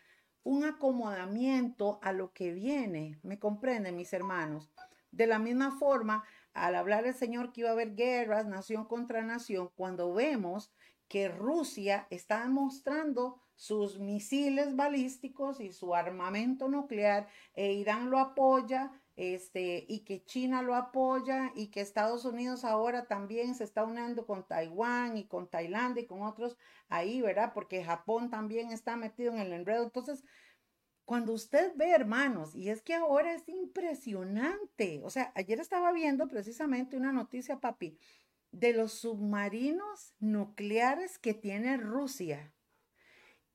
un 0.44 0.64
acomodamiento 0.64 2.00
a 2.02 2.14
lo 2.14 2.32
que 2.32 2.54
viene. 2.54 3.20
¿Me 3.24 3.40
comprenden, 3.40 3.98
mis 3.98 4.14
hermanos? 4.14 4.72
De 5.12 5.28
la 5.28 5.40
misma 5.40 5.78
forma, 5.78 6.24
al 6.56 6.76
hablar 6.76 7.06
el 7.06 7.14
Señor 7.14 7.52
que 7.52 7.62
iba 7.62 7.70
a 7.70 7.74
haber 7.74 7.96
guerras, 7.96 8.48
nación 8.48 8.86
contra 8.86 9.22
nación, 9.24 9.70
cuando 9.76 10.14
vemos 10.14 10.72
que 11.08 11.28
Rusia 11.28 12.08
está 12.10 12.48
mostrando 12.48 13.40
sus 13.56 14.00
misiles 14.00 14.76
balísticos 14.76 15.60
y 15.60 15.72
su 15.72 15.94
armamento 15.94 16.68
nuclear, 16.68 17.28
e 17.54 17.74
Irán 17.74 18.10
lo 18.10 18.20
apoya, 18.20 18.92
este, 19.16 19.86
y 19.88 20.00
que 20.00 20.24
China 20.26 20.62
lo 20.62 20.76
apoya 20.76 21.52
y 21.56 21.68
que 21.68 21.82
Estados 21.82 22.26
Unidos 22.26 22.66
ahora 22.66 23.06
también 23.06 23.56
se 23.56 23.64
está 23.64 23.84
uniendo 23.84 24.26
con 24.26 24.46
Taiwán 24.46 25.18
y 25.18 25.26
con 25.26 25.50
Tailandia 25.50 26.04
y 26.04 26.08
con 26.08 26.22
otros 26.22 26.58
ahí, 26.90 27.22
¿verdad? 27.22 27.52
Porque 27.54 27.84
Japón 27.84 28.30
también 28.30 28.72
está 28.72 28.98
metido 28.98 29.32
en 29.34 29.40
el 29.40 29.54
enredo. 29.54 29.84
Entonces, 29.84 30.24
cuando 31.06 31.34
usted 31.34 31.72
ve, 31.76 31.92
hermanos, 31.92 32.56
y 32.56 32.70
es 32.70 32.82
que 32.82 32.96
ahora 32.96 33.34
es 33.34 33.48
impresionante, 33.48 35.02
o 35.04 35.10
sea, 35.10 35.32
ayer 35.36 35.60
estaba 35.60 35.92
viendo 35.92 36.28
precisamente 36.28 36.98
una 36.98 37.12
noticia, 37.12 37.60
papi, 37.60 37.98
de 38.52 38.74
los 38.74 38.94
submarinos 38.94 40.16
nucleares 40.20 41.20
que 41.20 41.34
tiene 41.34 41.78
Rusia. 41.78 42.54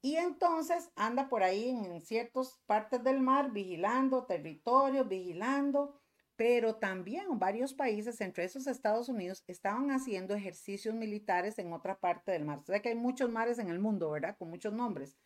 Y 0.03 0.17
entonces 0.17 0.91
anda 0.95 1.29
por 1.29 1.43
ahí 1.43 1.71
en 1.71 2.01
ciertas 2.01 2.59
partes 2.67 3.03
del 3.03 3.21
mar 3.21 3.51
vigilando 3.51 4.25
territorios, 4.25 5.09
vigilando, 5.09 6.01
pero 6.37 6.77
también 6.77 7.39
varios 7.39 7.75
países, 7.75 8.21
entre 8.23 8.45
esos 8.45 8.67
Estados 8.67 9.11
Unidos, 9.11 9.45
estaban 9.47 9.91
haciendo 9.91 10.35
ejercicios 10.35 10.95
militares 10.95 11.59
en 11.59 11.73
otra 11.73 11.99
parte 11.99 12.33
del 12.33 12.47
mar. 12.47 12.61
O 12.61 12.65
sea 12.65 12.81
que 12.81 12.91
hay 12.91 12.95
muchos 12.95 13.31
mares 13.31 13.59
en 13.59 13.69
el 13.69 13.79
mundo, 13.79 14.11
¿verdad? 14.11 14.37
Con 14.39 14.49
muchos 14.49 14.73
nombres. 14.73 15.19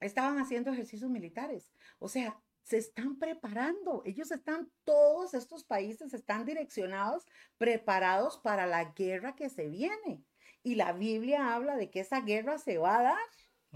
Estaban 0.00 0.38
haciendo 0.38 0.72
ejercicios 0.72 1.10
militares. 1.10 1.70
O 1.98 2.08
sea, 2.08 2.38
se 2.62 2.78
están 2.78 3.18
preparando. 3.18 4.02
Ellos 4.04 4.30
están, 4.30 4.70
todos 4.84 5.34
estos 5.34 5.64
países 5.64 6.14
están 6.14 6.44
direccionados, 6.44 7.26
preparados 7.58 8.38
para 8.38 8.66
la 8.66 8.92
guerra 8.92 9.34
que 9.34 9.48
se 9.48 9.68
viene. 9.68 10.24
Y 10.62 10.76
la 10.76 10.92
Biblia 10.92 11.54
habla 11.54 11.76
de 11.76 11.90
que 11.90 12.00
esa 12.00 12.20
guerra 12.20 12.58
se 12.58 12.78
va 12.78 12.98
a 12.98 13.02
dar 13.02 13.18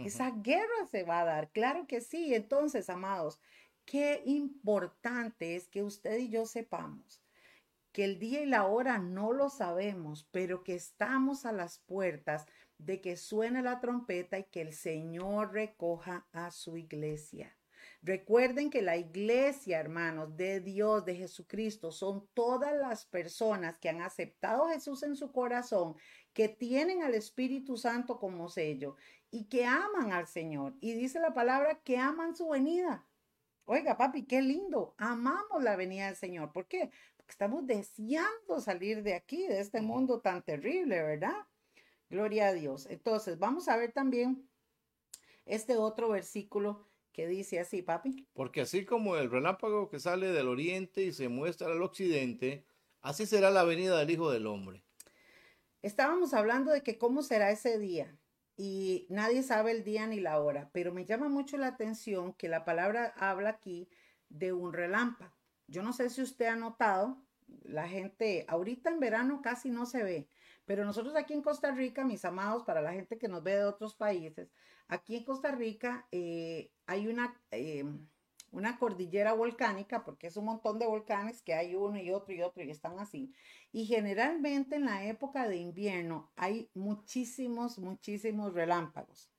esa 0.07 0.31
guerra 0.31 0.87
se 0.91 1.03
va 1.03 1.21
a 1.21 1.25
dar, 1.25 1.51
claro 1.51 1.87
que 1.87 2.01
sí. 2.01 2.35
Entonces, 2.35 2.89
amados, 2.89 3.41
qué 3.85 4.23
importante 4.27 5.57
es 5.57 5.69
que 5.69 5.83
usted 5.83 6.19
y 6.19 6.29
yo 6.29 6.47
sepamos 6.47 7.23
que 7.93 8.05
el 8.05 8.19
día 8.19 8.43
y 8.43 8.47
la 8.47 8.67
hora 8.67 8.99
no 8.99 9.33
lo 9.33 9.49
sabemos, 9.49 10.29
pero 10.31 10.63
que 10.63 10.75
estamos 10.75 11.47
a 11.47 11.53
las 11.53 11.79
puertas 11.79 12.47
de 12.79 13.01
que 13.01 13.17
suene 13.17 13.63
la 13.63 13.81
trompeta 13.81 14.39
y 14.39 14.45
que 14.45 14.61
el 14.61 14.73
Señor 14.73 15.53
recoja 15.53 16.27
a 16.33 16.51
su 16.51 16.77
iglesia. 16.77 17.55
Recuerden 18.03 18.71
que 18.71 18.81
la 18.81 18.97
iglesia, 18.97 19.81
hermanos, 19.81 20.37
de 20.37 20.61
Dios, 20.61 21.05
de 21.05 21.17
Jesucristo, 21.17 21.91
son 21.91 22.29
todas 22.33 22.73
las 22.77 23.05
personas 23.05 23.77
que 23.79 23.89
han 23.89 24.03
aceptado 24.03 24.67
a 24.67 24.73
Jesús 24.73 25.03
en 25.03 25.17
su 25.17 25.33
corazón, 25.33 25.97
que 26.33 26.49
tienen 26.49 27.03
al 27.03 27.15
Espíritu 27.15 27.77
Santo 27.77 28.21
como 28.21 28.49
sello 28.49 28.97
y 29.31 29.49
que 29.49 29.67
aman 29.67 30.13
al 30.13 30.29
Señor. 30.29 30.75
Y 30.81 30.93
dice 30.95 31.19
la 31.19 31.35
palabra 31.35 31.81
que 31.83 31.99
aman 31.99 32.37
su 32.37 32.49
venida. 32.49 33.05
Oiga, 33.65 33.97
papi, 33.97 34.25
qué 34.25 34.41
lindo. 34.43 34.95
Amamos 34.97 35.63
la 35.63 35.77
venida 35.77 36.07
del 36.07 36.17
Señor. 36.17 36.53
¿Por 36.53 36.69
qué? 36.69 36.91
Porque 37.17 37.33
estamos 37.33 37.67
deseando 37.67 38.61
salir 38.61 39.03
de 39.03 39.15
aquí, 39.15 39.47
de 39.47 39.61
este 39.61 39.83
mundo 39.83 40.21
tan 40.21 40.43
terrible, 40.43 41.03
¿verdad? 41.03 41.47
Gloria 42.11 42.49
a 42.49 42.53
Dios. 42.53 42.87
Entonces, 42.87 43.39
vamos 43.39 43.69
a 43.69 43.77
ver 43.77 43.93
también 43.93 44.49
este 45.45 45.77
otro 45.77 46.09
versículo 46.09 46.89
que 47.13 47.27
dice 47.27 47.59
así, 47.59 47.83
papi. 47.83 48.29
Porque 48.33 48.61
así 48.61 48.85
como 48.85 49.17
el 49.17 49.31
relámpago 49.31 49.89
que 49.89 49.99
sale 49.99 50.29
del 50.29 50.49
oriente 50.49 51.03
y 51.03 51.13
se 51.13 51.29
muestra 51.29 51.67
al 51.67 51.83
occidente, 51.83 52.65
así 53.01 53.27
será 53.27 53.51
la 53.51 53.65
venida 53.65 53.99
del 53.99 54.11
Hijo 54.11 54.31
del 54.31 54.47
Hombre. 54.47 54.85
Estábamos 55.83 56.35
hablando 56.35 56.71
de 56.73 56.83
que 56.83 56.99
cómo 56.99 57.23
será 57.23 57.51
ese 57.51 57.79
día 57.79 58.17
y 58.57 59.07
nadie 59.09 59.43
sabe 59.43 59.71
el 59.71 59.85
día 59.85 60.07
ni 60.07 60.19
la 60.21 60.41
hora, 60.41 60.71
pero 60.73 60.93
me 60.93 61.05
llama 61.05 61.29
mucho 61.29 61.57
la 61.57 61.69
atención 61.69 62.33
que 62.35 62.49
la 62.49 62.65
palabra 62.65 63.15
habla 63.17 63.51
aquí 63.51 63.89
de 64.29 64.53
un 64.53 64.73
relámpago. 64.73 65.33
Yo 65.69 65.83
no 65.83 65.93
sé 65.93 66.11
si 66.11 66.23
usted 66.23 66.47
ha 66.47 66.57
notado, 66.57 67.23
la 67.63 67.89
gente 67.89 68.45
ahorita 68.49 68.91
en 68.91 69.01
verano 69.01 69.43
casi 69.43 69.71
no 69.71 69.87
se 69.87 70.03
ve, 70.03 70.29
pero 70.69 70.85
nosotros 70.85 71.17
aquí 71.17 71.33
en 71.33 71.41
Costa 71.41 71.73
Rica, 71.73 72.05
mis 72.05 72.27
amados, 72.27 72.63
para 72.63 72.83
la 72.83 72.93
gente 72.93 73.17
que 73.17 73.27
nos 73.27 73.43
ve 73.43 73.57
de 73.57 73.65
otros 73.65 73.95
países, 73.95 74.53
aquí 74.87 75.17
en 75.17 75.25
Costa 75.25 75.51
Rica 75.51 76.07
eh, 76.13 76.71
hay 76.85 77.09
una, 77.09 77.41
eh, 77.53 77.87
una 78.51 78.79
cordillera 78.79 79.33
volcánica, 79.33 80.05
porque 80.05 80.27
es 80.27 80.37
un 80.37 80.45
montón 80.45 80.79
de 80.79 80.87
volcanes 80.87 81.41
que 81.41 81.55
hay 81.55 81.75
uno 81.75 81.97
y 81.97 82.11
otro 82.11 82.35
y 82.35 82.43
otro 82.43 82.63
y 82.63 82.71
están 82.71 82.99
así. 82.99 83.33
Y 83.73 83.87
generalmente 83.87 84.77
en 84.77 84.85
la 84.85 85.07
época 85.07 85.49
de 85.49 85.57
invierno 85.57 86.31
hay 86.37 86.69
muchísimos, 86.75 87.79
muchísimos 87.79 88.53
relámpagos. 88.53 89.31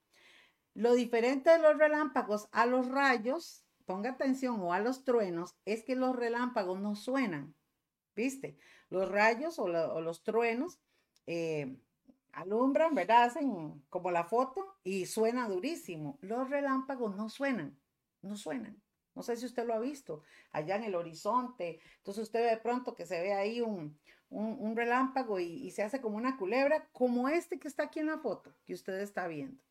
Lo 0.73 0.95
diferente 0.95 1.51
de 1.51 1.59
los 1.59 1.77
relámpagos 1.77 2.49
a 2.51 2.65
los 2.65 2.87
rayos, 2.87 3.63
ponga 3.85 4.09
atención, 4.09 4.59
o 4.61 4.73
a 4.73 4.79
los 4.79 5.03
truenos, 5.03 5.55
es 5.65 5.83
que 5.83 5.95
los 5.95 6.15
relámpagos 6.15 6.81
no 6.81 6.95
suenan. 6.95 7.53
¿Viste? 8.15 8.57
Los 8.89 9.07
rayos 9.07 9.59
o, 9.59 9.67
los 9.67 10.23
truenos 10.23 10.79
eh, 11.31 11.77
alumbran, 12.31 12.95
¿verdad? 12.95 13.25
Hacen 13.25 13.83
como 13.89 14.09
la 14.09 14.23
foto 14.23 14.79
y 14.83 15.05
suena 15.05 15.47
durísimo. 15.47 16.17
Los 16.21 16.49
relámpagos 16.49 17.15
no 17.15 17.29
suenan, 17.29 17.79
no 18.23 18.35
suenan. 18.35 18.81
No 19.13 19.21
sé 19.21 19.37
si 19.37 19.45
usted 19.45 19.67
lo 19.67 19.75
ha 19.75 19.79
visto 19.79 20.23
allá 20.51 20.75
en 20.75 20.85
el 20.85 20.95
horizonte. 20.95 21.81
Entonces 21.97 22.23
usted 22.23 22.39
ve 22.41 22.49
de 22.49 22.57
pronto 22.57 22.95
que 22.95 23.05
se 23.05 23.21
ve 23.21 23.33
ahí 23.33 23.61
un, 23.61 23.99
un, 24.31 24.75
relámpago 24.75 25.39
y, 25.39 25.45
y 25.45 25.69
se 25.69 25.83
hace 25.83 26.01
como 26.01 26.17
una 26.17 26.35
culebra, 26.35 26.89
como 26.93 27.29
este 27.29 27.59
que 27.59 27.67
está 27.67 27.83
aquí 27.83 27.99
en 27.99 28.07
la 28.07 28.17
foto 28.17 28.55
que 28.65 28.73
usted 28.73 28.99
está 28.99 29.27
viendo. 29.27 29.61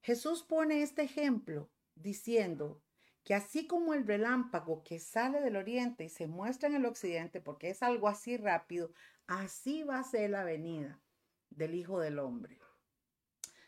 Jesús 0.00 0.42
pone 0.42 0.80
este 0.80 1.02
ejemplo 1.02 1.68
diciendo 1.94 2.80
que 3.28 3.34
así 3.34 3.66
como 3.66 3.92
el 3.92 4.06
relámpago 4.06 4.82
que 4.82 4.98
sale 4.98 5.42
del 5.42 5.56
oriente 5.56 6.02
y 6.02 6.08
se 6.08 6.26
muestra 6.26 6.70
en 6.70 6.76
el 6.76 6.86
occidente, 6.86 7.42
porque 7.42 7.68
es 7.68 7.82
algo 7.82 8.08
así 8.08 8.38
rápido, 8.38 8.90
así 9.26 9.82
va 9.82 9.98
a 9.98 10.02
ser 10.02 10.30
la 10.30 10.44
venida 10.44 10.98
del 11.50 11.74
Hijo 11.74 12.00
del 12.00 12.20
Hombre. 12.20 12.58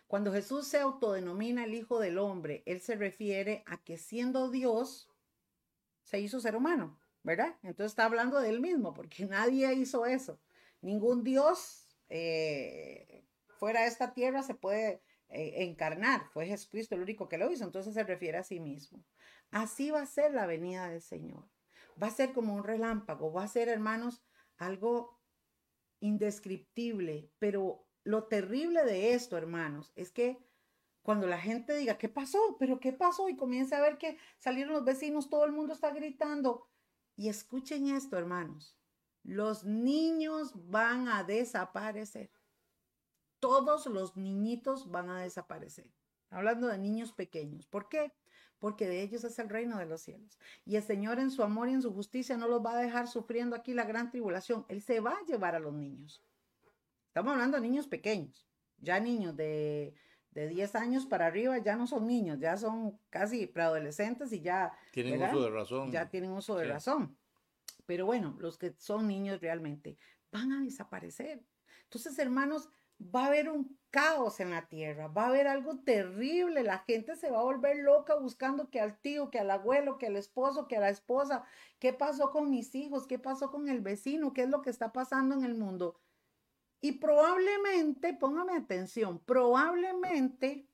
Cuando 0.06 0.32
Jesús 0.32 0.66
se 0.66 0.78
autodenomina 0.78 1.64
el 1.64 1.74
Hijo 1.74 2.00
del 2.00 2.16
Hombre, 2.16 2.62
él 2.64 2.80
se 2.80 2.96
refiere 2.96 3.62
a 3.66 3.76
que 3.84 3.98
siendo 3.98 4.50
Dios, 4.50 5.10
se 6.04 6.18
hizo 6.20 6.40
ser 6.40 6.56
humano, 6.56 6.98
¿verdad? 7.22 7.54
Entonces 7.62 7.92
está 7.92 8.06
hablando 8.06 8.40
de 8.40 8.48
él 8.48 8.62
mismo, 8.62 8.94
porque 8.94 9.26
nadie 9.26 9.74
hizo 9.74 10.06
eso. 10.06 10.40
Ningún 10.80 11.22
Dios 11.22 11.86
eh, 12.08 13.26
fuera 13.58 13.82
de 13.82 13.88
esta 13.88 14.14
tierra 14.14 14.42
se 14.42 14.54
puede 14.54 15.02
eh, 15.28 15.64
encarnar. 15.64 16.28
Fue 16.32 16.46
Jesucristo 16.46 16.94
el 16.94 17.02
único 17.02 17.28
que 17.28 17.36
lo 17.36 17.52
hizo, 17.52 17.64
entonces 17.64 17.92
se 17.92 18.04
refiere 18.04 18.38
a 18.38 18.42
sí 18.42 18.58
mismo. 18.58 19.04
Así 19.50 19.90
va 19.90 20.02
a 20.02 20.06
ser 20.06 20.32
la 20.32 20.46
venida 20.46 20.88
del 20.88 21.02
Señor. 21.02 21.48
Va 22.00 22.06
a 22.06 22.12
ser 22.12 22.32
como 22.32 22.54
un 22.54 22.64
relámpago, 22.64 23.32
va 23.32 23.44
a 23.44 23.48
ser, 23.48 23.68
hermanos, 23.68 24.22
algo 24.56 25.20
indescriptible, 26.00 27.30
pero 27.38 27.86
lo 28.04 28.24
terrible 28.24 28.84
de 28.84 29.14
esto, 29.14 29.36
hermanos, 29.36 29.92
es 29.96 30.10
que 30.10 30.38
cuando 31.02 31.26
la 31.26 31.38
gente 31.38 31.74
diga, 31.76 31.98
¿qué 31.98 32.08
pasó? 32.08 32.56
¿Pero 32.58 32.78
qué 32.78 32.92
pasó? 32.92 33.28
Y 33.28 33.36
comienza 33.36 33.78
a 33.78 33.80
ver 33.80 33.98
que 33.98 34.18
salieron 34.38 34.72
los 34.72 34.84
vecinos, 34.84 35.30
todo 35.30 35.44
el 35.44 35.52
mundo 35.52 35.72
está 35.72 35.90
gritando. 35.90 36.68
Y 37.16 37.28
escuchen 37.28 37.88
esto, 37.88 38.16
hermanos. 38.16 38.76
Los 39.22 39.64
niños 39.64 40.52
van 40.54 41.08
a 41.08 41.24
desaparecer. 41.24 42.30
Todos 43.40 43.86
los 43.86 44.16
niñitos 44.16 44.90
van 44.90 45.10
a 45.10 45.20
desaparecer. 45.20 45.90
Hablando 46.30 46.68
de 46.68 46.78
niños 46.78 47.12
pequeños. 47.12 47.66
¿Por 47.66 47.88
qué? 47.88 48.12
Porque 48.60 48.86
de 48.86 49.02
ellos 49.02 49.24
es 49.24 49.38
el 49.38 49.48
reino 49.48 49.78
de 49.78 49.86
los 49.86 50.02
cielos. 50.02 50.38
Y 50.64 50.76
el 50.76 50.82
Señor 50.82 51.18
en 51.18 51.30
su 51.30 51.42
amor 51.42 51.68
y 51.68 51.72
en 51.72 51.82
su 51.82 51.92
justicia 51.92 52.36
no 52.36 52.46
los 52.46 52.64
va 52.64 52.78
a 52.78 52.82
dejar 52.82 53.08
sufriendo 53.08 53.56
aquí 53.56 53.74
la 53.74 53.84
gran 53.84 54.10
tribulación. 54.10 54.64
Él 54.68 54.82
se 54.82 55.00
va 55.00 55.12
a 55.12 55.26
llevar 55.26 55.54
a 55.54 55.58
los 55.58 55.72
niños. 55.72 56.22
Estamos 57.08 57.32
hablando 57.32 57.56
de 57.56 57.62
niños 57.62 57.88
pequeños, 57.88 58.46
ya 58.78 59.00
niños 59.00 59.34
de, 59.34 59.94
de 60.30 60.48
10 60.48 60.74
años 60.76 61.06
para 61.06 61.26
arriba 61.26 61.58
ya 61.58 61.74
no 61.74 61.86
son 61.86 62.06
niños, 62.06 62.38
ya 62.38 62.56
son 62.56 62.98
casi 63.10 63.46
preadolescentes 63.46 64.32
y 64.32 64.40
ya 64.40 64.72
tienen 64.92 65.20
uso 65.20 65.42
de 65.42 65.50
razón. 65.50 65.90
Ya 65.90 66.08
tienen 66.08 66.30
uso 66.30 66.56
de 66.56 66.68
razón. 66.68 67.16
Pero 67.86 68.06
bueno, 68.06 68.36
los 68.38 68.58
que 68.58 68.74
son 68.78 69.08
niños 69.08 69.40
realmente 69.40 69.98
van 70.30 70.52
a 70.52 70.62
desaparecer. 70.62 71.42
Entonces, 71.84 72.16
hermanos, 72.20 72.68
va 73.00 73.24
a 73.24 73.26
haber 73.28 73.48
un 73.48 73.78
caos 73.90 74.38
en 74.40 74.50
la 74.50 74.68
tierra, 74.68 75.08
va 75.08 75.24
a 75.24 75.28
haber 75.28 75.48
algo 75.48 75.78
terrible, 75.78 76.62
la 76.62 76.78
gente 76.78 77.16
se 77.16 77.30
va 77.30 77.40
a 77.40 77.44
volver 77.44 77.78
loca 77.78 78.14
buscando 78.14 78.70
que 78.70 78.80
al 78.80 78.98
tío, 79.00 79.30
que 79.30 79.40
al 79.40 79.50
abuelo, 79.50 79.98
que 79.98 80.06
al 80.06 80.16
esposo, 80.16 80.68
que 80.68 80.76
a 80.76 80.80
la 80.80 80.90
esposa, 80.90 81.44
qué 81.80 81.92
pasó 81.92 82.30
con 82.30 82.50
mis 82.50 82.74
hijos, 82.74 83.06
qué 83.06 83.18
pasó 83.18 83.50
con 83.50 83.68
el 83.68 83.80
vecino, 83.80 84.32
qué 84.32 84.42
es 84.42 84.48
lo 84.48 84.62
que 84.62 84.70
está 84.70 84.92
pasando 84.92 85.34
en 85.34 85.44
el 85.44 85.54
mundo. 85.54 85.98
Y 86.80 86.92
probablemente, 86.92 88.14
póngame 88.14 88.54
atención, 88.54 89.18
probablemente 89.18 90.66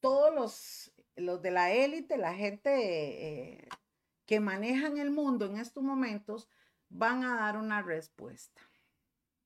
todos 0.00 0.34
los, 0.34 0.92
los 1.16 1.42
de 1.42 1.50
la 1.50 1.72
élite, 1.72 2.16
la 2.16 2.34
gente 2.34 2.70
eh, 2.72 3.68
que 4.26 4.40
manejan 4.40 4.98
el 4.98 5.10
mundo 5.10 5.46
en 5.46 5.58
estos 5.58 5.82
momentos, 5.82 6.48
van 6.88 7.24
a 7.24 7.36
dar 7.36 7.56
una 7.56 7.82
respuesta. 7.82 8.60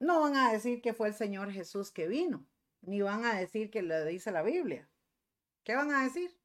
No 0.00 0.20
van 0.20 0.36
a 0.36 0.52
decir 0.52 0.80
que 0.80 0.94
fue 0.94 1.08
el 1.08 1.14
Señor 1.14 1.50
Jesús 1.50 1.90
que 1.90 2.06
vino, 2.06 2.46
ni 2.82 3.00
van 3.00 3.24
a 3.24 3.38
decir 3.38 3.70
que 3.70 3.82
le 3.82 4.04
dice 4.04 4.30
la 4.30 4.42
Biblia. 4.42 4.88
¿Qué 5.64 5.74
van 5.74 5.90
a 5.90 6.04
decir? 6.04 6.38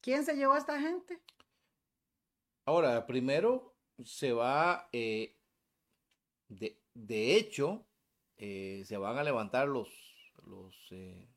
¿Quién 0.00 0.24
se 0.24 0.34
llevó 0.34 0.54
a 0.54 0.58
esta 0.58 0.80
gente? 0.80 1.20
Ahora, 2.64 3.06
primero 3.06 3.76
se 4.04 4.32
va, 4.32 4.88
eh, 4.92 5.36
de, 6.48 6.80
de, 6.94 7.36
hecho, 7.36 7.86
eh, 8.36 8.82
se 8.86 8.96
van 8.96 9.18
a 9.18 9.24
levantar 9.24 9.68
los, 9.68 9.88
los, 10.44 10.74
eh, 10.90 11.28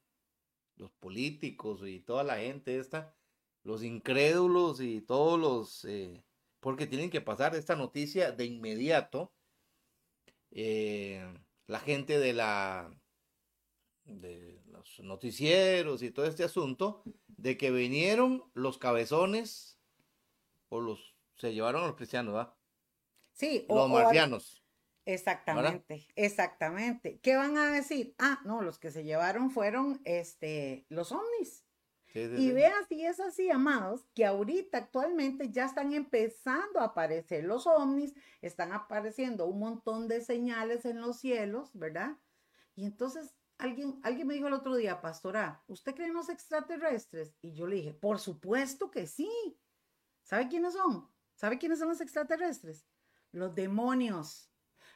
los 0.76 0.92
políticos 0.94 1.82
y 1.86 2.00
toda 2.00 2.24
la 2.24 2.38
gente 2.38 2.78
esta, 2.78 3.16
los 3.64 3.84
incrédulos 3.84 4.80
y 4.82 5.02
todos 5.02 5.40
los, 5.40 5.88
porque 6.60 6.88
tienen 6.88 7.10
que 7.10 7.22
pasar 7.22 7.56
esta 7.56 7.76
noticia 7.76 8.32
de 8.32 8.46
inmediato 8.46 9.32
eh, 10.52 11.26
la 11.68 11.80
gente 11.80 12.20
de 12.20 12.34
la 12.34 12.92
de 14.04 14.62
los 14.66 15.00
noticieros 15.00 16.04
y 16.04 16.12
todo 16.12 16.26
este 16.26 16.44
asunto 16.44 17.04
de 17.28 17.58
que 17.58 17.72
vinieron 17.72 18.44
los 18.54 18.78
cabezones 18.78 19.80
o 20.70 20.82
los 20.82 21.16
se 21.36 21.54
llevaron 21.54 21.84
a 21.84 21.88
los 21.88 21.96
cristianos, 21.96 22.36
¿va? 22.36 22.58
Sí, 23.34 23.66
los 23.68 23.90
marcianos. 23.90 24.64
Exactamente, 25.06 26.08
exactamente. 26.16 27.20
¿Qué 27.22 27.36
van 27.36 27.58
a 27.58 27.72
decir? 27.72 28.14
Ah, 28.20 28.40
no, 28.46 28.62
los 28.62 28.78
que 28.78 28.92
se 28.92 29.04
llevaron 29.04 29.50
fueron 29.50 30.02
este 30.06 30.86
los 30.90 31.12
ovnis 31.12 31.66
y 32.14 32.52
vea 32.52 32.74
si 32.90 33.06
es 33.06 33.20
así, 33.20 33.50
amados, 33.50 34.06
que 34.14 34.26
ahorita 34.26 34.78
actualmente 34.78 35.50
ya 35.50 35.66
están 35.66 35.94
empezando 35.94 36.80
a 36.80 36.86
aparecer 36.86 37.44
los 37.46 37.66
ovnis, 37.68 38.14
están 38.42 38.74
apareciendo 38.74 39.46
un 39.46 39.60
montón 39.60 40.08
de 40.08 40.22
señales 40.22 40.86
en 40.86 41.00
los 41.00 41.20
cielos, 41.20 41.70
¿verdad? 41.74 42.18
Y 42.76 42.86
entonces 42.86 43.34
alguien, 43.58 44.00
alguien 44.04 44.28
me 44.28 44.34
dijo 44.34 44.48
el 44.48 44.54
otro 44.54 44.76
día, 44.76 45.02
pastora, 45.02 45.64
¿usted 45.68 45.96
cree 45.96 46.08
en 46.08 46.14
los 46.14 46.30
extraterrestres? 46.30 47.36
Y 47.42 47.54
yo 47.54 47.68
le 47.68 47.78
dije, 47.78 47.94
por 47.94 48.20
supuesto 48.20 48.92
que 48.92 49.08
sí. 49.08 49.30
¿Sabe 50.24 50.48
quiénes 50.48 50.74
son? 50.74 51.10
¿Sabe 51.36 51.58
quiénes 51.58 51.80
son 51.80 51.90
los 51.90 52.02
extraterrestres? 52.02 52.86
Los 53.32 53.56
demonios. 53.56 54.52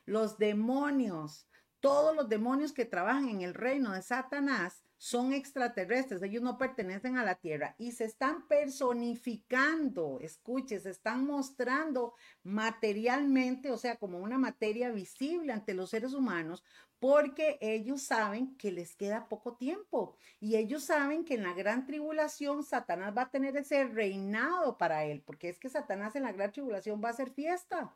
Los 0.05 0.37
demonios. 0.37 1.47
Todos 1.79 2.15
los 2.15 2.27
demonios 2.27 2.73
que 2.73 2.85
trabajan 2.85 3.29
en 3.29 3.41
el 3.41 3.53
reino 3.53 3.91
de 3.91 4.01
Satanás 4.01 4.84
son 4.97 5.33
extraterrestres, 5.33 6.21
ellos 6.21 6.41
no 6.41 6.57
pertenecen 6.57 7.17
a 7.17 7.23
la 7.23 7.35
Tierra 7.35 7.75
y 7.77 7.91
se 7.91 8.05
están 8.05 8.47
personificando, 8.47 10.19
escuche, 10.21 10.79
se 10.79 10.89
están 10.89 11.25
mostrando 11.25 12.13
materialmente, 12.43 13.71
o 13.71 13.77
sea, 13.77 13.97
como 13.97 14.19
una 14.19 14.37
materia 14.37 14.91
visible 14.91 15.53
ante 15.53 15.73
los 15.73 15.89
seres 15.89 16.13
humanos, 16.13 16.63
porque 16.99 17.57
ellos 17.61 18.03
saben 18.03 18.55
que 18.57 18.71
les 18.71 18.95
queda 18.95 19.27
poco 19.27 19.57
tiempo 19.57 20.17
y 20.39 20.55
ellos 20.55 20.85
saben 20.85 21.25
que 21.25 21.35
en 21.35 21.43
la 21.43 21.53
gran 21.53 21.85
tribulación 21.85 22.63
Satanás 22.63 23.13
va 23.15 23.23
a 23.23 23.31
tener 23.31 23.57
ese 23.57 23.83
reinado 23.83 24.77
para 24.77 25.05
él, 25.05 25.21
porque 25.25 25.49
es 25.49 25.59
que 25.59 25.69
Satanás 25.69 26.15
en 26.15 26.23
la 26.23 26.31
gran 26.31 26.51
tribulación 26.51 27.01
va 27.03 27.09
a 27.09 27.11
hacer 27.11 27.31
fiesta, 27.31 27.95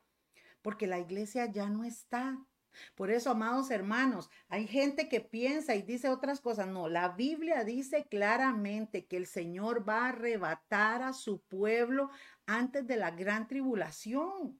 porque 0.61 0.87
la 0.87 0.99
iglesia 0.99 1.45
ya 1.45 1.69
no 1.69 1.85
está. 1.85 2.37
Por 2.95 3.11
eso, 3.11 3.31
amados 3.31 3.71
hermanos, 3.71 4.29
hay 4.47 4.67
gente 4.67 5.09
que 5.09 5.21
piensa 5.21 5.75
y 5.75 5.81
dice 5.81 6.09
otras 6.09 6.41
cosas. 6.41 6.67
No, 6.67 6.87
la 6.87 7.09
Biblia 7.09 7.63
dice 7.63 8.05
claramente 8.09 9.05
que 9.05 9.17
el 9.17 9.25
Señor 9.25 9.87
va 9.87 10.05
a 10.05 10.09
arrebatar 10.09 11.01
a 11.01 11.13
su 11.13 11.41
pueblo 11.41 12.09
antes 12.45 12.85
de 12.87 12.97
la 12.97 13.11
gran 13.11 13.47
tribulación. 13.47 14.59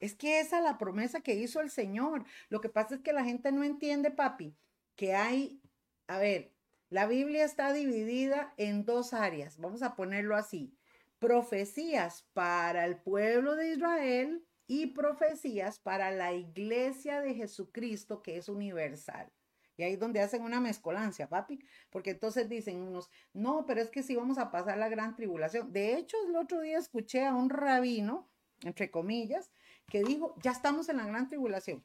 Es 0.00 0.14
que 0.14 0.40
esa 0.40 0.58
es 0.58 0.64
la 0.64 0.78
promesa 0.78 1.20
que 1.20 1.34
hizo 1.34 1.60
el 1.60 1.70
Señor. 1.70 2.24
Lo 2.48 2.60
que 2.60 2.70
pasa 2.70 2.94
es 2.96 3.00
que 3.02 3.12
la 3.12 3.24
gente 3.24 3.52
no 3.52 3.62
entiende, 3.62 4.10
papi, 4.10 4.56
que 4.96 5.14
hay, 5.14 5.60
a 6.06 6.18
ver, 6.18 6.52
la 6.88 7.06
Biblia 7.06 7.44
está 7.44 7.72
dividida 7.72 8.52
en 8.56 8.84
dos 8.84 9.12
áreas, 9.12 9.58
vamos 9.58 9.82
a 9.82 9.94
ponerlo 9.94 10.34
así. 10.36 10.74
Profecías 11.18 12.26
para 12.32 12.84
el 12.84 12.96
pueblo 12.96 13.54
de 13.54 13.72
Israel 13.72 14.44
y 14.70 14.86
profecías 14.86 15.80
para 15.80 16.12
la 16.12 16.32
iglesia 16.32 17.20
de 17.20 17.34
Jesucristo 17.34 18.22
que 18.22 18.36
es 18.36 18.48
universal. 18.48 19.28
Y 19.76 19.82
ahí 19.82 19.94
es 19.94 19.98
donde 19.98 20.20
hacen 20.20 20.42
una 20.42 20.60
mezcolancia, 20.60 21.28
papi, 21.28 21.58
porque 21.90 22.10
entonces 22.10 22.48
dicen 22.48 22.80
unos, 22.80 23.10
no, 23.32 23.66
pero 23.66 23.80
es 23.80 23.90
que 23.90 24.04
sí 24.04 24.14
vamos 24.14 24.38
a 24.38 24.52
pasar 24.52 24.78
la 24.78 24.88
gran 24.88 25.16
tribulación. 25.16 25.72
De 25.72 25.96
hecho, 25.96 26.16
el 26.24 26.36
otro 26.36 26.60
día 26.60 26.78
escuché 26.78 27.26
a 27.26 27.34
un 27.34 27.50
rabino, 27.50 28.30
entre 28.62 28.92
comillas, 28.92 29.50
que 29.88 30.04
dijo, 30.04 30.36
ya 30.40 30.52
estamos 30.52 30.88
en 30.88 30.98
la 30.98 31.06
gran 31.08 31.26
tribulación. 31.26 31.84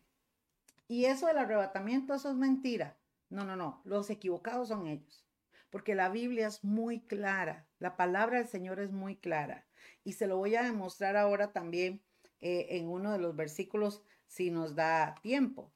Y 0.88 1.06
eso 1.06 1.26
del 1.26 1.40
arrebatamiento, 1.40 2.14
eso 2.14 2.30
es 2.30 2.36
mentira. 2.36 3.00
No, 3.32 3.46
no, 3.46 3.56
no, 3.56 3.82
los 3.84 4.12
equivocados 4.12 4.68
son 4.68 4.86
ellos, 4.86 5.26
porque 5.72 5.96
la 5.96 6.10
Biblia 6.10 6.46
es 6.46 6.64
muy 6.64 7.00
clara, 7.00 7.68
la 7.80 7.98
palabra 7.98 8.38
del 8.38 8.48
Señor 8.48 8.80
es 8.80 8.92
muy 8.92 9.16
clara. 9.16 9.66
Y 10.04 10.14
se 10.14 10.28
lo 10.28 10.38
voy 10.38 10.56
a 10.56 10.62
demostrar 10.62 11.18
ahora 11.18 11.52
también 11.52 12.05
eh, 12.42 12.68
en 12.72 12.88
uno 12.90 13.12
de 13.12 13.20
los 13.20 13.36
versículos 13.36 14.04
si 14.28 14.52
nos 14.52 14.76
da 14.76 15.16
tiempo. 15.22 15.72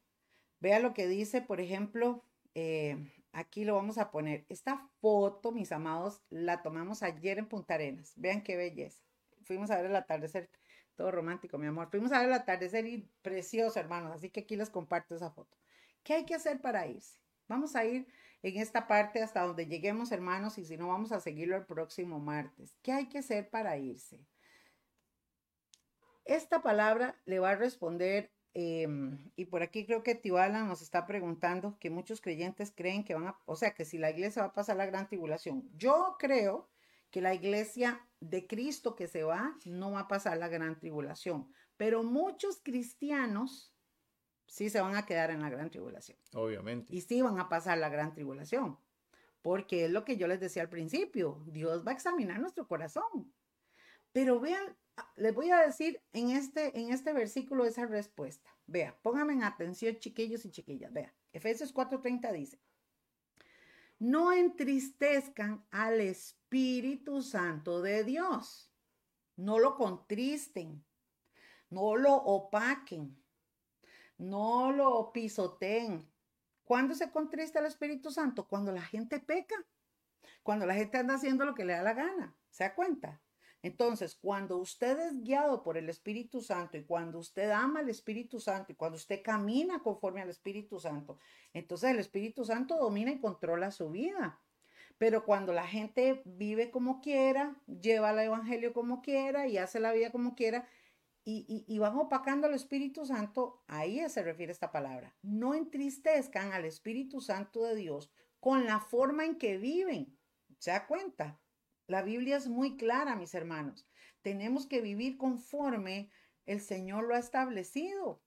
Vea 0.59 0.79
lo 0.79 0.93
que 0.93 1.07
dice, 1.07 1.41
por 1.41 1.61
ejemplo, 1.61 2.23
eh, 2.55 2.97
aquí 3.31 3.63
lo 3.63 3.75
vamos 3.75 3.97
a 3.97 4.11
poner. 4.11 4.45
Esta 4.49 4.89
foto, 4.99 5.51
mis 5.51 5.71
amados, 5.71 6.21
la 6.29 6.61
tomamos 6.61 7.03
ayer 7.03 7.39
en 7.39 7.47
Punta 7.47 7.75
Arenas. 7.75 8.13
Vean 8.17 8.43
qué 8.43 8.57
belleza. 8.57 9.01
Fuimos 9.43 9.71
a 9.71 9.77
ver 9.77 9.85
el 9.85 9.95
atardecer, 9.95 10.49
todo 10.95 11.11
romántico, 11.11 11.57
mi 11.57 11.67
amor. 11.67 11.89
Fuimos 11.89 12.11
a 12.11 12.19
ver 12.19 12.27
el 12.27 12.33
atardecer 12.33 12.85
y 12.85 13.09
precioso, 13.21 13.79
hermanos. 13.79 14.11
Así 14.13 14.29
que 14.29 14.41
aquí 14.41 14.55
les 14.55 14.69
comparto 14.69 15.15
esa 15.15 15.31
foto. 15.31 15.57
¿Qué 16.03 16.13
hay 16.13 16.25
que 16.25 16.35
hacer 16.35 16.59
para 16.61 16.87
irse? 16.87 17.17
Vamos 17.47 17.75
a 17.75 17.85
ir 17.85 18.07
en 18.41 18.57
esta 18.57 18.87
parte 18.87 19.21
hasta 19.21 19.41
donde 19.41 19.65
lleguemos, 19.65 20.11
hermanos, 20.11 20.57
y 20.57 20.65
si 20.65 20.77
no, 20.77 20.87
vamos 20.87 21.11
a 21.11 21.19
seguirlo 21.19 21.57
el 21.57 21.65
próximo 21.65 22.19
martes. 22.19 22.75
¿Qué 22.81 22.91
hay 22.91 23.07
que 23.07 23.19
hacer 23.19 23.49
para 23.49 23.77
irse? 23.77 24.19
Esta 26.29 26.61
palabra 26.61 27.19
le 27.25 27.39
va 27.39 27.49
a 27.49 27.55
responder, 27.55 28.31
em, 28.53 29.17
y 29.35 29.45
por 29.45 29.63
aquí 29.63 29.87
creo 29.87 30.03
que 30.03 30.13
Tibala 30.13 30.63
nos 30.63 30.83
está 30.83 31.07
preguntando 31.07 31.75
que 31.79 31.89
muchos 31.89 32.21
creyentes 32.21 32.71
creen 32.71 33.03
que 33.03 33.15
van 33.15 33.29
a, 33.29 33.39
o 33.47 33.55
sea, 33.55 33.73
que 33.73 33.83
si 33.83 33.97
la 33.97 34.11
iglesia 34.11 34.43
va 34.43 34.49
a 34.49 34.53
pasar 34.53 34.77
la 34.77 34.85
gran 34.85 35.07
tribulación. 35.07 35.67
Yo 35.75 36.17
creo 36.19 36.69
que 37.09 37.19
la 37.19 37.33
iglesia 37.33 38.07
de 38.19 38.45
Cristo 38.45 38.95
que 38.95 39.07
se 39.07 39.23
va 39.23 39.57
no 39.65 39.93
va 39.93 40.01
a 40.01 40.07
pasar 40.07 40.37
la 40.37 40.49
gran 40.49 40.77
tribulación, 40.77 41.51
pero 41.77 42.03
muchos 42.03 42.61
cristianos 42.61 43.73
sí 44.45 44.69
se 44.69 44.81
van 44.81 44.95
a 44.95 45.07
quedar 45.07 45.31
en 45.31 45.41
la 45.41 45.49
gran 45.49 45.71
tribulación. 45.71 46.19
Obviamente. 46.35 46.95
Y 46.95 47.01
sí 47.01 47.23
van 47.23 47.39
a 47.39 47.49
pasar 47.49 47.79
la 47.79 47.89
gran 47.89 48.13
tribulación, 48.13 48.77
porque 49.41 49.85
es 49.85 49.91
lo 49.91 50.05
que 50.05 50.15
yo 50.15 50.27
les 50.27 50.39
decía 50.39 50.61
al 50.61 50.69
principio, 50.69 51.41
Dios 51.47 51.83
va 51.87 51.89
a 51.89 51.95
examinar 51.95 52.39
nuestro 52.39 52.67
corazón. 52.67 53.33
Pero 54.11 54.39
vean 54.39 54.75
les 55.15 55.33
voy 55.33 55.51
a 55.51 55.59
decir 55.59 56.01
en 56.13 56.29
este, 56.31 56.77
en 56.79 56.91
este 56.91 57.13
versículo 57.13 57.65
esa 57.65 57.85
respuesta. 57.85 58.49
Vea, 58.67 58.97
pónganme 59.01 59.33
en 59.33 59.43
atención, 59.43 59.97
chiquillos 59.97 60.45
y 60.45 60.51
chiquillas. 60.51 60.91
Vea, 60.93 61.13
Efesios 61.33 61.73
4:30 61.73 62.31
dice, 62.31 62.59
no 63.99 64.31
entristezcan 64.31 65.65
al 65.71 65.99
Espíritu 65.99 67.21
Santo 67.21 67.81
de 67.81 68.03
Dios. 68.03 68.71
No 69.35 69.59
lo 69.59 69.75
contristen, 69.75 70.83
no 71.69 71.95
lo 71.95 72.13
opaquen, 72.15 73.17
no 74.17 74.71
lo 74.71 75.11
pisoteen. 75.11 76.09
¿Cuándo 76.63 76.93
se 76.93 77.11
contrista 77.11 77.59
el 77.59 77.65
Espíritu 77.65 78.11
Santo? 78.11 78.47
Cuando 78.47 78.71
la 78.71 78.81
gente 78.81 79.19
peca, 79.19 79.55
cuando 80.43 80.65
la 80.65 80.75
gente 80.75 80.97
anda 80.97 81.15
haciendo 81.15 81.45
lo 81.45 81.55
que 81.55 81.65
le 81.65 81.73
da 81.73 81.83
la 81.83 81.93
gana. 81.93 82.35
¿Se 82.49 82.63
da 82.63 82.75
cuenta? 82.75 83.21
Entonces, 83.61 84.15
cuando 84.15 84.57
usted 84.57 84.97
es 84.99 85.21
guiado 85.21 85.63
por 85.63 85.77
el 85.77 85.89
Espíritu 85.89 86.41
Santo 86.41 86.77
y 86.77 86.83
cuando 86.83 87.19
usted 87.19 87.51
ama 87.51 87.81
al 87.81 87.89
Espíritu 87.89 88.39
Santo 88.39 88.71
y 88.71 88.75
cuando 88.75 88.95
usted 88.95 89.21
camina 89.21 89.79
conforme 89.79 90.21
al 90.21 90.29
Espíritu 90.29 90.79
Santo, 90.79 91.17
entonces 91.53 91.91
el 91.91 91.99
Espíritu 91.99 92.45
Santo 92.45 92.77
domina 92.77 93.11
y 93.11 93.19
controla 93.19 93.71
su 93.71 93.89
vida. 93.89 94.39
Pero 94.97 95.25
cuando 95.25 95.53
la 95.53 95.67
gente 95.67 96.21
vive 96.25 96.71
como 96.71 97.01
quiera, 97.01 97.55
lleva 97.67 98.11
el 98.11 98.19
Evangelio 98.19 98.73
como 98.73 99.01
quiera 99.01 99.47
y 99.47 99.57
hace 99.57 99.79
la 99.79 99.93
vida 99.93 100.11
como 100.11 100.35
quiera, 100.35 100.67
y, 101.25 101.63
y, 101.67 101.77
van 101.77 101.95
opacando 101.95 102.47
al 102.47 102.55
Espíritu 102.55 103.05
Santo, 103.05 103.61
ahí 103.67 104.01
se 104.09 104.23
refiere 104.23 104.51
esta 104.51 104.71
palabra. 104.71 105.15
No 105.21 105.53
entristezcan 105.53 106.53
al 106.53 106.65
Espíritu 106.65 107.21
Santo 107.21 107.63
de 107.65 107.75
Dios 107.75 108.09
con 108.39 108.65
la 108.65 108.79
forma 108.79 109.25
en 109.25 109.37
que 109.37 109.57
viven. 109.57 110.17
¿Se 110.57 110.71
da 110.71 110.87
cuenta? 110.87 111.39
La 111.89 112.03
Biblia 112.03 112.37
es 112.37 112.47
muy 112.47 112.77
clara, 112.77 113.15
mis 113.15 113.33
hermanos. 113.33 113.87
Tenemos 114.21 114.67
que 114.67 114.79
vivir 114.79 115.17
conforme 115.17 116.11
el 116.45 116.61
Señor 116.61 117.05
lo 117.05 117.15
ha 117.15 117.17
establecido, 117.17 118.21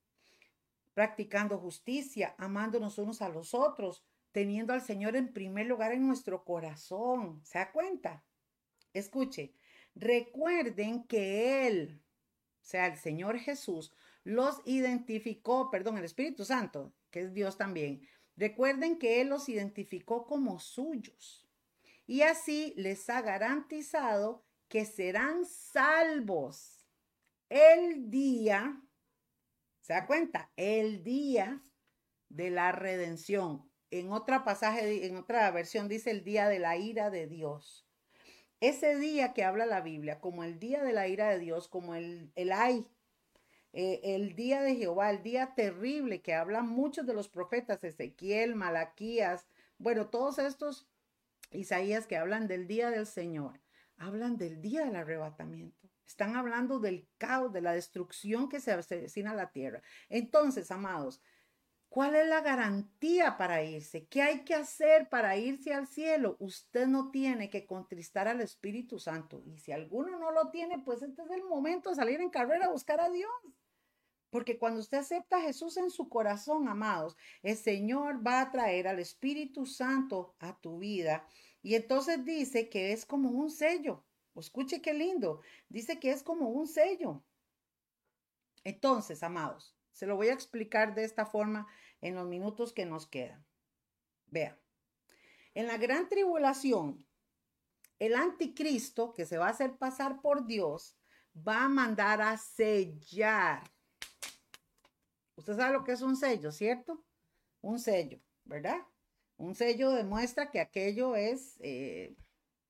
practicando 0.95 1.59
justicia, 1.59 2.35
amándonos 2.39 2.99
unos 2.99 3.23
a 3.23 3.29
los 3.29 3.55
otros, 3.55 4.03
teniendo 4.33 4.73
al 4.73 4.83
Señor 4.83 5.15
en 5.15 5.33
primer 5.33 5.67
lugar 5.67 5.93
en 5.93 6.05
nuestro 6.09 6.43
corazón. 6.43 7.41
¿Se 7.45 7.61
da 7.61 7.71
cuenta? 7.71 8.25
Escuche, 8.95 9.55
recuerden 9.95 11.05
que 11.05 11.69
Él, 11.69 12.03
o 12.63 12.65
sea, 12.65 12.89
el 12.89 12.97
Señor 12.97 13.39
Jesús, 13.39 13.93
los 14.25 14.61
identificó, 14.65 15.71
perdón, 15.71 15.99
el 15.99 16.05
Espíritu 16.05 16.45
Santo, 16.45 16.93
que 17.13 17.21
es 17.21 17.33
Dios 17.33 17.57
también. 17.59 18.09
Recuerden 18.37 18.99
que 18.99 19.21
Él 19.21 19.29
los 19.29 19.49
identificó 19.49 20.27
como 20.27 20.59
suyos 20.59 21.42
y 22.07 22.23
así 22.23 22.75
les 22.77 23.09
ha 23.11 23.23
garantizado 23.23 24.45
que 24.69 24.85
serán 24.85 25.45
salvos 25.45 26.83
el 27.49 28.11
día, 28.11 28.81
¿se 29.83 29.93
da 29.93 30.07
cuenta? 30.07 30.51
El 30.57 31.05
día 31.05 31.63
de 32.31 32.51
la 32.51 32.73
redención. 32.73 33.71
En 33.91 34.11
otra 34.11 34.43
pasaje, 34.43 35.07
en 35.07 35.17
otra 35.17 35.51
versión 35.51 35.87
dice 35.87 36.11
el 36.11 36.25
día 36.25 36.49
de 36.49 36.59
la 36.59 36.79
ira 36.79 37.11
de 37.11 37.27
Dios. 37.27 37.87
Ese 38.61 38.97
día 38.97 39.35
que 39.35 39.45
habla 39.45 39.67
la 39.67 39.83
Biblia, 39.83 40.19
como 40.19 40.45
el 40.45 40.59
día 40.59 40.83
de 40.83 40.95
la 40.95 41.09
ira 41.09 41.29
de 41.29 41.39
Dios, 41.39 41.69
como 41.69 41.95
el, 41.95 42.33
el 42.37 42.53
ay, 42.53 42.87
eh, 43.75 44.01
el 44.03 44.35
día 44.35 44.63
de 44.63 44.77
Jehová, 44.77 45.11
el 45.11 45.23
día 45.23 45.55
terrible 45.55 46.23
que 46.23 46.33
hablan 46.33 46.69
muchos 46.69 47.07
de 47.07 47.13
los 47.13 47.29
profetas, 47.29 47.85
Ezequiel, 47.85 48.55
Malaquías, 48.55 49.47
bueno, 49.79 50.09
todos 50.09 50.39
estos 50.39 50.89
Isaías 51.53 52.07
que 52.07 52.17
hablan 52.17 52.49
del 52.49 52.67
día 52.67 52.91
del 52.91 53.07
Señor 53.07 53.63
hablan 54.03 54.37
del 54.37 54.61
día 54.61 54.85
del 54.85 54.97
arrebatamiento. 54.97 55.89
Están 56.07 56.37
hablando 56.37 56.81
del 56.81 57.09
caos, 57.19 57.53
de 57.53 57.61
la 57.61 57.73
destrucción 57.73 58.49
que 58.49 58.61
se 58.61 58.73
avecina 58.73 59.31
a 59.31 59.37
la 59.37 59.51
tierra. 59.51 59.83
Entonces, 60.09 60.71
amados, 60.71 61.23
¿cuál 61.89 62.17
es 62.17 62.27
la 62.27 62.41
garantía 62.41 63.37
para 63.39 63.63
irse? 63.63 64.07
¿Qué 64.09 64.23
hay 64.23 64.45
que 64.45 64.55
hacer 64.55 65.09
para 65.09 65.37
irse 65.37 65.73
al 65.73 65.87
cielo? 65.87 66.37
Usted 66.41 66.87
no 66.87 67.11
tiene 67.11 67.49
que 67.49 67.65
contristar 67.65 68.29
al 68.29 68.41
Espíritu 68.41 68.99
Santo. 68.99 69.43
Y 69.47 69.59
si 69.59 69.73
alguno 69.73 70.19
no 70.19 70.33
lo 70.33 70.51
tiene, 70.51 70.81
pues 70.81 71.03
este 71.03 71.23
es 71.23 71.31
el 71.31 71.45
momento 71.45 71.91
de 71.91 71.97
salir 71.97 72.21
en 72.21 72.31
carrera 72.31 72.67
a 72.67 72.71
buscar 72.71 73.01
a 73.01 73.09
Dios. 73.09 73.31
Porque 74.33 74.59
cuando 74.59 74.81
usted 74.81 74.97
acepta 74.97 75.37
a 75.37 75.43
Jesús 75.43 75.77
en 75.77 75.91
su 75.91 76.09
corazón, 76.09 76.67
amados, 76.67 77.19
el 77.43 77.55
Señor 77.55 78.27
va 78.27 78.41
a 78.41 78.51
traer 78.51 78.89
al 78.89 78.99
Espíritu 78.99 79.67
Santo 79.67 80.35
a 80.39 80.59
tu 80.59 80.79
vida 80.79 81.29
y 81.61 81.75
entonces 81.75 82.25
dice 82.25 82.71
que 82.71 82.93
es 82.93 83.05
como 83.05 83.29
un 83.29 83.51
sello. 83.51 84.03
Escuche 84.35 84.81
qué 84.81 84.95
lindo. 84.95 85.43
Dice 85.69 86.01
que 86.01 86.13
es 86.13 86.23
como 86.23 86.49
un 86.49 86.67
sello. 86.67 87.23
Entonces, 88.65 89.23
amados, 89.23 89.77
se 89.93 90.07
lo 90.07 90.17
voy 90.17 90.29
a 90.29 90.33
explicar 90.33 90.95
de 90.95 91.05
esta 91.05 91.27
forma 91.27 91.67
en 92.01 92.15
los 92.15 92.27
minutos 92.27 92.73
que 92.73 92.87
nos 92.87 93.07
quedan. 93.07 93.45
Vean, 94.29 94.59
en 95.53 95.67
la 95.67 95.77
gran 95.77 96.09
tribulación, 96.09 97.07
el 97.99 98.15
anticristo 98.15 99.13
que 99.13 99.27
se 99.27 99.37
va 99.37 99.49
a 99.49 99.51
hacer 99.51 99.77
pasar 99.77 100.23
por 100.23 100.47
Dios 100.47 100.97
va 101.37 101.65
a 101.65 101.69
mandar 101.69 102.23
a 102.23 102.39
sellar. 102.39 103.72
Usted 105.37 105.57
sabe 105.57 105.73
lo 105.73 105.85
que 105.85 105.93
es 105.93 106.03
un 106.03 106.17
sello, 106.17 106.53
¿cierto? 106.53 107.05
Un 107.61 107.79
sello, 107.79 108.21
¿verdad? 108.45 108.79
Un 109.37 109.55
sello 109.55 109.91
demuestra 109.91 110.51
que 110.51 110.61
aquello 110.61 111.17
es, 111.17 111.57
eh, 111.61 112.17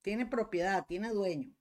tiene 0.02 0.26
propiedad, 0.26 0.86
tiene 0.86 1.10
dueño. 1.10 1.52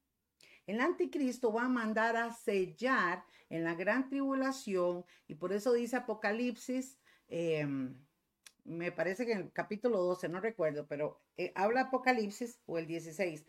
El 0.67 0.79
anticristo 0.79 1.51
va 1.51 1.65
a 1.65 1.69
mandar 1.69 2.15
a 2.15 2.31
sellar 2.31 3.23
en 3.49 3.63
la 3.63 3.75
gran 3.75 4.09
tribulación 4.09 5.05
y 5.27 5.35
por 5.35 5.53
eso 5.53 5.73
dice 5.73 5.97
Apocalipsis, 5.97 6.97
em, 7.27 7.97
me 8.63 8.91
parece 8.91 9.25
que 9.25 9.33
en 9.33 9.39
el 9.39 9.51
capítulo 9.51 9.99
12, 10.01 10.29
no 10.29 10.39
recuerdo, 10.39 10.87
pero 10.87 11.19
eh, 11.37 11.51
habla 11.55 11.81
Apocalipsis 11.81 12.59
o 12.65 12.77
el 12.77 12.87
16, 12.87 13.45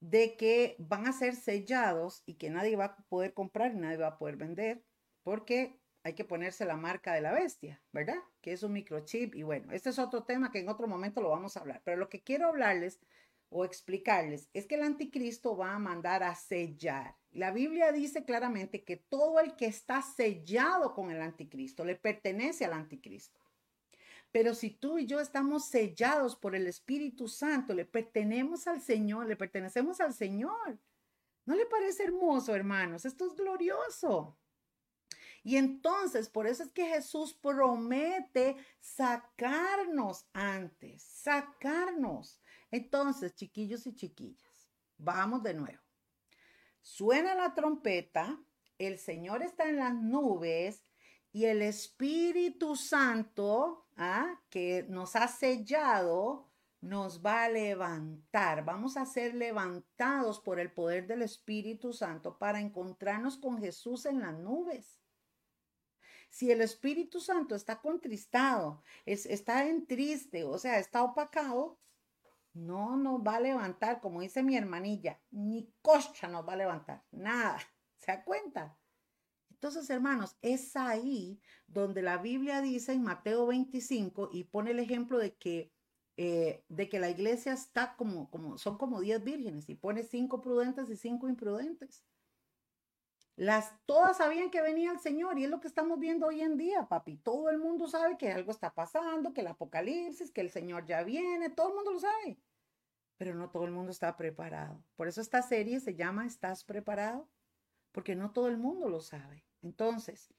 de 0.00 0.36
que 0.36 0.76
van 0.78 1.06
a 1.06 1.12
ser 1.12 1.34
sellados 1.34 2.22
y 2.26 2.34
que 2.34 2.50
nadie 2.50 2.76
va 2.76 2.84
a 2.84 2.96
poder 3.08 3.32
comprar 3.32 3.74
nadie 3.74 3.96
va 3.96 4.08
a 4.08 4.18
poder 4.18 4.36
vender 4.36 4.84
porque 5.22 5.80
hay 6.06 6.14
que 6.14 6.24
ponerse 6.24 6.64
la 6.64 6.76
marca 6.76 7.12
de 7.12 7.20
la 7.20 7.32
bestia, 7.32 7.82
¿verdad? 7.90 8.22
Que 8.40 8.52
es 8.52 8.62
un 8.62 8.72
microchip. 8.72 9.34
Y 9.34 9.42
bueno, 9.42 9.72
este 9.72 9.90
es 9.90 9.98
otro 9.98 10.22
tema 10.22 10.52
que 10.52 10.60
en 10.60 10.68
otro 10.68 10.86
momento 10.86 11.20
lo 11.20 11.30
vamos 11.30 11.56
a 11.56 11.60
hablar. 11.60 11.82
Pero 11.84 11.96
lo 11.96 12.08
que 12.08 12.22
quiero 12.22 12.46
hablarles 12.46 13.00
o 13.48 13.64
explicarles 13.64 14.48
es 14.54 14.66
que 14.66 14.76
el 14.76 14.84
anticristo 14.84 15.56
va 15.56 15.74
a 15.74 15.80
mandar 15.80 16.22
a 16.22 16.36
sellar. 16.36 17.16
La 17.32 17.50
Biblia 17.50 17.90
dice 17.90 18.24
claramente 18.24 18.84
que 18.84 18.96
todo 18.96 19.40
el 19.40 19.56
que 19.56 19.66
está 19.66 20.00
sellado 20.00 20.94
con 20.94 21.10
el 21.10 21.20
anticristo 21.20 21.84
le 21.84 21.96
pertenece 21.96 22.64
al 22.64 22.74
anticristo. 22.74 23.40
Pero 24.30 24.54
si 24.54 24.70
tú 24.70 24.98
y 24.98 25.06
yo 25.06 25.18
estamos 25.18 25.64
sellados 25.64 26.36
por 26.36 26.54
el 26.54 26.68
Espíritu 26.68 27.26
Santo, 27.26 27.74
le 27.74 27.84
pertenecemos 27.84 28.68
al 28.68 28.80
Señor, 28.80 29.26
le 29.26 29.34
pertenecemos 29.34 30.00
al 30.00 30.14
Señor. 30.14 30.78
¿No 31.46 31.56
le 31.56 31.66
parece 31.66 32.04
hermoso, 32.04 32.54
hermanos? 32.54 33.04
Esto 33.04 33.26
es 33.26 33.34
glorioso. 33.34 34.38
Y 35.46 35.58
entonces, 35.58 36.28
por 36.28 36.48
eso 36.48 36.64
es 36.64 36.72
que 36.72 36.86
Jesús 36.86 37.32
promete 37.32 38.56
sacarnos 38.80 40.26
antes, 40.32 41.04
sacarnos. 41.04 42.40
Entonces, 42.72 43.32
chiquillos 43.36 43.86
y 43.86 43.94
chiquillas, 43.94 44.68
vamos 44.98 45.44
de 45.44 45.54
nuevo. 45.54 45.80
Suena 46.82 47.36
la 47.36 47.54
trompeta, 47.54 48.42
el 48.76 48.98
Señor 48.98 49.44
está 49.44 49.68
en 49.68 49.76
las 49.76 49.94
nubes 49.94 50.84
y 51.30 51.44
el 51.44 51.62
Espíritu 51.62 52.74
Santo, 52.74 53.86
¿ah? 53.96 54.40
que 54.50 54.84
nos 54.88 55.14
ha 55.14 55.28
sellado, 55.28 56.50
nos 56.80 57.24
va 57.24 57.44
a 57.44 57.50
levantar. 57.50 58.64
Vamos 58.64 58.96
a 58.96 59.06
ser 59.06 59.32
levantados 59.32 60.40
por 60.40 60.58
el 60.58 60.72
poder 60.72 61.06
del 61.06 61.22
Espíritu 61.22 61.92
Santo 61.92 62.36
para 62.36 62.58
encontrarnos 62.58 63.38
con 63.38 63.60
Jesús 63.60 64.06
en 64.06 64.18
las 64.18 64.36
nubes. 64.36 65.05
Si 66.28 66.50
el 66.50 66.60
Espíritu 66.60 67.20
Santo 67.20 67.54
está 67.54 67.80
contristado, 67.80 68.82
está 69.04 69.66
en 69.66 69.86
triste, 69.86 70.44
o 70.44 70.58
sea, 70.58 70.78
está 70.78 71.02
opacado, 71.02 71.78
no 72.56 72.96
nos 72.96 73.20
va 73.20 73.36
a 73.36 73.40
levantar, 73.40 74.00
como 74.00 74.22
dice 74.22 74.42
mi 74.42 74.56
hermanilla, 74.56 75.20
ni 75.30 75.72
cocha 75.82 76.26
nos 76.28 76.46
va 76.46 76.54
a 76.54 76.56
levantar, 76.56 77.04
nada. 77.12 77.58
¿Se 77.96 78.12
da 78.12 78.24
cuenta? 78.24 78.78
Entonces, 79.50 79.88
hermanos, 79.88 80.36
es 80.42 80.76
ahí 80.76 81.40
donde 81.66 82.02
la 82.02 82.18
Biblia 82.18 82.60
dice 82.60 82.92
en 82.92 83.02
Mateo 83.02 83.46
25 83.46 84.30
y 84.32 84.44
pone 84.44 84.72
el 84.72 84.78
ejemplo 84.78 85.18
de 85.18 85.34
que, 85.34 85.72
eh, 86.18 86.64
de 86.68 86.88
que 86.88 87.00
la 87.00 87.08
iglesia 87.08 87.54
está 87.54 87.96
como, 87.96 88.30
como, 88.30 88.58
son 88.58 88.76
como 88.76 89.00
10 89.00 89.24
vírgenes 89.24 89.68
y 89.68 89.74
pone 89.74 90.02
cinco 90.02 90.40
prudentes 90.40 90.90
y 90.90 90.96
cinco 90.96 91.28
imprudentes. 91.28 92.04
Las, 93.36 93.74
todas 93.84 94.16
sabían 94.16 94.50
que 94.50 94.62
venía 94.62 94.90
el 94.90 94.98
Señor 94.98 95.38
y 95.38 95.44
es 95.44 95.50
lo 95.50 95.60
que 95.60 95.68
estamos 95.68 95.98
viendo 95.98 96.26
hoy 96.26 96.40
en 96.40 96.56
día, 96.56 96.88
papi. 96.88 97.18
Todo 97.18 97.50
el 97.50 97.58
mundo 97.58 97.86
sabe 97.86 98.16
que 98.16 98.32
algo 98.32 98.50
está 98.50 98.74
pasando, 98.74 99.34
que 99.34 99.42
el 99.42 99.48
apocalipsis, 99.48 100.30
que 100.30 100.40
el 100.40 100.50
Señor 100.50 100.86
ya 100.86 101.02
viene, 101.02 101.50
todo 101.50 101.68
el 101.68 101.74
mundo 101.74 101.92
lo 101.92 102.00
sabe. 102.00 102.38
Pero 103.18 103.34
no 103.34 103.50
todo 103.50 103.66
el 103.66 103.72
mundo 103.72 103.92
está 103.92 104.16
preparado. 104.16 104.82
Por 104.96 105.06
eso 105.06 105.20
esta 105.20 105.42
serie 105.42 105.80
se 105.80 105.94
llama 105.94 106.24
¿Estás 106.26 106.64
preparado? 106.64 107.28
Porque 107.92 108.16
no 108.16 108.32
todo 108.32 108.48
el 108.48 108.56
mundo 108.56 108.88
lo 108.88 109.00
sabe. 109.00 109.44
Entonces, 109.60 110.32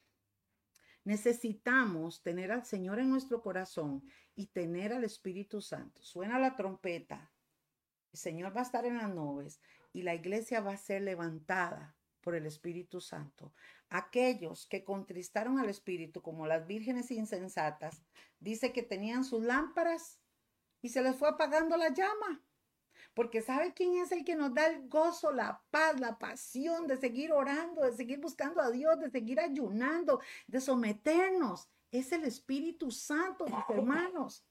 necesitamos 1.04 2.20
tener 2.22 2.50
al 2.50 2.64
Señor 2.64 2.98
en 2.98 3.10
nuestro 3.10 3.42
corazón 3.42 4.02
y 4.34 4.46
tener 4.46 4.92
al 4.92 5.04
Espíritu 5.04 5.60
Santo. 5.60 6.02
Suena 6.02 6.40
la 6.40 6.56
trompeta. 6.56 7.30
El 8.12 8.18
Señor 8.18 8.56
va 8.56 8.62
a 8.62 8.64
estar 8.64 8.84
en 8.86 8.96
las 8.96 9.08
nubes 9.08 9.60
y 9.92 10.02
la 10.02 10.16
iglesia 10.16 10.60
va 10.60 10.72
a 10.72 10.76
ser 10.76 11.02
levantada 11.02 11.97
por 12.20 12.34
el 12.34 12.46
Espíritu 12.46 13.00
Santo. 13.00 13.52
Aquellos 13.88 14.66
que 14.66 14.84
contristaron 14.84 15.58
al 15.58 15.68
Espíritu, 15.68 16.22
como 16.22 16.46
las 16.46 16.66
vírgenes 16.66 17.10
insensatas, 17.10 18.02
dice 18.40 18.72
que 18.72 18.82
tenían 18.82 19.24
sus 19.24 19.42
lámparas 19.42 20.20
y 20.82 20.90
se 20.90 21.02
les 21.02 21.16
fue 21.16 21.28
apagando 21.28 21.76
la 21.76 21.88
llama. 21.88 22.42
Porque 23.14 23.42
¿sabe 23.42 23.72
quién 23.74 23.96
es 23.96 24.12
el 24.12 24.24
que 24.24 24.36
nos 24.36 24.54
da 24.54 24.66
el 24.66 24.88
gozo, 24.88 25.32
la 25.32 25.62
paz, 25.70 25.98
la 25.98 26.18
pasión 26.18 26.86
de 26.86 26.96
seguir 26.96 27.32
orando, 27.32 27.82
de 27.82 27.92
seguir 27.92 28.20
buscando 28.20 28.60
a 28.60 28.70
Dios, 28.70 28.98
de 29.00 29.10
seguir 29.10 29.40
ayunando, 29.40 30.20
de 30.46 30.60
someternos? 30.60 31.68
Es 31.90 32.12
el 32.12 32.24
Espíritu 32.24 32.90
Santo, 32.90 33.46
mis 33.46 33.54
hermanos. 33.68 34.44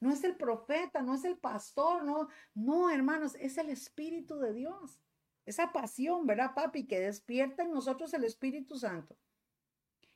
No 0.00 0.12
es 0.12 0.24
el 0.24 0.36
profeta, 0.36 1.02
no 1.02 1.14
es 1.14 1.24
el 1.24 1.36
pastor, 1.36 2.04
no, 2.04 2.28
no, 2.54 2.90
hermanos, 2.90 3.34
es 3.40 3.58
el 3.58 3.70
Espíritu 3.70 4.38
de 4.38 4.52
Dios. 4.52 5.00
Esa 5.46 5.72
pasión, 5.72 6.26
¿verdad, 6.26 6.54
papi? 6.54 6.86
Que 6.86 7.00
despierta 7.00 7.62
en 7.62 7.72
nosotros 7.72 8.12
el 8.14 8.24
Espíritu 8.24 8.78
Santo. 8.78 9.16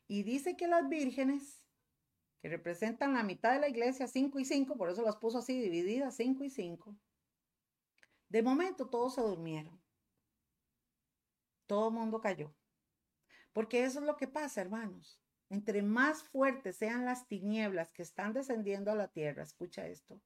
Y 0.07 0.23
dice 0.23 0.57
que 0.57 0.67
las 0.67 0.89
vírgenes, 0.89 1.63
que 2.41 2.49
representan 2.49 3.15
la 3.15 3.23
mitad 3.23 3.53
de 3.53 3.61
la 3.61 3.69
iglesia, 3.69 4.09
cinco 4.09 4.39
y 4.39 4.45
cinco, 4.45 4.77
por 4.77 4.89
eso 4.89 5.03
las 5.03 5.17
puso 5.17 5.39
así 5.39 5.61
divididas, 5.61 6.17
cinco 6.17 6.45
y 6.45 6.51
cinco, 6.51 6.97
de 8.29 8.43
momento 8.43 8.89
todos 8.89 9.15
se 9.15 9.21
durmieron. 9.21 9.81
Todo 11.67 11.89
el 11.89 11.95
mundo 11.95 12.21
cayó. 12.21 12.55
Porque 13.53 13.85
eso 13.85 14.01
es 14.01 14.07
lo 14.07 14.17
que 14.17 14.29
pasa, 14.29 14.61
hermanos. 14.61 15.21
Entre 15.51 15.83
más 15.83 16.23
fuertes 16.23 16.77
sean 16.77 17.05
las 17.05 17.27
tinieblas 17.27 17.91
que 17.91 18.03
están 18.03 18.33
descendiendo 18.33 18.91
a 18.91 18.95
la 18.95 19.09
tierra, 19.09 19.43
escucha 19.43 19.87
esto, 19.87 20.21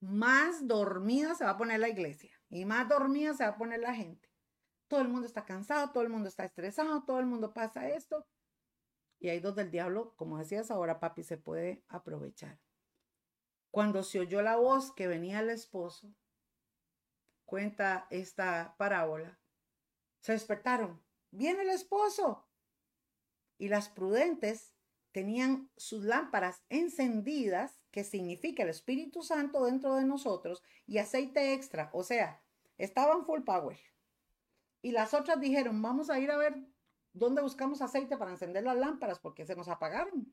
más 0.00 0.66
dormida 0.66 1.34
se 1.34 1.44
va 1.44 1.50
a 1.50 1.56
poner 1.56 1.80
la 1.80 1.88
iglesia 1.88 2.32
y 2.50 2.64
más 2.64 2.88
dormida 2.88 3.34
se 3.34 3.44
va 3.44 3.50
a 3.50 3.56
poner 3.56 3.80
la 3.80 3.94
gente. 3.94 4.28
Todo 4.88 5.00
el 5.00 5.08
mundo 5.08 5.26
está 5.26 5.44
cansado, 5.44 5.90
todo 5.90 6.02
el 6.02 6.10
mundo 6.10 6.28
está 6.28 6.44
estresado, 6.44 7.04
todo 7.04 7.18
el 7.18 7.26
mundo 7.26 7.52
pasa 7.52 7.88
esto. 7.88 8.26
Y 9.18 9.28
ahí 9.28 9.40
donde 9.40 9.62
el 9.62 9.70
diablo, 9.70 10.14
como 10.16 10.38
decías 10.38 10.70
ahora, 10.70 11.00
papi, 11.00 11.22
se 11.22 11.36
puede 11.36 11.84
aprovechar. 11.88 12.60
Cuando 13.70 14.02
se 14.02 14.20
oyó 14.20 14.42
la 14.42 14.56
voz 14.56 14.92
que 14.92 15.08
venía 15.08 15.40
el 15.40 15.50
esposo, 15.50 16.14
cuenta 17.44 18.06
esta 18.10 18.74
parábola, 18.78 19.40
se 20.20 20.32
despertaron. 20.32 21.02
Viene 21.30 21.62
el 21.62 21.70
esposo. 21.70 22.48
Y 23.58 23.68
las 23.68 23.88
prudentes 23.88 24.74
tenían 25.12 25.70
sus 25.76 26.04
lámparas 26.04 26.62
encendidas, 26.68 27.80
que 27.90 28.04
significa 28.04 28.62
el 28.62 28.68
Espíritu 28.68 29.22
Santo 29.22 29.64
dentro 29.64 29.94
de 29.94 30.04
nosotros, 30.04 30.62
y 30.86 30.98
aceite 30.98 31.54
extra, 31.54 31.88
o 31.94 32.02
sea, 32.02 32.44
estaban 32.76 33.24
full 33.24 33.42
power. 33.42 33.78
Y 34.86 34.92
las 34.92 35.14
otras 35.14 35.40
dijeron, 35.40 35.82
vamos 35.82 36.10
a 36.10 36.20
ir 36.20 36.30
a 36.30 36.36
ver 36.36 36.64
dónde 37.12 37.42
buscamos 37.42 37.82
aceite 37.82 38.16
para 38.16 38.30
encender 38.30 38.62
las 38.62 38.76
lámparas, 38.76 39.18
porque 39.18 39.44
se 39.44 39.56
nos 39.56 39.66
apagaron. 39.66 40.32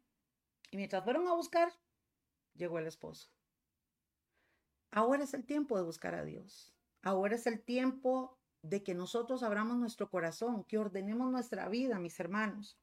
Y 0.70 0.78
mientras 0.78 1.04
fueron 1.04 1.28
a 1.28 1.34
buscar, 1.34 1.74
llegó 2.54 2.78
el 2.78 2.86
esposo. 2.86 3.32
Ahora 4.92 5.24
es 5.24 5.34
el 5.34 5.44
tiempo 5.44 5.76
de 5.76 5.82
buscar 5.82 6.14
a 6.14 6.24
Dios. 6.24 6.72
Ahora 7.02 7.34
es 7.34 7.48
el 7.48 7.64
tiempo 7.64 8.38
de 8.62 8.84
que 8.84 8.94
nosotros 8.94 9.42
abramos 9.42 9.78
nuestro 9.78 10.12
corazón, 10.12 10.66
que 10.66 10.78
ordenemos 10.78 11.32
nuestra 11.32 11.68
vida, 11.68 11.98
mis 11.98 12.20
hermanos. 12.20 12.78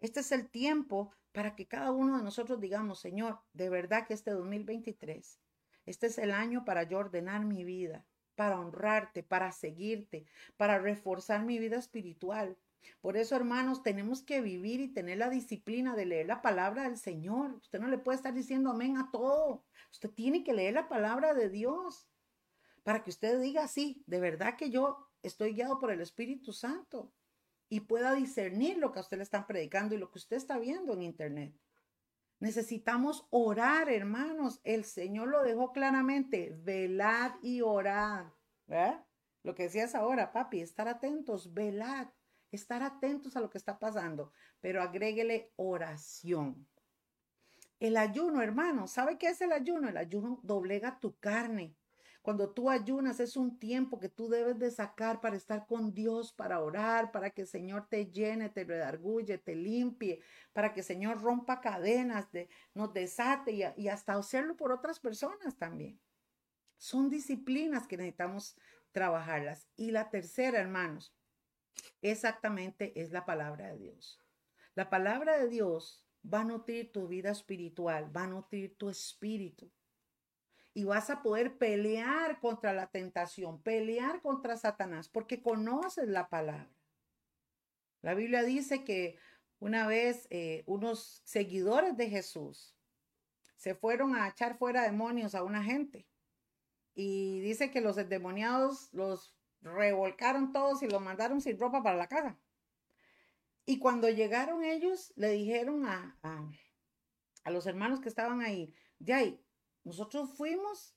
Este 0.00 0.20
es 0.20 0.32
el 0.32 0.50
tiempo 0.50 1.14
para 1.32 1.56
que 1.56 1.66
cada 1.66 1.92
uno 1.92 2.18
de 2.18 2.24
nosotros 2.24 2.60
digamos, 2.60 3.00
Señor, 3.00 3.40
de 3.54 3.70
verdad 3.70 4.06
que 4.06 4.12
este 4.12 4.32
2023, 4.32 5.40
este 5.86 6.08
es 6.08 6.18
el 6.18 6.32
año 6.32 6.66
para 6.66 6.82
yo 6.82 6.98
ordenar 6.98 7.46
mi 7.46 7.64
vida, 7.64 8.04
para 8.36 8.60
honrarte, 8.60 9.22
para 9.22 9.50
seguirte, 9.50 10.26
para 10.56 10.78
reforzar 10.78 11.44
mi 11.44 11.58
vida 11.58 11.76
espiritual. 11.76 12.56
Por 13.00 13.16
eso, 13.16 13.34
hermanos, 13.34 13.82
tenemos 13.82 14.22
que 14.22 14.40
vivir 14.40 14.80
y 14.80 14.88
tener 14.88 15.18
la 15.18 15.30
disciplina 15.30 15.96
de 15.96 16.06
leer 16.06 16.26
la 16.26 16.42
palabra 16.42 16.84
del 16.84 16.98
Señor. 16.98 17.54
Usted 17.54 17.80
no 17.80 17.88
le 17.88 17.98
puede 17.98 18.16
estar 18.16 18.32
diciendo 18.32 18.70
amén 18.70 18.96
a 18.96 19.10
todo. 19.10 19.64
Usted 19.90 20.10
tiene 20.10 20.44
que 20.44 20.52
leer 20.54 20.74
la 20.74 20.88
palabra 20.88 21.34
de 21.34 21.48
Dios 21.48 22.08
para 22.84 23.02
que 23.02 23.10
usted 23.10 23.40
diga, 23.40 23.66
sí, 23.66 24.04
de 24.06 24.20
verdad 24.20 24.56
que 24.56 24.70
yo 24.70 25.08
estoy 25.22 25.54
guiado 25.54 25.80
por 25.80 25.90
el 25.90 26.00
Espíritu 26.00 26.52
Santo 26.52 27.12
y 27.68 27.80
pueda 27.80 28.14
discernir 28.14 28.78
lo 28.78 28.92
que 28.92 29.00
a 29.00 29.02
usted 29.02 29.16
le 29.16 29.24
están 29.24 29.46
predicando 29.46 29.94
y 29.94 29.98
lo 29.98 30.10
que 30.10 30.18
usted 30.18 30.36
está 30.36 30.58
viendo 30.58 30.92
en 30.92 31.02
Internet. 31.02 31.54
Necesitamos 32.38 33.26
orar, 33.30 33.88
hermanos. 33.88 34.60
El 34.64 34.84
Señor 34.84 35.28
lo 35.28 35.42
dejó 35.42 35.72
claramente. 35.72 36.54
Velad 36.62 37.32
y 37.42 37.62
orad. 37.62 38.26
Lo 39.42 39.54
que 39.54 39.64
decías 39.64 39.94
ahora, 39.94 40.32
papi, 40.32 40.60
estar 40.60 40.88
atentos, 40.88 41.54
velad, 41.54 42.08
estar 42.50 42.82
atentos 42.82 43.36
a 43.36 43.40
lo 43.40 43.48
que 43.48 43.58
está 43.58 43.78
pasando, 43.78 44.32
pero 44.60 44.82
agréguele 44.82 45.52
oración. 45.54 46.68
El 47.78 47.96
ayuno, 47.96 48.42
hermano, 48.42 48.88
¿sabe 48.88 49.18
qué 49.18 49.28
es 49.28 49.40
el 49.40 49.52
ayuno? 49.52 49.88
El 49.88 49.98
ayuno 49.98 50.40
doblega 50.42 50.98
tu 50.98 51.16
carne. 51.18 51.76
Cuando 52.26 52.50
tú 52.50 52.68
ayunas 52.68 53.20
es 53.20 53.36
un 53.36 53.56
tiempo 53.56 54.00
que 54.00 54.08
tú 54.08 54.28
debes 54.28 54.58
de 54.58 54.72
sacar 54.72 55.20
para 55.20 55.36
estar 55.36 55.64
con 55.64 55.94
Dios, 55.94 56.32
para 56.32 56.58
orar, 56.58 57.12
para 57.12 57.30
que 57.30 57.42
el 57.42 57.46
Señor 57.46 57.86
te 57.88 58.06
llene, 58.10 58.48
te 58.48 58.64
redarguye, 58.64 59.38
te 59.38 59.54
limpie, 59.54 60.20
para 60.52 60.74
que 60.74 60.80
el 60.80 60.86
Señor 60.86 61.22
rompa 61.22 61.60
cadenas, 61.60 62.32
de, 62.32 62.48
nos 62.74 62.92
desate 62.92 63.72
y 63.76 63.86
hasta 63.86 64.14
hacerlo 64.14 64.56
por 64.56 64.72
otras 64.72 64.98
personas 64.98 65.56
también. 65.56 66.00
Son 66.78 67.08
disciplinas 67.08 67.86
que 67.86 67.96
necesitamos 67.96 68.56
trabajarlas. 68.90 69.68
Y 69.76 69.92
la 69.92 70.10
tercera, 70.10 70.58
hermanos, 70.58 71.14
exactamente 72.02 73.00
es 73.00 73.12
la 73.12 73.24
palabra 73.24 73.68
de 73.68 73.78
Dios. 73.78 74.20
La 74.74 74.90
palabra 74.90 75.38
de 75.38 75.46
Dios 75.48 76.04
va 76.24 76.40
a 76.40 76.44
nutrir 76.44 76.90
tu 76.90 77.06
vida 77.06 77.30
espiritual, 77.30 78.10
va 78.16 78.24
a 78.24 78.26
nutrir 78.26 78.76
tu 78.76 78.88
espíritu 78.88 79.70
y 80.76 80.84
vas 80.84 81.08
a 81.08 81.22
poder 81.22 81.56
pelear 81.56 82.38
contra 82.38 82.74
la 82.74 82.88
tentación, 82.88 83.62
pelear 83.62 84.20
contra 84.20 84.58
Satanás, 84.58 85.08
porque 85.08 85.40
conoces 85.40 86.06
la 86.06 86.28
palabra. 86.28 86.68
La 88.02 88.12
Biblia 88.12 88.42
dice 88.42 88.84
que 88.84 89.18
una 89.58 89.86
vez 89.86 90.26
eh, 90.28 90.64
unos 90.66 91.22
seguidores 91.24 91.96
de 91.96 92.10
Jesús 92.10 92.76
se 93.56 93.74
fueron 93.74 94.14
a 94.14 94.28
echar 94.28 94.58
fuera 94.58 94.82
demonios 94.82 95.34
a 95.34 95.44
una 95.44 95.64
gente 95.64 96.06
y 96.94 97.40
dice 97.40 97.70
que 97.70 97.80
los 97.80 97.96
endemoniados 97.96 98.92
los 98.92 99.34
revolcaron 99.62 100.52
todos 100.52 100.82
y 100.82 100.88
los 100.88 101.00
mandaron 101.00 101.40
sin 101.40 101.58
ropa 101.58 101.82
para 101.82 101.96
la 101.96 102.06
casa. 102.06 102.38
Y 103.64 103.78
cuando 103.78 104.10
llegaron 104.10 104.62
ellos, 104.62 105.14
le 105.16 105.30
dijeron 105.30 105.86
a, 105.86 106.18
a, 106.22 107.50
los 107.50 107.66
hermanos 107.66 107.98
que 107.98 108.10
estaban 108.10 108.42
ahí, 108.42 108.74
de 108.98 109.14
ahí, 109.14 109.45
nosotros 109.86 110.30
fuimos 110.36 110.96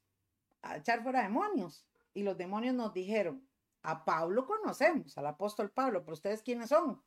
a 0.63 0.77
echar 0.77 1.03
fuera 1.03 1.21
demonios 1.21 1.85
y 2.11 2.23
los 2.23 2.35
demonios 2.35 2.73
nos 2.73 2.91
dijeron, 2.91 3.47
a 3.83 4.03
Pablo 4.03 4.47
conocemos, 4.47 5.15
al 5.15 5.27
apóstol 5.27 5.69
Pablo, 5.69 6.01
pero 6.01 6.13
ustedes 6.13 6.41
quiénes 6.41 6.69
son? 6.69 6.99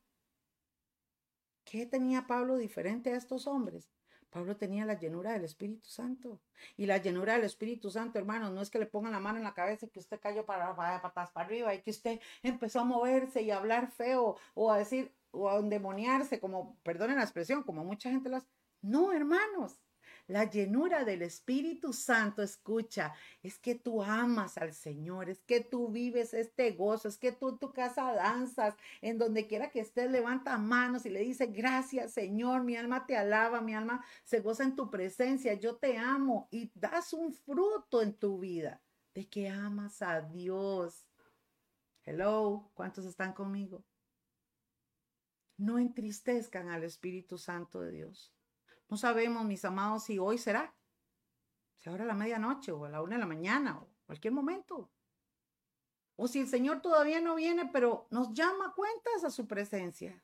¿Qué 1.65 1.85
tenía 1.87 2.29
Pablo 2.29 2.57
diferente 2.57 3.13
a 3.13 3.17
estos 3.17 3.49
hombres? 3.49 3.91
Pablo 4.31 4.57
tenía 4.57 4.87
la 4.87 4.99
llenura 4.99 5.33
del 5.33 5.43
Espíritu 5.45 5.91
Santo. 5.91 6.41
Y 6.77 6.87
la 6.87 6.99
llenura 6.99 7.35
del 7.35 7.45
Espíritu 7.45 7.91
Santo, 7.91 8.17
hermano, 8.19 8.49
no 8.51 8.63
es 8.63 8.71
que 8.71 8.79
le 8.79 8.87
pongan 8.87 9.13
la 9.13 9.21
mano 9.21 9.39
en 9.39 9.45
la 9.45 9.53
cabeza 9.53 9.87
y 9.87 9.91
que 9.91 9.99
usted 9.99 10.21
cayó 10.21 10.47
para, 10.47 10.75
para 10.77 11.03
patas 11.03 11.33
para 11.33 11.47
arriba 11.47 11.75
y 11.75 11.83
que 11.83 11.91
usted 11.91 12.21
empezó 12.45 12.81
a 12.81 12.85
moverse 12.85 13.43
y 13.43 13.51
a 13.51 13.59
hablar 13.59 13.91
feo 13.91 14.37
o 14.55 14.71
a 14.71 14.79
decir 14.79 15.13
o 15.33 15.51
a 15.51 15.59
endemoniarse, 15.59 16.39
como, 16.39 16.79
perdonen 16.85 17.17
la 17.17 17.25
expresión, 17.25 17.65
como 17.65 17.85
mucha 17.85 18.09
gente 18.09 18.29
las. 18.29 18.47
No, 18.81 19.13
hermanos, 19.13 19.81
la 20.27 20.49
llenura 20.49 21.05
del 21.05 21.23
Espíritu 21.23 21.93
Santo, 21.93 22.43
escucha, 22.43 23.13
es 23.43 23.59
que 23.59 23.75
tú 23.75 24.03
amas 24.03 24.57
al 24.57 24.73
Señor, 24.73 25.29
es 25.29 25.43
que 25.43 25.61
tú 25.61 25.89
vives 25.89 26.33
este 26.33 26.73
gozo, 26.73 27.09
es 27.09 27.19
que 27.19 27.33
tú 27.33 27.51
en 27.51 27.59
tu 27.59 27.73
casa 27.73 28.13
danzas, 28.13 28.75
en 29.01 29.19
donde 29.19 29.47
quiera 29.47 29.71
que 29.71 29.81
estés, 29.81 30.11
levanta 30.11 30.57
manos 30.59 31.07
y 31.07 31.11
le 31.11 31.21
dice, 31.21 31.47
gracias 31.47 32.13
Señor, 32.13 32.63
mi 32.63 32.77
alma 32.77 33.05
te 33.07 33.17
alaba, 33.17 33.61
mi 33.61 33.75
alma 33.75 34.05
se 34.25 34.41
goza 34.41 34.65
en 34.65 34.77
tu 34.77 34.91
presencia, 34.91 35.55
yo 35.55 35.77
te 35.77 35.99
amo 35.99 36.49
y 36.51 36.71
das 36.75 37.13
un 37.13 37.33
fruto 37.33 38.01
en 38.01 38.15
tu 38.15 38.39
vida 38.39 38.81
de 39.15 39.29
que 39.29 39.49
amas 39.49 40.03
a 40.03 40.21
Dios. 40.21 41.07
Hello, 42.05 42.71
¿cuántos 42.75 43.05
están 43.05 43.33
conmigo? 43.33 43.85
No 45.57 45.79
entristezcan 45.79 46.69
al 46.69 46.83
Espíritu 46.85 47.39
Santo 47.39 47.81
de 47.81 47.93
Dios. 47.93 48.33
No 48.93 48.99
sabemos, 48.99 49.47
mis 49.47 49.65
amados, 49.65 50.05
si 50.05 50.19
hoy 50.19 50.37
será, 50.37 50.77
si 51.79 51.89
ahora 51.89 52.05
a 52.05 52.07
la 52.07 52.13
medianoche 52.13 52.73
o 52.73 52.85
a 52.85 52.91
la 52.91 53.01
una 53.01 53.17
de 53.17 53.21
la 53.21 53.27
mañana 53.27 53.79
o 53.79 53.89
cualquier 54.05 54.35
momento. 54.35 54.93
O 56.15 56.29
si 56.29 56.41
el 56.41 56.47
Señor 56.47 56.83
todavía 56.83 57.19
no 57.23 57.37
viene, 57.37 57.71
pero 57.73 58.07
nos 58.11 58.35
llama 58.35 58.75
cuentas 58.77 59.25
a 59.25 59.31
su 59.31 59.47
presencia. 59.47 60.23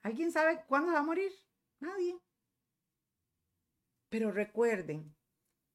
¿Alguien 0.00 0.32
sabe 0.32 0.64
cuándo 0.66 0.94
va 0.94 1.00
a 1.00 1.02
morir? 1.02 1.30
Nadie. 1.78 2.18
Pero 4.08 4.30
recuerden 4.30 5.14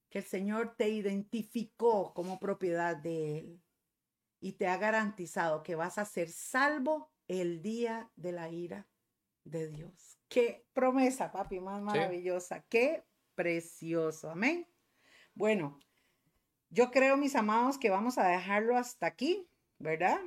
que 0.09 0.17
el 0.17 0.25
Señor 0.25 0.73
te 0.77 0.89
identificó 0.89 2.11
como 2.15 2.39
propiedad 2.39 2.97
de 2.97 3.37
Él 3.37 3.63
y 4.39 4.53
te 4.53 4.65
ha 4.65 4.77
garantizado 4.77 5.61
que 5.61 5.75
vas 5.75 5.99
a 5.99 6.05
ser 6.05 6.31
salvo 6.31 7.13
el 7.27 7.61
día 7.61 8.11
de 8.15 8.31
la 8.31 8.49
ira 8.49 8.87
de 9.43 9.67
Dios. 9.67 10.16
Qué 10.29 10.65
promesa, 10.73 11.31
papi, 11.31 11.59
más 11.59 11.81
maravillosa. 11.81 12.61
Qué 12.69 13.03
precioso. 13.35 14.29
Amén. 14.29 14.67
Bueno, 15.33 15.79
yo 16.69 16.91
creo, 16.91 17.17
mis 17.17 17.35
amados, 17.35 17.77
que 17.77 17.89
vamos 17.89 18.17
a 18.17 18.27
dejarlo 18.27 18.75
hasta 18.75 19.07
aquí, 19.07 19.47
¿verdad? 19.79 20.19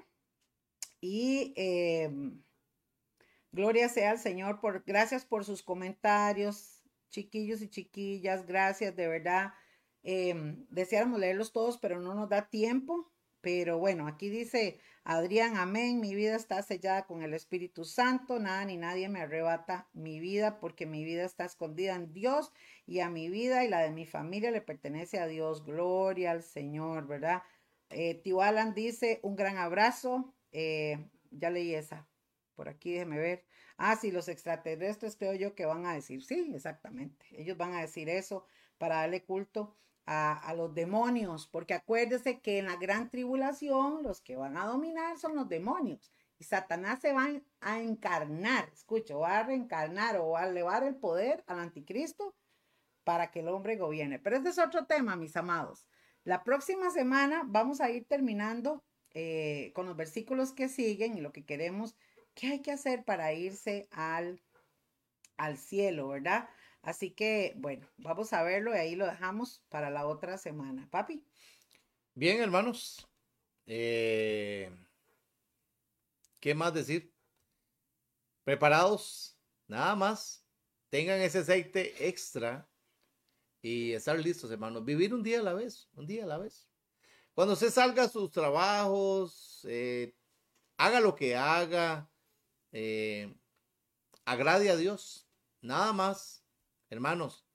Y 1.01 1.53
em, 1.57 2.43
gloria 3.53 3.89
sea 3.89 4.13
al 4.13 4.19
Señor 4.19 4.61
por 4.61 4.85
gracias 4.85 5.25
por 5.25 5.45
sus 5.45 5.63
comentarios, 5.63 6.83
chiquillos 7.11 7.61
y 7.63 7.69
chiquillas, 7.69 8.47
gracias, 8.47 8.97
de 8.97 9.09
verdad. 9.09 9.53
Eh, 10.03 10.35
deseáramos 10.71 11.21
leerlos 11.21 11.53
todos, 11.53 11.79
pero 11.79 12.01
no 12.01 12.15
nos 12.15 12.29
da 12.29 12.49
tiempo. 12.49 13.11
Pero 13.41 13.79
bueno, 13.79 14.07
aquí 14.07 14.29
dice 14.29 14.79
Adrián, 15.05 15.57
amén, 15.57 16.01
mi 16.01 16.15
vida 16.15 16.37
está 16.37 16.63
sellada 16.63 17.07
con 17.07 17.23
el 17.23 17.33
Espíritu 17.33 17.85
Santo, 17.85 18.39
nada 18.39 18.65
ni 18.65 18.77
nadie 18.77 19.09
me 19.09 19.21
arrebata 19.23 19.89
mi 19.95 20.21
vida 20.21 20.61
porque 20.61 20.85
mi 20.87 21.05
vida 21.05 21.25
está 21.25 21.47
escondida 21.47 21.95
en 21.95 22.13
Dios 22.13 22.53
y 22.87 23.01
a 23.01 23.09
mi 23.09 23.31
vida 23.31 23.65
y 23.65 23.69
la 23.69 23.81
de 23.81 23.91
mi 23.91 24.05
familia 24.05 24.51
le 24.51 24.61
pertenece 24.61 25.19
a 25.19 25.27
Dios. 25.27 25.65
Gloria 25.65 26.33
al 26.33 26.43
Señor, 26.43 27.07
¿verdad? 27.07 27.43
Eh, 27.91 28.23
Alan 28.41 28.75
dice, 28.75 29.21
un 29.23 29.37
gran 29.37 29.57
abrazo. 29.57 30.35
Eh, 30.53 30.99
ya 31.31 31.51
leí 31.51 31.75
esa. 31.75 32.07
Por 32.55 32.69
aquí 32.69 32.93
déjeme 32.93 33.19
ver. 33.19 33.45
Ah, 33.77 33.97
sí, 33.97 34.11
los 34.11 34.29
extraterrestres 34.29 35.17
creo 35.17 35.35
yo 35.35 35.55
que 35.55 35.65
van 35.65 35.87
a 35.87 35.95
decir, 35.95 36.23
sí, 36.23 36.53
exactamente. 36.55 37.27
Ellos 37.33 37.57
van 37.57 37.75
a 37.75 37.81
decir 37.81 38.09
eso 38.09 38.45
para 38.79 38.97
darle 38.97 39.25
culto 39.25 39.77
a, 40.13 40.55
los 40.55 40.75
demonios, 40.75 41.47
porque 41.47 41.73
acuérdese 41.73 42.41
que 42.41 42.59
en 42.59 42.67
la 42.67 42.75
gran 42.75 43.11
tribulación 43.11 44.03
los 44.03 44.21
que 44.21 44.35
van 44.35 44.57
a 44.57 44.67
dominar 44.67 45.17
son 45.19 45.37
los 45.37 45.49
demonios. 45.49 46.13
Y 46.37 46.45
Satanás 46.45 46.99
se 47.01 47.13
va 47.13 47.29
a 47.61 47.81
encarnar, 47.81 48.69
escucho, 48.73 49.21
va 49.21 49.39
a 49.39 49.43
reencarnar 49.45 50.17
o 50.17 50.31
va 50.31 50.41
a 50.43 50.49
elevar 50.49 50.83
el 50.83 50.97
poder 50.97 51.45
al 51.47 51.61
anticristo 51.61 52.35
para 53.05 53.31
que 53.31 53.39
el 53.39 53.49
hombre 53.49 53.77
gobierne. 53.77 54.19
Pero 54.19 54.37
este 54.37 54.49
es 54.49 54.59
otro 54.59 54.87
tema, 54.87 55.15
mis 55.15 55.37
amados. 55.37 55.87
La 56.25 56.43
próxima 56.43 56.91
semana 56.91 57.43
vamos 57.47 57.81
a 57.81 57.91
ir 57.91 58.05
terminando 58.07 58.83
eh, 59.13 59.71
con 59.75 59.87
los 59.87 59.97
versículos 59.97 60.53
que 60.53 60.69
siguen 60.69 61.17
y 61.17 61.21
lo 61.21 61.31
que 61.31 61.45
queremos, 61.45 61.95
qué 62.35 62.49
hay 62.49 62.63
que 62.63 62.73
hacer 62.73 63.05
para 63.05 63.33
irse 63.33 63.87
al, 63.93 64.43
al 65.37 65.57
cielo, 65.57 66.09
¿verdad? 66.09 66.49
Así 66.83 67.11
que, 67.11 67.55
bueno, 67.57 67.87
vamos 67.99 68.33
a 68.33 68.43
verlo 68.43 68.75
y 68.75 68.79
ahí 68.79 68.97
lo 68.97 69.07
dejamos 69.07 69.63
para 69.69 69.91
la 69.91 70.07
otra 70.07 70.39
semana. 70.39 70.89
Papi. 70.91 71.25
Bien, 72.15 72.41
hermanos. 72.41 73.07
Eh, 73.67 74.71
¿Qué 76.41 76.55
más 76.55 76.73
decir? 76.73 77.15
Preparados, 78.45 79.39
nada 79.67 79.95
más. 79.95 80.47
Tengan 80.89 81.21
ese 81.21 81.39
aceite 81.39 82.09
extra 82.09 82.69
y 83.61 83.93
estar 83.93 84.19
listos, 84.19 84.51
hermanos. 84.51 84.85
Vivir 84.85 85.15
un 85.15 85.23
día 85.23 85.41
a 85.41 85.43
la 85.43 85.53
vez, 85.53 85.89
un 85.93 86.07
día 86.07 86.25
a 86.25 86.27
la 86.27 86.39
vez. 86.39 86.69
Cuando 87.35 87.55
se 87.57 87.71
salga 87.71 88.05
a 88.05 88.09
sus 88.09 88.31
trabajos, 88.31 89.65
eh, 89.69 90.17
haga 90.79 90.99
lo 91.01 91.15
que 91.15 91.37
haga, 91.37 92.11
eh, 92.73 93.35
agrade 94.25 94.71
a 94.71 94.77
Dios, 94.77 95.29
nada 95.61 95.93
más 95.93 96.40
hermanos, 96.91 97.47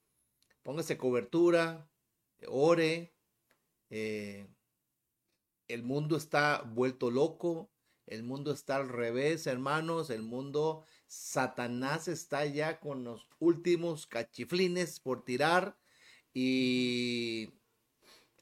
póngase 0.62 0.96
cobertura, 0.96 1.88
ore. 2.48 3.14
Eh, 3.90 4.48
el 5.68 5.82
mundo 5.82 6.16
está 6.16 6.62
vuelto 6.62 7.10
loco, 7.10 7.70
el 8.06 8.22
mundo 8.22 8.52
está 8.52 8.76
al 8.76 8.88
revés, 8.88 9.46
hermanos, 9.46 10.10
el 10.10 10.22
mundo, 10.22 10.84
Satanás 11.06 12.08
está 12.08 12.46
ya 12.46 12.80
con 12.80 13.04
los 13.04 13.28
últimos 13.38 14.06
cachiflines 14.06 15.00
por 15.00 15.24
tirar 15.24 15.78
y 16.32 17.52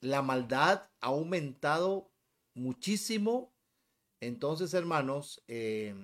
la 0.00 0.22
maldad 0.22 0.90
ha 1.00 1.06
aumentado 1.06 2.10
muchísimo. 2.54 3.54
Entonces, 4.20 4.74
hermanos, 4.74 5.42
eh, 5.48 5.94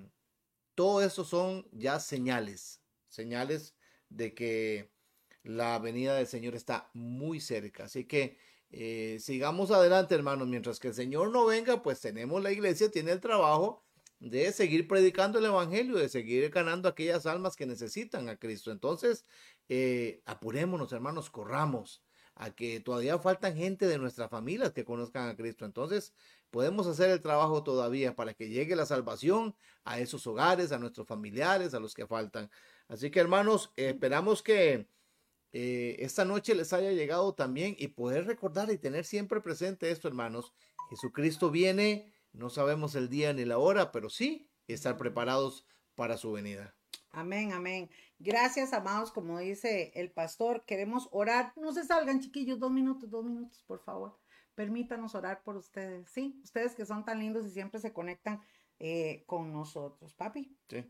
todo 0.74 1.02
eso 1.02 1.24
son 1.24 1.66
ya 1.72 2.00
señales, 2.00 2.82
señales 3.08 3.74
de 4.10 4.34
que 4.34 4.90
la 5.42 5.78
venida 5.78 6.14
del 6.14 6.26
Señor 6.26 6.54
está 6.54 6.90
muy 6.92 7.40
cerca. 7.40 7.84
Así 7.84 8.04
que 8.04 8.36
eh, 8.70 9.18
sigamos 9.20 9.70
adelante, 9.70 10.14
hermanos. 10.14 10.48
Mientras 10.48 10.78
que 10.78 10.88
el 10.88 10.94
Señor 10.94 11.30
no 11.30 11.46
venga, 11.46 11.82
pues 11.82 12.00
tenemos 12.00 12.42
la 12.42 12.52
iglesia, 12.52 12.90
tiene 12.90 13.12
el 13.12 13.20
trabajo 13.20 13.84
de 14.20 14.52
seguir 14.52 14.86
predicando 14.86 15.38
el 15.38 15.46
Evangelio, 15.46 15.96
de 15.96 16.08
seguir 16.08 16.50
ganando 16.50 16.88
aquellas 16.88 17.24
almas 17.24 17.56
que 17.56 17.66
necesitan 17.66 18.28
a 18.28 18.36
Cristo. 18.36 18.70
Entonces, 18.70 19.24
eh, 19.68 20.22
apurémonos, 20.26 20.92
hermanos, 20.92 21.30
corramos 21.30 22.02
a 22.34 22.50
que 22.50 22.80
todavía 22.80 23.18
faltan 23.18 23.56
gente 23.56 23.86
de 23.86 23.98
nuestras 23.98 24.30
familias 24.30 24.72
que 24.72 24.84
conozcan 24.84 25.28
a 25.28 25.36
Cristo. 25.36 25.64
Entonces, 25.64 26.14
podemos 26.50 26.86
hacer 26.86 27.10
el 27.10 27.20
trabajo 27.20 27.62
todavía 27.62 28.14
para 28.14 28.34
que 28.34 28.48
llegue 28.48 28.76
la 28.76 28.86
salvación 28.86 29.54
a 29.84 29.98
esos 30.00 30.26
hogares, 30.26 30.72
a 30.72 30.78
nuestros 30.78 31.06
familiares, 31.06 31.74
a 31.74 31.80
los 31.80 31.94
que 31.94 32.06
faltan. 32.06 32.50
Así 32.88 33.10
que 33.10 33.20
hermanos, 33.20 33.72
esperamos 33.76 34.42
que 34.42 34.88
eh, 35.52 35.96
esta 36.00 36.24
noche 36.24 36.54
les 36.54 36.72
haya 36.72 36.92
llegado 36.92 37.34
también 37.34 37.74
y 37.78 37.88
poder 37.88 38.26
recordar 38.26 38.70
y 38.70 38.78
tener 38.78 39.04
siempre 39.04 39.40
presente 39.40 39.90
esto, 39.90 40.08
hermanos. 40.08 40.52
Jesucristo 40.90 41.50
viene, 41.50 42.12
no 42.32 42.50
sabemos 42.50 42.94
el 42.94 43.08
día 43.08 43.32
ni 43.32 43.44
la 43.44 43.58
hora, 43.58 43.92
pero 43.92 44.10
sí 44.10 44.48
estar 44.66 44.96
preparados 44.96 45.66
para 45.94 46.16
su 46.16 46.32
venida. 46.32 46.74
Amén, 47.12 47.52
amén. 47.52 47.90
Gracias, 48.18 48.72
amados, 48.72 49.10
como 49.10 49.38
dice 49.38 49.92
el 49.94 50.10
pastor, 50.10 50.64
queremos 50.64 51.08
orar. 51.10 51.52
No 51.56 51.72
se 51.72 51.84
salgan, 51.84 52.20
chiquillos, 52.20 52.58
dos 52.58 52.70
minutos, 52.70 53.10
dos 53.10 53.24
minutos, 53.24 53.62
por 53.66 53.80
favor. 53.80 54.16
Permítanos 54.54 55.14
orar 55.14 55.42
por 55.42 55.56
ustedes, 55.56 56.08
¿sí? 56.10 56.40
Ustedes 56.44 56.74
que 56.74 56.84
son 56.84 57.04
tan 57.04 57.18
lindos 57.18 57.46
y 57.46 57.50
siempre 57.50 57.80
se 57.80 57.92
conectan 57.92 58.40
eh, 58.78 59.24
con 59.26 59.52
nosotros. 59.52 60.14
Papi. 60.14 60.56
Sí. 60.68 60.84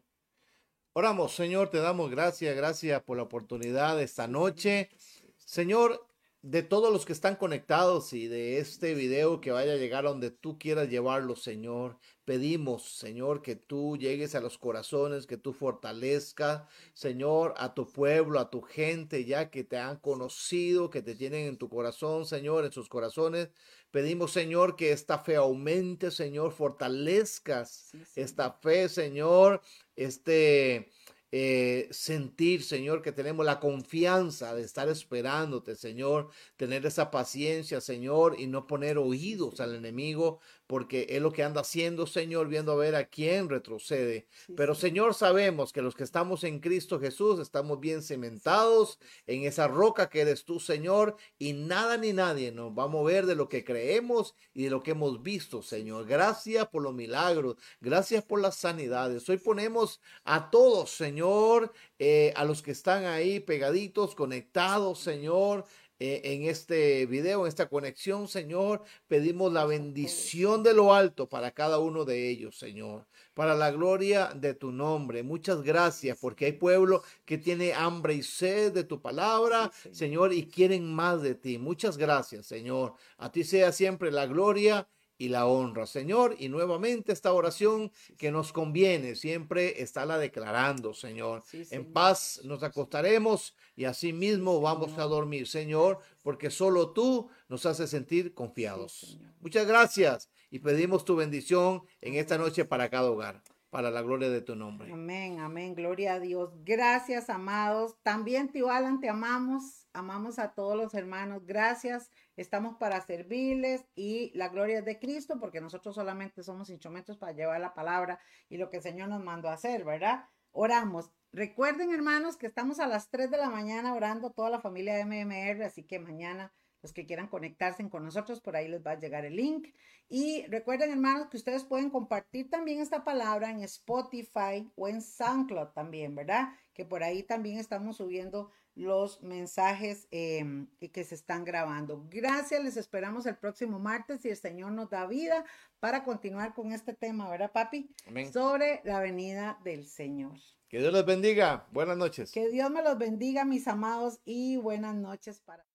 Oramos, 0.92 1.34
Señor, 1.34 1.70
te 1.70 1.78
damos 1.78 2.10
gracias, 2.10 2.56
gracias 2.56 3.02
por 3.02 3.16
la 3.16 3.22
oportunidad 3.22 3.96
de 3.96 4.04
esta 4.04 4.26
noche. 4.26 4.90
Señor, 5.36 6.06
de 6.42 6.62
todos 6.62 6.92
los 6.92 7.04
que 7.04 7.12
están 7.12 7.36
conectados 7.36 8.12
y 8.12 8.26
de 8.26 8.58
este 8.58 8.94
video 8.94 9.40
que 9.40 9.50
vaya 9.50 9.72
a 9.72 9.76
llegar 9.76 10.06
a 10.06 10.08
donde 10.08 10.30
tú 10.30 10.58
quieras 10.58 10.88
llevarlo, 10.88 11.36
Señor. 11.36 11.98
Pedimos, 12.30 12.84
Señor, 12.84 13.42
que 13.42 13.56
tú 13.56 13.96
llegues 13.96 14.36
a 14.36 14.40
los 14.40 14.56
corazones, 14.56 15.26
que 15.26 15.36
tú 15.36 15.52
fortalezcas, 15.52 16.62
Señor, 16.94 17.54
a 17.56 17.74
tu 17.74 17.90
pueblo, 17.90 18.38
a 18.38 18.50
tu 18.50 18.60
gente, 18.62 19.24
ya 19.24 19.50
que 19.50 19.64
te 19.64 19.78
han 19.78 19.96
conocido, 19.96 20.90
que 20.90 21.02
te 21.02 21.16
tienen 21.16 21.48
en 21.48 21.56
tu 21.56 21.68
corazón, 21.68 22.26
Señor, 22.26 22.64
en 22.64 22.70
sus 22.70 22.88
corazones. 22.88 23.48
Pedimos, 23.90 24.30
Señor, 24.30 24.76
que 24.76 24.92
esta 24.92 25.18
fe 25.18 25.34
aumente, 25.34 26.12
Señor, 26.12 26.52
fortalezcas 26.52 27.90
esta 28.14 28.52
fe, 28.52 28.88
Señor, 28.88 29.60
este 29.96 30.92
eh, 31.32 31.86
sentir, 31.92 32.64
Señor, 32.64 33.02
que 33.02 33.12
tenemos 33.12 33.46
la 33.46 33.60
confianza 33.60 34.52
de 34.52 34.62
estar 34.62 34.88
esperándote, 34.88 35.76
Señor, 35.76 36.30
tener 36.56 36.84
esa 36.86 37.12
paciencia, 37.12 37.80
Señor, 37.80 38.34
y 38.40 38.48
no 38.48 38.66
poner 38.66 38.98
oídos 38.98 39.60
al 39.60 39.76
enemigo, 39.76 40.40
porque 40.70 41.06
es 41.10 41.20
lo 41.20 41.32
que 41.32 41.42
anda 41.42 41.60
haciendo, 41.60 42.06
Señor, 42.06 42.48
viendo 42.48 42.72
a 42.72 42.76
ver 42.76 42.94
a 42.94 43.04
quién 43.04 43.50
retrocede. 43.50 44.26
Pero, 44.56 44.74
Señor, 44.74 45.12
sabemos 45.12 45.72
que 45.72 45.82
los 45.82 45.94
que 45.94 46.04
estamos 46.04 46.44
en 46.44 46.60
Cristo 46.60 46.98
Jesús 46.98 47.40
estamos 47.40 47.78
bien 47.80 48.02
cementados 48.02 48.98
en 49.26 49.42
esa 49.42 49.68
roca 49.68 50.08
que 50.08 50.22
eres 50.22 50.46
tú, 50.46 50.60
Señor, 50.60 51.16
y 51.38 51.52
nada 51.52 51.98
ni 51.98 52.14
nadie 52.14 52.52
nos 52.52 52.72
va 52.72 52.84
a 52.84 52.88
mover 52.88 53.26
de 53.26 53.34
lo 53.34 53.50
que 53.50 53.64
creemos 53.64 54.34
y 54.54 54.64
de 54.64 54.70
lo 54.70 54.82
que 54.82 54.92
hemos 54.92 55.22
visto, 55.22 55.60
Señor. 55.60 56.06
Gracias 56.06 56.66
por 56.68 56.82
los 56.82 56.94
milagros, 56.94 57.56
gracias 57.82 58.24
por 58.24 58.40
las 58.40 58.56
sanidades. 58.56 59.28
Hoy 59.28 59.36
ponemos 59.36 60.00
a 60.24 60.48
todos, 60.50 60.90
Señor, 60.90 61.10
Señor, 61.10 61.72
eh, 61.98 62.32
a 62.36 62.44
los 62.44 62.62
que 62.62 62.70
están 62.70 63.04
ahí 63.04 63.40
pegaditos, 63.40 64.14
conectados, 64.14 65.00
Señor. 65.00 65.64
Eh, 66.02 66.32
en 66.32 66.44
este 66.44 67.04
video, 67.04 67.42
en 67.42 67.48
esta 67.48 67.68
conexión, 67.68 68.26
Señor, 68.26 68.82
pedimos 69.06 69.52
la 69.52 69.66
bendición 69.66 70.62
de 70.62 70.72
lo 70.72 70.94
alto 70.94 71.28
para 71.28 71.50
cada 71.50 71.78
uno 71.78 72.06
de 72.06 72.30
ellos, 72.30 72.58
Señor, 72.58 73.06
para 73.34 73.54
la 73.54 73.70
gloria 73.70 74.28
de 74.34 74.54
tu 74.54 74.72
nombre. 74.72 75.22
Muchas 75.22 75.60
gracias, 75.60 76.16
porque 76.18 76.46
hay 76.46 76.52
pueblo 76.52 77.02
que 77.26 77.36
tiene 77.36 77.74
hambre 77.74 78.14
y 78.14 78.22
sed 78.22 78.72
de 78.72 78.84
tu 78.84 79.02
palabra, 79.02 79.70
Señor, 79.92 80.32
y 80.32 80.46
quieren 80.46 80.90
más 80.90 81.20
de 81.20 81.34
ti. 81.34 81.58
Muchas 81.58 81.98
gracias, 81.98 82.46
Señor. 82.46 82.94
A 83.18 83.30
ti 83.30 83.44
sea 83.44 83.70
siempre 83.70 84.10
la 84.10 84.24
gloria 84.24 84.88
y 85.20 85.28
la 85.28 85.46
honra, 85.46 85.86
Señor. 85.86 86.34
Y 86.38 86.48
nuevamente 86.48 87.12
esta 87.12 87.34
oración 87.34 87.92
que 88.16 88.32
nos 88.32 88.54
conviene, 88.54 89.14
siempre 89.16 89.82
está 89.82 90.06
la 90.06 90.16
declarando, 90.16 90.94
Señor. 90.94 91.42
En 91.52 91.92
paz 91.92 92.40
nos 92.42 92.62
acostaremos 92.62 93.54
y 93.76 93.84
así 93.84 94.14
mismo 94.14 94.62
vamos 94.62 94.96
a 94.96 95.02
dormir, 95.02 95.46
Señor, 95.46 95.98
porque 96.22 96.48
solo 96.48 96.92
tú 96.92 97.28
nos 97.50 97.66
haces 97.66 97.90
sentir 97.90 98.32
confiados. 98.32 99.18
Muchas 99.40 99.66
gracias 99.66 100.30
y 100.50 100.60
pedimos 100.60 101.04
tu 101.04 101.16
bendición 101.16 101.82
en 102.00 102.14
esta 102.14 102.38
noche 102.38 102.64
para 102.64 102.88
cada 102.88 103.10
hogar 103.10 103.42
para 103.70 103.90
la 103.90 104.02
gloria 104.02 104.28
de 104.28 104.40
tu 104.40 104.56
nombre. 104.56 104.92
Amén, 104.92 105.38
amén, 105.38 105.74
gloria 105.74 106.14
a 106.14 106.20
Dios. 106.20 106.50
Gracias, 106.64 107.30
amados. 107.30 107.96
También, 108.02 108.50
tío 108.50 108.70
Alan, 108.70 109.00
te 109.00 109.08
amamos, 109.08 109.86
amamos 109.92 110.38
a 110.38 110.52
todos 110.52 110.76
los 110.76 110.92
hermanos. 110.94 111.46
Gracias, 111.46 112.10
estamos 112.40 112.76
para 112.76 113.00
servirles 113.00 113.84
y 113.94 114.32
la 114.34 114.48
gloria 114.48 114.78
es 114.78 114.84
de 114.84 114.98
Cristo, 114.98 115.38
porque 115.38 115.60
nosotros 115.60 115.94
solamente 115.94 116.42
somos 116.42 116.70
instrumentos 116.70 117.18
para 117.18 117.32
llevar 117.32 117.60
la 117.60 117.74
palabra 117.74 118.18
y 118.48 118.56
lo 118.56 118.70
que 118.70 118.78
el 118.78 118.82
Señor 118.82 119.08
nos 119.08 119.22
mandó 119.22 119.50
hacer, 119.50 119.84
¿verdad? 119.84 120.24
Oramos. 120.52 121.10
Recuerden, 121.32 121.92
hermanos, 121.92 122.36
que 122.36 122.46
estamos 122.46 122.80
a 122.80 122.86
las 122.86 123.10
3 123.10 123.30
de 123.30 123.36
la 123.36 123.50
mañana 123.50 123.94
orando 123.94 124.30
toda 124.30 124.50
la 124.50 124.60
familia 124.60 124.94
de 124.94 125.04
MMR, 125.04 125.64
así 125.64 125.84
que 125.84 125.98
mañana 125.98 126.52
los 126.82 126.92
que 126.94 127.04
quieran 127.06 127.28
conectarse 127.28 127.86
con 127.90 128.04
nosotros, 128.04 128.40
por 128.40 128.56
ahí 128.56 128.66
les 128.68 128.84
va 128.84 128.92
a 128.92 128.98
llegar 128.98 129.26
el 129.26 129.36
link. 129.36 129.68
Y 130.08 130.46
recuerden, 130.46 130.90
hermanos, 130.90 131.28
que 131.28 131.36
ustedes 131.36 131.64
pueden 131.64 131.90
compartir 131.90 132.48
también 132.48 132.80
esta 132.80 133.04
palabra 133.04 133.50
en 133.50 133.62
Spotify 133.62 134.72
o 134.76 134.88
en 134.88 135.02
SoundCloud 135.02 135.68
también, 135.68 136.14
¿verdad? 136.14 136.48
Que 136.72 136.86
por 136.86 137.02
ahí 137.02 137.22
también 137.22 137.58
estamos 137.58 137.98
subiendo 137.98 138.50
los 138.74 139.22
mensajes 139.22 140.06
em, 140.10 140.68
que 140.92 141.04
se 141.04 141.14
están 141.14 141.44
grabando. 141.44 142.06
Gracias, 142.10 142.62
les 142.62 142.76
esperamos 142.76 143.26
el 143.26 143.36
próximo 143.36 143.78
martes 143.78 144.24
y 144.24 144.30
el 144.30 144.36
Señor 144.36 144.72
nos 144.72 144.90
da 144.90 145.06
vida 145.06 145.44
para 145.80 146.04
continuar 146.04 146.54
con 146.54 146.72
este 146.72 146.94
tema, 146.94 147.28
¿verdad, 147.28 147.52
papi? 147.52 147.94
Amén. 148.06 148.32
Sobre 148.32 148.80
la 148.84 149.00
venida 149.00 149.58
del 149.64 149.86
Señor. 149.86 150.38
Que 150.68 150.78
Dios 150.78 150.92
les 150.92 151.04
bendiga. 151.04 151.66
Buenas 151.72 151.96
noches. 151.96 152.30
Que 152.30 152.48
Dios 152.48 152.70
me 152.70 152.82
los 152.82 152.96
bendiga, 152.96 153.44
mis 153.44 153.66
amados, 153.66 154.20
y 154.24 154.56
buenas 154.56 154.94
noches 154.94 155.40
para 155.40 155.69